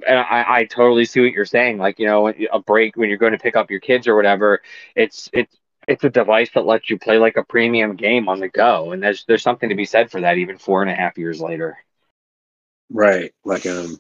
and 0.07 0.17
I, 0.17 0.45
I 0.59 0.63
totally 0.65 1.05
see 1.05 1.19
what 1.21 1.33
you're 1.33 1.45
saying. 1.45 1.77
Like, 1.77 1.99
you 1.99 2.05
know, 2.05 2.33
a 2.53 2.59
break 2.59 2.95
when 2.95 3.09
you're 3.09 3.17
going 3.17 3.33
to 3.33 3.37
pick 3.37 3.57
up 3.57 3.69
your 3.69 3.81
kids 3.81 4.07
or 4.07 4.15
whatever, 4.15 4.61
it's 4.95 5.29
it's 5.33 5.58
it's 5.89 6.03
a 6.03 6.09
device 6.09 6.51
that 6.53 6.67
lets 6.67 6.89
you 6.89 6.99
play 6.99 7.17
like 7.17 7.35
a 7.35 7.43
premium 7.43 7.95
game 7.95 8.29
on 8.29 8.39
the 8.39 8.47
go, 8.47 8.91
and 8.91 9.01
there's 9.01 9.25
there's 9.25 9.41
something 9.41 9.69
to 9.69 9.75
be 9.75 9.85
said 9.85 10.11
for 10.11 10.21
that, 10.21 10.37
even 10.37 10.57
four 10.57 10.83
and 10.83 10.91
a 10.91 10.93
half 10.93 11.17
years 11.17 11.41
later. 11.41 11.79
Right. 12.91 13.33
Like 13.43 13.65
um 13.65 13.99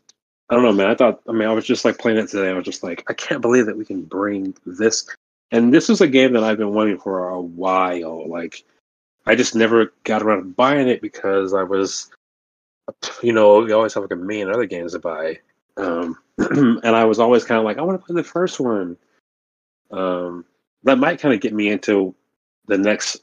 I 0.49 0.55
don't 0.55 0.63
know, 0.63 0.71
man. 0.71 0.89
I 0.89 0.95
thought 0.95 1.21
I 1.27 1.31
mean 1.31 1.47
I 1.47 1.53
was 1.53 1.65
just 1.65 1.85
like 1.85 1.97
playing 1.97 2.19
it 2.19 2.29
today. 2.29 2.49
I 2.49 2.53
was 2.53 2.65
just 2.65 2.83
like, 2.83 3.03
I 3.09 3.13
can't 3.13 3.41
believe 3.41 3.65
that 3.65 3.77
we 3.77 3.85
can 3.85 4.03
bring 4.03 4.55
this 4.67 5.07
and 5.51 5.73
this 5.73 5.89
is 5.89 5.99
a 5.99 6.07
game 6.07 6.33
that 6.33 6.43
I've 6.43 6.59
been 6.59 6.75
wanting 6.75 6.99
for 6.99 7.29
a 7.29 7.41
while. 7.41 8.29
Like 8.29 8.63
I 9.25 9.33
just 9.35 9.55
never 9.55 9.91
got 10.03 10.21
around 10.21 10.39
to 10.39 10.45
buying 10.45 10.87
it 10.87 11.01
because 11.01 11.55
I 11.55 11.63
was 11.63 12.11
you 13.23 13.33
know, 13.33 13.65
you 13.65 13.73
always 13.73 13.95
have 13.95 14.03
like 14.03 14.11
a 14.11 14.15
million 14.15 14.51
other 14.51 14.65
games 14.65 14.93
to 14.93 14.99
buy. 14.99 15.39
Um 15.75 16.17
and 16.37 16.95
I 16.95 17.05
was 17.05 17.19
always 17.19 17.45
kind 17.45 17.57
of 17.57 17.65
like, 17.65 17.79
I 17.79 17.81
want 17.81 17.99
to 17.99 18.05
play 18.05 18.15
the 18.15 18.23
first 18.23 18.59
one. 18.59 18.95
Um 19.89 20.45
that 20.83 20.97
might 20.97 21.19
kind 21.19 21.33
of 21.33 21.41
get 21.41 21.53
me 21.53 21.69
into 21.69 22.15
the 22.67 22.77
next 22.77 23.21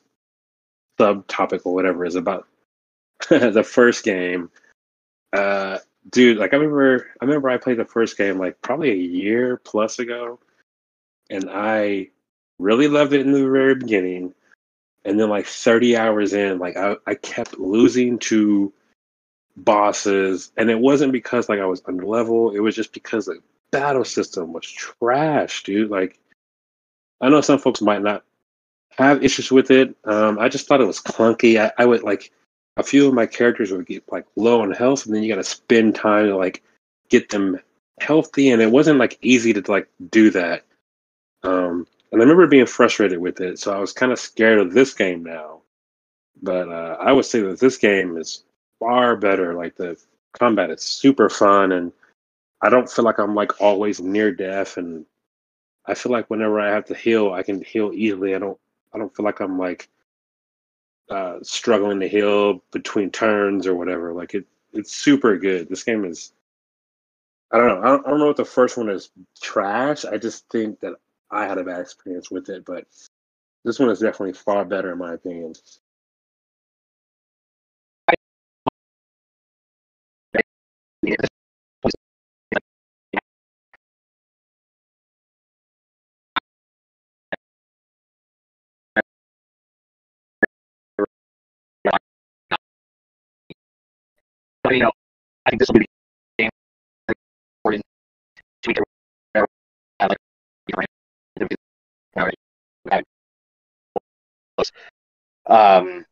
subtopic 0.99 1.62
or 1.64 1.75
whatever 1.75 2.05
is 2.05 2.14
about 2.14 2.47
the 3.31 3.62
first 3.62 4.05
game. 4.05 4.51
Uh, 5.33 5.79
dude, 6.11 6.38
like 6.38 6.53
I 6.53 6.57
remember, 6.57 7.07
I 7.21 7.25
remember 7.25 7.49
I 7.49 7.57
played 7.57 7.79
the 7.79 7.85
first 7.85 8.16
game 8.16 8.38
like 8.38 8.61
probably 8.62 8.90
a 8.90 8.95
year 8.95 9.59
plus 9.59 9.99
ago, 9.99 10.38
and 11.31 11.49
I 11.51 12.11
really 12.59 12.88
loved 12.88 13.12
it 13.12 13.21
in 13.21 13.33
the 13.33 13.49
very 13.49 13.75
beginning. 13.75 14.35
And 15.05 15.21
then 15.21 15.31
like 15.31 15.47
30 15.47 15.97
hours 15.97 16.33
in, 16.33 16.59
like 16.59 16.77
I, 16.77 16.97
I 17.07 17.14
kept 17.14 17.59
losing 17.59 18.19
to 18.21 18.73
bosses, 19.57 20.51
and 20.57 20.69
it 20.69 20.81
wasn't 20.81 21.12
because 21.12 21.49
like 21.49 21.61
I 21.61 21.66
was 21.66 21.83
under 21.87 22.05
level. 22.05 22.51
It 22.51 22.59
was 22.61 22.75
just 22.75 22.92
because 22.92 23.27
the 23.27 23.38
battle 23.71 24.05
system 24.05 24.53
was 24.53 24.66
trash, 24.66 25.62
dude. 25.62 25.90
Like 25.90 26.19
I 27.21 27.29
know 27.29 27.41
some 27.41 27.59
folks 27.59 27.81
might 27.81 28.03
not 28.03 28.25
have 28.99 29.25
issues 29.25 29.51
with 29.51 29.71
it. 29.71 29.95
Um, 30.05 30.39
I 30.39 30.49
just 30.49 30.67
thought 30.67 30.81
it 30.81 30.87
was 30.87 31.01
clunky. 31.01 31.61
I, 31.61 31.73
I, 31.79 31.87
would 31.87 32.03
like 32.03 32.33
a 32.77 32.83
few 32.83 33.07
of 33.07 33.15
my 33.15 33.27
characters 33.27 33.73
would 33.73 33.87
get 33.87 34.11
like 34.11 34.27
low 34.37 34.63
on 34.63 34.71
health, 34.73 35.07
and 35.07 35.15
then 35.15 35.23
you 35.23 35.29
got 35.29 35.37
to 35.37 35.45
spend 35.45 35.95
time 35.95 36.27
to 36.27 36.37
like 36.37 36.63
get 37.09 37.29
them 37.31 37.61
healthy, 38.01 38.51
and 38.51 38.63
it 38.63 38.71
wasn't 38.71 38.99
like 38.99 39.19
easy 39.23 39.53
to 39.53 39.71
like 39.71 39.89
do 40.11 40.31
that. 40.31 40.65
Um, 41.43 41.87
and 42.13 42.21
I 42.21 42.25
remember 42.25 42.47
being 42.47 42.67
frustrated 42.67 43.19
with 43.19 43.41
it, 43.41 43.59
so 43.59 43.75
I 43.75 43.79
was 43.79 43.93
kind 43.93 44.13
of 44.13 44.19
scared 44.19 44.59
of 44.59 44.73
this 44.73 44.95
game 44.95 45.23
now. 45.23 45.61
But 46.43 46.69
uh, 46.69 46.97
I 47.01 47.13
would 47.13 47.25
say 47.25 47.41
that 47.41 47.61
this 47.61 47.79
game 47.79 48.17
is 48.17 48.45
far 48.79 49.17
better. 49.17 49.55
Like 49.55 49.77
the 49.77 49.97
combat 50.39 50.71
is 50.71 50.83
super 50.83 51.29
fun, 51.29 51.73
and 51.73 51.93
I 52.63 52.69
don't 52.69 52.91
feel 52.91 53.05
like 53.05 53.19
I'm 53.19 53.35
like 53.35 53.61
always 53.61 54.01
near 54.01 54.33
death 54.33 54.77
and 54.77 55.05
I 55.87 55.94
feel 55.94 56.12
like 56.12 56.31
whenever 56.31 56.61
I 56.61 56.70
have 56.70 56.87
to 56.87 56.94
heal, 56.94 57.33
I 57.33 57.42
can 57.42 57.62
heal 57.62 57.92
easily. 57.94 58.35
I 58.35 58.38
don't 58.38 58.59
I 58.94 58.99
don't 58.99 59.14
feel 59.14 59.25
like 59.25 59.40
I'm 59.40 59.59
like 59.59 59.88
uh, 61.11 61.38
struggling 61.42 62.01
to 62.01 62.09
heal 62.09 62.62
between 62.72 63.11
turns 63.11 63.66
or 63.66 63.75
whatever. 63.75 64.12
Like 64.12 64.35
it 64.35 64.46
it's 64.72 64.92
super 64.94 65.38
good. 65.38 65.68
This 65.68 65.85
game 65.85 66.05
is 66.05 66.33
I 67.53 67.59
don't 67.59 67.68
know. 67.68 67.81
I 67.81 67.87
don't, 67.88 68.07
I 68.07 68.11
don't 68.11 68.18
know 68.20 68.31
if 68.31 68.37
the 68.37 68.44
first 68.44 68.77
one 68.77 68.88
is 68.90 69.11
trash. 69.40 70.05
I 70.05 70.16
just 70.18 70.49
think 70.51 70.81
that 70.81 70.94
I 71.31 71.46
had 71.46 71.59
a 71.59 71.64
bad 71.64 71.81
experience 71.81 72.31
with 72.31 72.49
it, 72.49 72.64
but 72.64 72.87
this 73.64 73.79
one 73.79 73.90
is 73.90 74.01
definitely 74.01 74.33
far 74.35 74.64
better 74.64 74.92
in 74.92 74.99
my 74.99 75.14
opinion. 75.14 75.55
You 94.73 94.81
know, 94.81 94.93
I 95.45 95.51
think 95.51 95.61
this 95.61 95.69
will 95.69 95.81
be 95.81 95.87
the 96.39 96.45
game 96.45 96.51
for 97.63 97.73
in 97.73 97.83
two 98.63 98.69
weeks 98.69 98.81
or 99.35 99.47
I 100.01 100.07
like 100.07 100.17
um 105.47 106.05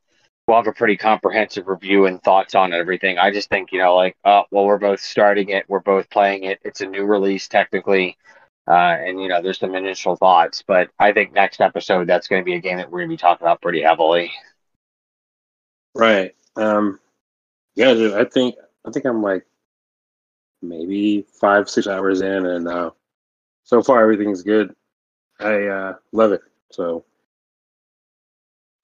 we'll 0.47 0.57
have 0.57 0.67
a 0.67 0.73
pretty 0.73 0.97
comprehensive 0.97 1.69
review 1.69 2.07
and 2.07 2.23
thoughts 2.23 2.55
on 2.55 2.73
everything. 2.73 3.19
I 3.19 3.31
just 3.31 3.49
think, 3.49 3.73
you 3.73 3.79
know, 3.79 3.95
like, 3.97 4.17
oh, 4.25 4.45
well, 4.51 4.67
we're 4.67 4.79
both 4.79 5.01
starting 5.01 5.49
it, 5.51 5.65
we're 5.69 5.81
both 5.81 6.11
playing 6.11 6.45
it. 6.45 6.61
It's 6.63 6.81
a 6.83 6.87
new 6.87 7.05
release 7.05 7.49
technically. 7.49 8.17
Uh, 8.67 8.97
and 8.99 9.21
you 9.21 9.29
know, 9.29 9.43
there's 9.43 9.59
some 9.59 9.75
initial 9.75 10.17
thoughts, 10.17 10.63
but 10.67 10.91
I 10.99 11.13
think 11.13 11.33
next 11.33 11.61
episode 11.61 12.07
that's 12.07 12.29
going 12.29 12.41
to 12.41 12.45
be 12.45 12.55
a 12.55 12.61
game 12.61 12.79
that 12.79 12.91
we're 12.91 13.01
going 13.01 13.11
to 13.11 13.13
be 13.13 13.19
talking 13.19 13.45
about 13.45 13.61
pretty 13.61 13.83
heavily. 13.83 14.33
Right. 15.95 16.35
Um, 16.57 16.99
yeah, 17.75 17.95
dude, 17.95 18.15
I 18.15 18.25
think 18.25 18.57
I 18.87 18.91
think 18.91 19.05
I'm 19.05 19.23
like 19.23 19.47
maybe 20.63 21.27
five, 21.41 21.69
six 21.69 21.87
hours 21.87 22.21
in, 22.21 22.47
and 22.47 22.69
uh, 22.69 22.91
so 23.65 23.83
far 23.83 24.03
everything's 24.03 24.43
good. 24.43 24.75
I 25.41 25.67
uh, 25.67 25.95
love 26.13 26.33
it. 26.33 26.43
So 26.71 27.05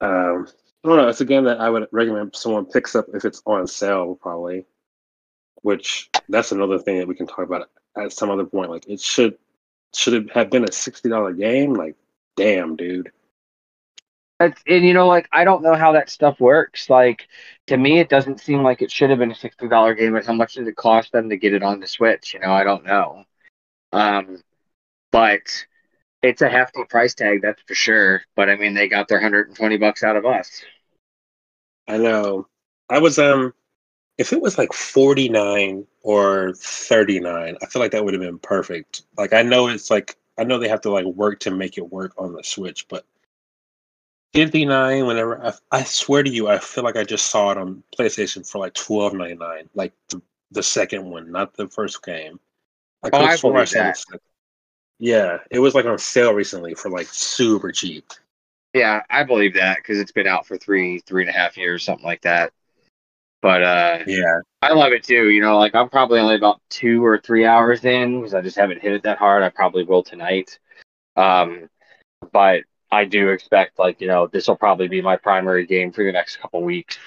um, 0.00 0.48
I 0.84 0.88
don't 0.88 0.96
know. 0.96 1.08
It's 1.08 1.20
a 1.20 1.26
game 1.26 1.44
that 1.44 1.60
I 1.60 1.70
would 1.70 1.88
recommend 1.92 2.34
someone 2.34 2.64
picks 2.64 2.94
up 2.94 3.06
if 3.14 3.24
it's 3.24 3.42
on 3.46 3.66
sale, 3.66 4.14
probably. 4.20 4.66
Which 5.62 6.08
that's 6.28 6.52
another 6.52 6.78
thing 6.78 6.98
that 6.98 7.08
we 7.08 7.14
can 7.14 7.26
talk 7.26 7.44
about 7.44 7.68
at 7.96 8.12
some 8.12 8.30
other 8.30 8.46
point. 8.46 8.70
Like 8.70 8.88
it 8.88 9.00
should 9.00 9.36
should 9.94 10.14
it 10.14 10.32
have 10.32 10.50
been 10.50 10.64
a 10.64 10.72
sixty 10.72 11.08
dollar 11.08 11.32
game? 11.32 11.74
Like, 11.74 11.96
damn, 12.36 12.76
dude. 12.76 13.12
And 14.40 14.54
you 14.66 14.94
know, 14.94 15.06
like 15.06 15.28
I 15.32 15.44
don't 15.44 15.62
know 15.62 15.74
how 15.74 15.92
that 15.92 16.08
stuff 16.08 16.40
works. 16.40 16.88
Like 16.88 17.28
to 17.66 17.76
me, 17.76 18.00
it 18.00 18.08
doesn't 18.08 18.40
seem 18.40 18.62
like 18.62 18.80
it 18.80 18.90
should 18.90 19.10
have 19.10 19.18
been 19.18 19.30
a 19.30 19.34
sixty 19.34 19.68
dollar 19.68 19.94
game. 19.94 20.14
But 20.14 20.24
how 20.24 20.32
much 20.32 20.54
did 20.54 20.66
it 20.66 20.76
cost 20.76 21.12
them 21.12 21.28
to 21.28 21.36
get 21.36 21.52
it 21.52 21.62
on 21.62 21.78
the 21.78 21.86
Switch? 21.86 22.32
You 22.32 22.40
know, 22.40 22.52
I 22.52 22.64
don't 22.64 22.84
know. 22.84 23.24
Um, 23.92 24.42
but 25.12 25.66
it's 26.22 26.42
a 26.42 26.48
hefty 26.48 26.84
price 26.84 27.14
tag, 27.14 27.42
that's 27.42 27.62
for 27.66 27.74
sure. 27.74 28.22
But 28.34 28.48
I 28.48 28.56
mean, 28.56 28.74
they 28.74 28.88
got 28.88 29.08
their 29.08 29.20
hundred 29.20 29.48
and 29.48 29.56
twenty 29.56 29.76
bucks 29.76 30.02
out 30.02 30.16
of 30.16 30.24
us. 30.24 30.62
I 31.86 31.98
know. 31.98 32.46
I 32.88 32.98
was 32.98 33.18
um, 33.18 33.52
if 34.16 34.32
it 34.32 34.40
was 34.40 34.56
like 34.56 34.72
forty 34.72 35.28
nine 35.28 35.86
or 36.02 36.54
thirty 36.54 37.20
nine, 37.20 37.56
I 37.62 37.66
feel 37.66 37.80
like 37.80 37.92
that 37.92 38.04
would 38.04 38.14
have 38.14 38.22
been 38.22 38.38
perfect. 38.38 39.02
Like 39.18 39.32
I 39.34 39.42
know 39.42 39.68
it's 39.68 39.90
like 39.90 40.16
I 40.38 40.44
know 40.44 40.58
they 40.58 40.68
have 40.68 40.82
to 40.82 40.90
like 40.90 41.04
work 41.04 41.40
to 41.40 41.50
make 41.50 41.76
it 41.76 41.92
work 41.92 42.14
on 42.16 42.32
the 42.32 42.42
Switch, 42.42 42.88
but 42.88 43.04
59 44.34 45.06
whenever 45.06 45.44
I, 45.44 45.52
I 45.72 45.82
swear 45.82 46.22
to 46.22 46.30
you 46.30 46.48
i 46.48 46.58
feel 46.58 46.84
like 46.84 46.96
i 46.96 47.02
just 47.02 47.26
saw 47.26 47.50
it 47.50 47.58
on 47.58 47.82
playstation 47.96 48.48
for 48.48 48.58
like 48.58 48.74
12.99 48.74 49.68
like 49.74 49.92
the, 50.08 50.22
the 50.52 50.62
second 50.62 51.04
one 51.04 51.30
not 51.30 51.54
the 51.54 51.68
first 51.68 52.02
game. 52.04 52.38
I 53.02 53.10
oh, 53.12 53.24
I 53.24 53.36
believe 53.36 53.70
that. 53.70 53.98
yeah 54.98 55.38
it 55.50 55.58
was 55.58 55.74
like 55.74 55.86
on 55.86 55.98
sale 55.98 56.34
recently 56.34 56.74
for 56.74 56.90
like 56.90 57.08
super 57.08 57.72
cheap. 57.72 58.04
Yeah 58.74 59.02
i 59.10 59.24
believe 59.24 59.54
that 59.54 59.78
because 59.78 59.98
it's 59.98 60.12
been 60.12 60.26
out 60.26 60.46
for 60.46 60.56
three 60.56 61.00
three 61.00 61.22
and 61.22 61.30
a 61.30 61.32
half 61.32 61.56
years 61.56 61.82
something 61.82 62.06
like 62.06 62.22
that. 62.22 62.52
But 63.42 63.62
uh 63.62 63.98
yeah. 64.06 64.40
I 64.62 64.74
love 64.74 64.92
it 64.92 65.02
too 65.02 65.30
you 65.30 65.40
know 65.40 65.58
like 65.58 65.74
i'm 65.74 65.88
probably 65.88 66.20
only 66.20 66.36
about 66.36 66.60
two 66.68 67.04
or 67.04 67.18
three 67.18 67.46
hours 67.46 67.84
in 67.84 68.20
because 68.20 68.34
i 68.34 68.40
just 68.40 68.56
haven't 68.56 68.82
hit 68.82 68.92
it 68.92 69.02
that 69.02 69.18
hard. 69.18 69.42
I 69.42 69.48
probably 69.48 69.82
will 69.82 70.02
tonight. 70.02 70.58
Um 71.16 71.68
but 72.32 72.62
I 72.92 73.04
do 73.04 73.28
expect 73.28 73.78
like 73.78 74.00
you 74.00 74.08
know 74.08 74.26
this 74.26 74.48
will 74.48 74.56
probably 74.56 74.88
be 74.88 75.02
my 75.02 75.16
primary 75.16 75.66
game 75.66 75.92
for 75.92 76.04
the 76.04 76.12
next 76.12 76.36
couple 76.38 76.62
weeks, 76.62 76.98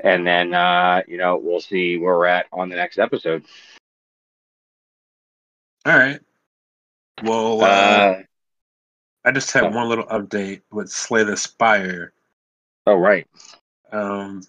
and 0.00 0.26
then 0.26 0.54
uh, 0.54 1.02
you 1.06 1.18
know 1.18 1.36
we'll 1.36 1.60
see 1.60 1.96
where 1.96 2.16
we're 2.16 2.26
at 2.26 2.46
on 2.52 2.68
the 2.68 2.76
next 2.76 2.98
episode. 2.98 3.44
All 5.84 5.96
right. 5.96 6.20
Well, 7.22 7.62
uh, 7.62 7.66
uh, 7.66 8.22
I 9.24 9.32
just 9.32 9.52
had 9.52 9.74
one 9.74 9.88
little 9.88 10.06
update 10.06 10.62
with 10.70 10.90
Slay 10.90 11.24
the 11.24 11.36
Spire. 11.36 12.12
Oh 12.86 12.94
right. 12.94 13.26
Um, 13.90 14.42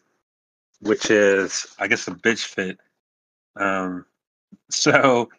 which 0.81 1.09
is 1.09 1.67
I 1.79 1.87
guess 1.87 2.07
a 2.07 2.11
bitch 2.11 2.45
fit. 2.45 2.79
Um, 3.55 4.05
so 4.69 5.29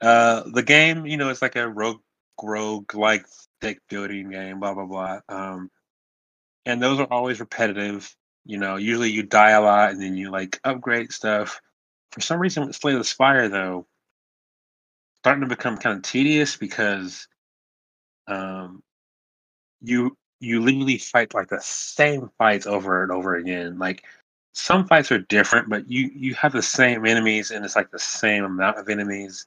uh, 0.00 0.44
the 0.52 0.62
game, 0.62 1.06
you 1.06 1.16
know, 1.16 1.30
it's 1.30 1.42
like 1.42 1.56
a 1.56 1.68
rogue 1.68 2.00
rogue 2.42 2.94
like 2.94 3.26
deck 3.60 3.78
building 3.88 4.30
game, 4.30 4.60
blah 4.60 4.74
blah 4.74 4.86
blah. 4.86 5.20
Um, 5.28 5.70
and 6.66 6.82
those 6.82 7.00
are 7.00 7.08
always 7.10 7.40
repetitive. 7.40 8.14
You 8.44 8.58
know, 8.58 8.76
usually 8.76 9.10
you 9.10 9.22
die 9.22 9.50
a 9.50 9.60
lot 9.60 9.90
and 9.90 10.00
then 10.00 10.16
you 10.16 10.30
like 10.30 10.60
upgrade 10.64 11.12
stuff. 11.12 11.60
For 12.12 12.20
some 12.20 12.40
reason, 12.40 12.66
with 12.66 12.76
Slay 12.76 12.94
the 12.94 13.04
Spire 13.04 13.48
though, 13.48 13.86
starting 15.22 15.42
to 15.42 15.54
become 15.54 15.76
kind 15.76 15.96
of 15.96 16.02
tedious 16.02 16.56
because 16.56 17.28
um, 18.28 18.82
you 19.80 20.16
you 20.40 20.60
literally 20.60 20.98
fight 20.98 21.34
like 21.34 21.48
the 21.48 21.60
same 21.60 22.30
fights 22.38 22.66
over 22.66 23.02
and 23.02 23.12
over 23.12 23.36
again. 23.36 23.78
Like 23.78 24.04
some 24.52 24.86
fights 24.86 25.12
are 25.12 25.18
different, 25.18 25.68
but 25.68 25.90
you 25.90 26.10
you 26.14 26.34
have 26.34 26.52
the 26.52 26.62
same 26.62 27.06
enemies 27.06 27.50
and 27.50 27.64
it's 27.64 27.76
like 27.76 27.90
the 27.90 27.98
same 27.98 28.44
amount 28.44 28.78
of 28.78 28.88
enemies. 28.88 29.46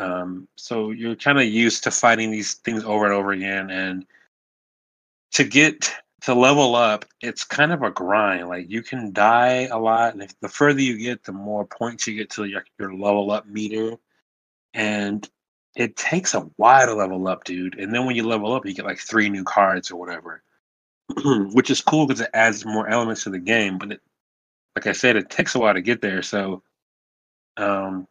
Um, 0.00 0.48
so 0.56 0.92
you're 0.92 1.14
kind 1.14 1.38
of 1.38 1.44
used 1.44 1.84
to 1.84 1.90
fighting 1.90 2.30
these 2.30 2.54
things 2.54 2.82
over 2.84 3.04
and 3.04 3.12
over 3.12 3.32
again, 3.32 3.70
and 3.70 4.06
to 5.32 5.44
get 5.44 5.92
to 6.22 6.34
level 6.34 6.74
up, 6.74 7.04
it's 7.20 7.44
kind 7.44 7.70
of 7.70 7.82
a 7.82 7.90
grind. 7.90 8.48
Like 8.48 8.70
you 8.70 8.82
can 8.82 9.12
die 9.12 9.68
a 9.70 9.78
lot, 9.78 10.14
and 10.14 10.22
if, 10.22 10.38
the 10.40 10.48
further 10.48 10.80
you 10.80 10.98
get, 10.98 11.24
the 11.24 11.32
more 11.32 11.66
points 11.66 12.06
you 12.06 12.16
get 12.16 12.30
to 12.30 12.44
your, 12.44 12.64
your 12.78 12.94
level 12.94 13.30
up 13.30 13.46
meter. 13.46 13.96
And 14.72 15.28
it 15.76 15.96
takes 15.96 16.34
a 16.34 16.40
while 16.56 16.86
to 16.86 16.94
level 16.94 17.28
up, 17.28 17.44
dude. 17.44 17.78
And 17.78 17.94
then 17.94 18.06
when 18.06 18.16
you 18.16 18.26
level 18.26 18.54
up, 18.54 18.64
you 18.64 18.74
get 18.74 18.86
like 18.86 18.98
three 18.98 19.28
new 19.28 19.44
cards 19.44 19.90
or 19.90 19.96
whatever, 19.96 20.42
which 21.52 21.70
is 21.70 21.82
cool 21.82 22.06
because 22.06 22.22
it 22.22 22.30
adds 22.32 22.64
more 22.64 22.88
elements 22.88 23.24
to 23.24 23.30
the 23.30 23.38
game. 23.38 23.76
But 23.76 23.92
it, 23.92 24.00
like 24.76 24.86
I 24.86 24.92
said, 24.92 25.16
it 25.16 25.28
takes 25.28 25.54
a 25.54 25.58
while 25.58 25.74
to 25.74 25.82
get 25.82 26.00
there. 26.00 26.22
So, 26.22 26.62
um, 27.56 28.06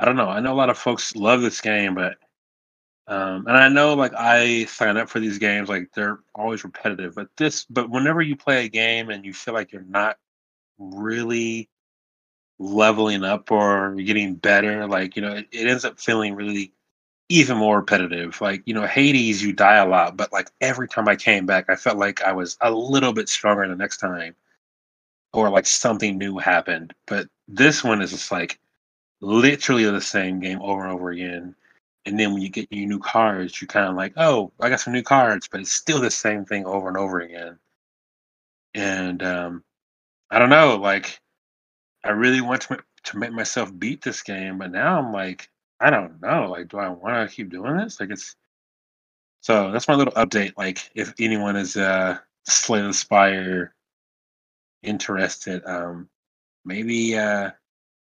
I 0.00 0.06
don't 0.06 0.16
know. 0.16 0.30
I 0.30 0.40
know 0.40 0.54
a 0.54 0.56
lot 0.56 0.70
of 0.70 0.78
folks 0.78 1.14
love 1.14 1.42
this 1.42 1.60
game, 1.60 1.94
but 1.94 2.16
um, 3.06 3.46
and 3.46 3.56
I 3.56 3.68
know 3.68 3.92
like 3.94 4.14
I 4.14 4.64
sign 4.64 4.96
up 4.96 5.10
for 5.10 5.20
these 5.20 5.36
games, 5.36 5.68
like 5.68 5.90
they're 5.94 6.20
always 6.34 6.64
repetitive. 6.64 7.16
But 7.16 7.28
this, 7.36 7.66
but 7.66 7.90
whenever 7.90 8.22
you 8.22 8.34
play 8.34 8.64
a 8.64 8.68
game 8.68 9.10
and 9.10 9.26
you 9.26 9.34
feel 9.34 9.52
like 9.52 9.72
you're 9.72 9.82
not 9.82 10.16
really 10.78 11.68
leveling 12.58 13.24
up 13.24 13.50
or 13.52 13.94
getting 13.96 14.36
better, 14.36 14.86
like 14.86 15.16
you 15.16 15.22
know, 15.22 15.34
it, 15.34 15.48
it 15.52 15.66
ends 15.66 15.84
up 15.84 16.00
feeling 16.00 16.34
really 16.34 16.72
even 17.28 17.58
more 17.58 17.78
repetitive. 17.80 18.40
Like 18.40 18.62
you 18.64 18.72
know, 18.72 18.86
Hades, 18.86 19.42
you 19.42 19.52
die 19.52 19.76
a 19.76 19.86
lot, 19.86 20.16
but 20.16 20.32
like 20.32 20.50
every 20.62 20.88
time 20.88 21.08
I 21.08 21.16
came 21.16 21.44
back, 21.44 21.66
I 21.68 21.76
felt 21.76 21.98
like 21.98 22.22
I 22.22 22.32
was 22.32 22.56
a 22.62 22.70
little 22.70 23.12
bit 23.12 23.28
stronger 23.28 23.68
the 23.68 23.76
next 23.76 23.98
time, 23.98 24.34
or 25.34 25.50
like 25.50 25.66
something 25.66 26.16
new 26.16 26.38
happened. 26.38 26.94
But 27.06 27.28
this 27.48 27.84
one 27.84 28.00
is 28.00 28.12
just 28.12 28.32
like 28.32 28.58
literally 29.20 29.84
the 29.84 30.00
same 30.00 30.40
game 30.40 30.60
over 30.62 30.82
and 30.82 30.92
over 30.92 31.10
again. 31.10 31.54
And 32.06 32.18
then 32.18 32.32
when 32.32 32.42
you 32.42 32.48
get 32.48 32.68
your 32.70 32.88
new 32.88 32.98
cards, 32.98 33.60
you're 33.60 33.68
kind 33.68 33.88
of 33.88 33.94
like, 33.94 34.14
oh, 34.16 34.52
I 34.60 34.70
got 34.70 34.80
some 34.80 34.94
new 34.94 35.02
cards, 35.02 35.48
but 35.50 35.60
it's 35.60 35.72
still 35.72 36.00
the 36.00 36.10
same 36.10 36.44
thing 36.44 36.64
over 36.64 36.88
and 36.88 36.96
over 36.96 37.20
again. 37.20 37.58
And 38.74 39.22
um, 39.22 39.64
I 40.30 40.38
don't 40.38 40.48
know, 40.48 40.76
like, 40.76 41.20
I 42.04 42.10
really 42.10 42.40
want 42.40 42.62
to 42.62 42.82
to 43.04 43.18
make 43.18 43.32
myself 43.32 43.76
beat 43.78 44.02
this 44.02 44.22
game, 44.22 44.58
but 44.58 44.70
now 44.70 44.98
I'm 44.98 45.12
like, 45.12 45.48
I 45.80 45.90
don't 45.90 46.20
know, 46.20 46.50
like, 46.50 46.68
do 46.68 46.78
I 46.78 46.88
want 46.88 47.28
to 47.28 47.34
keep 47.34 47.50
doing 47.50 47.76
this? 47.78 47.98
Like, 48.00 48.10
it's 48.10 48.36
so 49.40 49.70
that's 49.72 49.88
my 49.88 49.94
little 49.94 50.12
update. 50.14 50.52
Like, 50.56 50.90
if 50.94 51.14
anyone 51.18 51.56
is 51.56 51.76
uh, 51.76 52.18
Slay 52.46 52.82
the 52.82 52.92
Spire 52.92 53.74
interested, 54.82 55.62
um, 55.66 56.08
maybe 56.64 57.16
uh, 57.16 57.50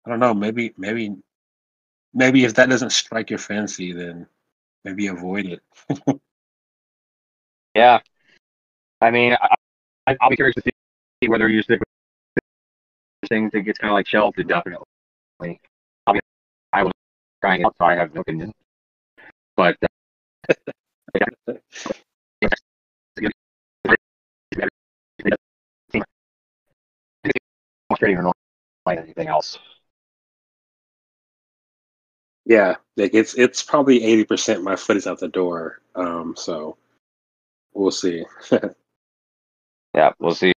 I 0.06 0.10
don't 0.10 0.20
know. 0.20 0.34
Maybe 0.34 0.74
maybe 0.76 1.16
maybe 2.12 2.44
if 2.44 2.54
that 2.54 2.68
doesn't 2.68 2.90
strike 2.90 3.30
your 3.30 3.38
fancy, 3.38 3.92
then 3.92 4.26
maybe 4.84 5.06
avoid 5.06 5.46
it. 5.46 5.62
yeah, 7.74 8.00
I 9.00 9.10
mean, 9.10 9.36
I, 10.06 10.16
will 10.20 10.30
be 10.30 10.36
curious 10.36 10.54
to 10.56 10.62
see 10.62 11.28
whether 11.28 11.48
you 11.48 11.62
stick 11.62 11.80
with 11.80 13.28
things 13.28 13.52
that 13.52 13.60
gets 13.62 13.78
kind 13.78 13.90
of 13.90 13.94
like 13.94 14.06
shelved. 14.06 14.36
Definitely, 14.46 14.86
I 15.40 16.12
mean, 16.12 16.20
I 16.72 16.82
was 16.82 16.92
trying 17.40 17.64
out, 17.64 17.74
so 17.78 17.86
I 17.86 17.94
have 17.94 18.14
no 18.14 18.20
opinion. 18.20 18.52
But 19.56 19.76
uh, 19.82 19.88
or 28.26 28.32
like 28.86 28.98
anything 28.98 29.28
else. 29.28 29.58
Yeah, 32.46 32.76
like 32.96 33.14
it's 33.14 33.34
it's 33.34 33.62
probably 33.62 34.04
eighty 34.04 34.24
percent 34.24 34.62
my 34.62 34.76
foot 34.76 34.96
is 34.98 35.06
out 35.06 35.18
the 35.18 35.28
door. 35.28 35.80
Um, 35.94 36.34
so 36.36 36.76
we'll 37.72 37.90
see. 37.90 38.24
yeah, 39.94 40.12
we'll 40.18 40.34
see. 40.34 40.52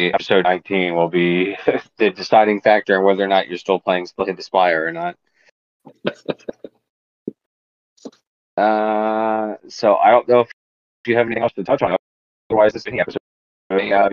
Episode 0.00 0.44
nineteen 0.44 0.94
will 0.94 1.08
be 1.08 1.56
the 1.96 2.10
deciding 2.10 2.60
factor 2.60 2.98
on 2.98 3.04
whether 3.04 3.22
or 3.22 3.28
not 3.28 3.48
you're 3.48 3.58
still 3.58 3.78
playing 3.78 4.06
Slay 4.06 4.32
the 4.32 4.42
Spire 4.42 4.86
or 4.86 4.92
not. 4.92 5.16
uh, 8.56 9.56
so 9.68 9.96
I 9.96 10.10
don't 10.10 10.28
know 10.28 10.40
if 10.40 10.50
you 11.06 11.16
have 11.16 11.26
anything 11.26 11.42
else 11.42 11.52
to 11.52 11.64
touch 11.64 11.82
on. 11.82 11.96
Otherwise, 12.50 12.72
this 12.72 12.84
mini 12.86 13.00
episode. 13.00 13.18
Uh, 13.70 14.08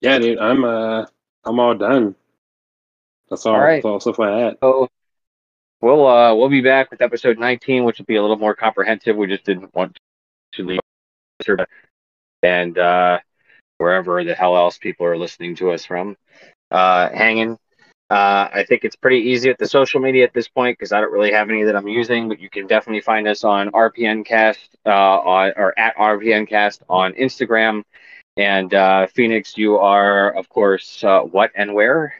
yeah, 0.00 0.18
dude, 0.18 0.38
I'm 0.38 0.64
uh, 0.64 1.06
I'm 1.44 1.60
all 1.60 1.74
done. 1.74 2.14
That's 3.30 3.46
all. 3.46 3.54
all 3.54 3.60
right. 3.60 3.76
That's 3.76 3.84
all 3.84 4.00
stuff 4.00 4.20
I 4.20 4.38
had. 4.38 4.56
So 4.60 4.88
we'll 5.80 6.06
uh 6.06 6.34
we'll 6.34 6.48
be 6.48 6.60
back 6.60 6.90
with 6.90 7.02
episode 7.02 7.38
19, 7.38 7.84
which 7.84 7.98
will 7.98 8.06
be 8.06 8.16
a 8.16 8.22
little 8.22 8.38
more 8.38 8.54
comprehensive. 8.54 9.16
We 9.16 9.26
just 9.26 9.44
didn't 9.44 9.74
want 9.74 9.98
to 10.54 10.62
leave 10.64 10.80
and 12.42 12.78
uh 12.78 13.18
wherever 13.78 14.24
the 14.24 14.34
hell 14.34 14.56
else 14.56 14.76
people 14.78 15.06
are 15.06 15.16
listening 15.16 15.54
to 15.56 15.70
us 15.70 15.84
from 15.84 16.16
uh 16.70 17.08
hanging. 17.10 17.58
Uh, 18.10 18.48
I 18.54 18.64
think 18.66 18.84
it's 18.84 18.96
pretty 18.96 19.18
easy 19.18 19.50
at 19.50 19.58
the 19.58 19.66
social 19.66 20.00
media 20.00 20.24
at 20.24 20.32
this 20.32 20.48
point 20.48 20.78
because 20.78 20.92
I 20.92 21.00
don't 21.00 21.12
really 21.12 21.32
have 21.32 21.50
any 21.50 21.62
that 21.64 21.76
I'm 21.76 21.88
using, 21.88 22.26
but 22.28 22.40
you 22.40 22.48
can 22.48 22.66
definitely 22.66 23.02
find 23.02 23.28
us 23.28 23.44
on 23.44 23.70
RPNcast 23.70 24.66
uh, 24.86 24.90
on, 24.90 25.52
or 25.56 25.78
at 25.78 25.94
RPNcast 25.96 26.80
on 26.88 27.12
Instagram. 27.12 27.82
And 28.38 28.72
uh, 28.72 29.08
Phoenix, 29.08 29.58
you 29.58 29.76
are, 29.76 30.34
of 30.34 30.48
course, 30.48 31.04
uh, 31.04 31.20
what 31.20 31.50
and 31.54 31.74
where? 31.74 32.14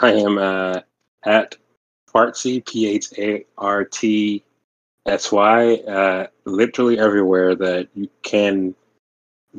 I 0.00 0.12
am 0.12 0.38
uh, 0.38 0.80
at 1.24 1.56
Phartsy, 2.12 2.64
P 2.64 2.88
H 2.88 3.08
A 3.18 3.44
R 3.58 3.84
T 3.84 4.44
S 5.06 5.32
Y, 5.32 5.74
uh, 5.76 6.26
literally 6.44 6.98
everywhere 6.98 7.54
that 7.54 7.88
you 7.94 8.08
can 8.22 8.74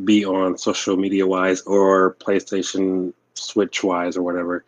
be 0.04 0.26
on 0.26 0.58
social 0.58 0.98
media 0.98 1.26
wise 1.26 1.62
or 1.62 2.16
PlayStation 2.16 3.14
Switch 3.36 3.84
wise 3.84 4.18
or 4.18 4.24
whatever. 4.24 4.66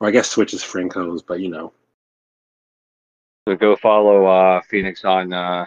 Or 0.00 0.08
I 0.08 0.10
guess 0.10 0.30
Switch 0.30 0.54
is 0.54 0.62
Franco's, 0.62 1.22
but 1.22 1.40
you 1.40 1.48
know. 1.48 1.72
So 3.48 3.56
go 3.56 3.76
follow 3.76 4.26
uh, 4.26 4.60
Phoenix 4.68 5.04
on 5.04 5.32
uh, 5.32 5.66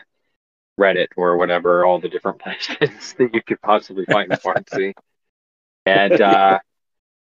Reddit 0.79 1.07
or 1.15 1.37
whatever, 1.37 1.85
all 1.85 1.99
the 1.99 2.09
different 2.09 2.39
places 2.41 3.13
that 3.17 3.33
you 3.33 3.41
could 3.41 3.61
possibly 3.61 4.05
find 4.05 4.31
Phartsy. 4.31 4.93
and 5.85 6.21
uh, 6.21 6.59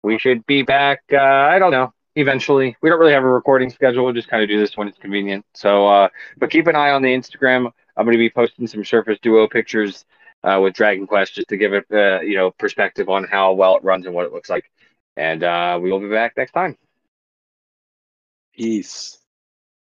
we 0.06 0.20
should 0.20 0.45
be 0.45 0.62
back. 0.62 1.01
Uh, 1.12 1.18
I 1.18 1.60
don't 1.60 1.72
know. 1.72 1.91
Eventually, 2.16 2.78
we 2.82 2.89
don't 2.89 2.99
really 2.99 3.14
have 3.14 3.24
a 3.24 3.28
recording 3.28 3.70
schedule. 3.70 4.06
We'll 4.06 4.14
just 4.14 4.30
kind 4.30 4.41
of 4.43 4.47
do 4.47 4.60
this 4.60 4.78
when 4.78 4.88
it's 4.88 4.97
convenient. 4.97 5.45
So, 5.53 5.88
uh, 5.88 6.10
but 6.38 6.51
keep 6.51 6.68
an 6.68 6.76
eye 6.76 6.91
on 6.91 7.01
the 7.01 7.10
Instagram. 7.10 7.72
I'm 7.97 8.06
going 8.06 8.14
to 8.14 8.20
be 8.20 8.30
posting 8.30 8.68
some 8.68 8.86
Surface 8.86 9.20
Duo 9.22 9.47
pictures 9.47 10.06
uh, 10.43 10.60
with 10.62 10.74
Dragon 10.74 11.08
Quest 11.08 11.36
just 11.36 11.49
to 11.49 11.58
give 11.58 11.74
it, 11.74 11.86
uh, 11.91 12.22
you 12.22 12.36
know, 12.36 12.51
perspective 12.51 13.10
on 13.10 13.26
how 13.26 13.53
well 13.53 13.78
it 13.78 13.84
runs 13.84 14.06
and 14.06 14.16
what 14.16 14.26
it 14.26 14.32
looks 14.34 14.49
like. 14.49 14.72
And 15.18 15.43
uh, 15.43 15.80
we 15.82 15.91
will 15.91 15.99
be 15.99 16.10
back 16.10 16.34
next 16.38 16.51
time. 16.51 16.78
Peace. 18.56 19.24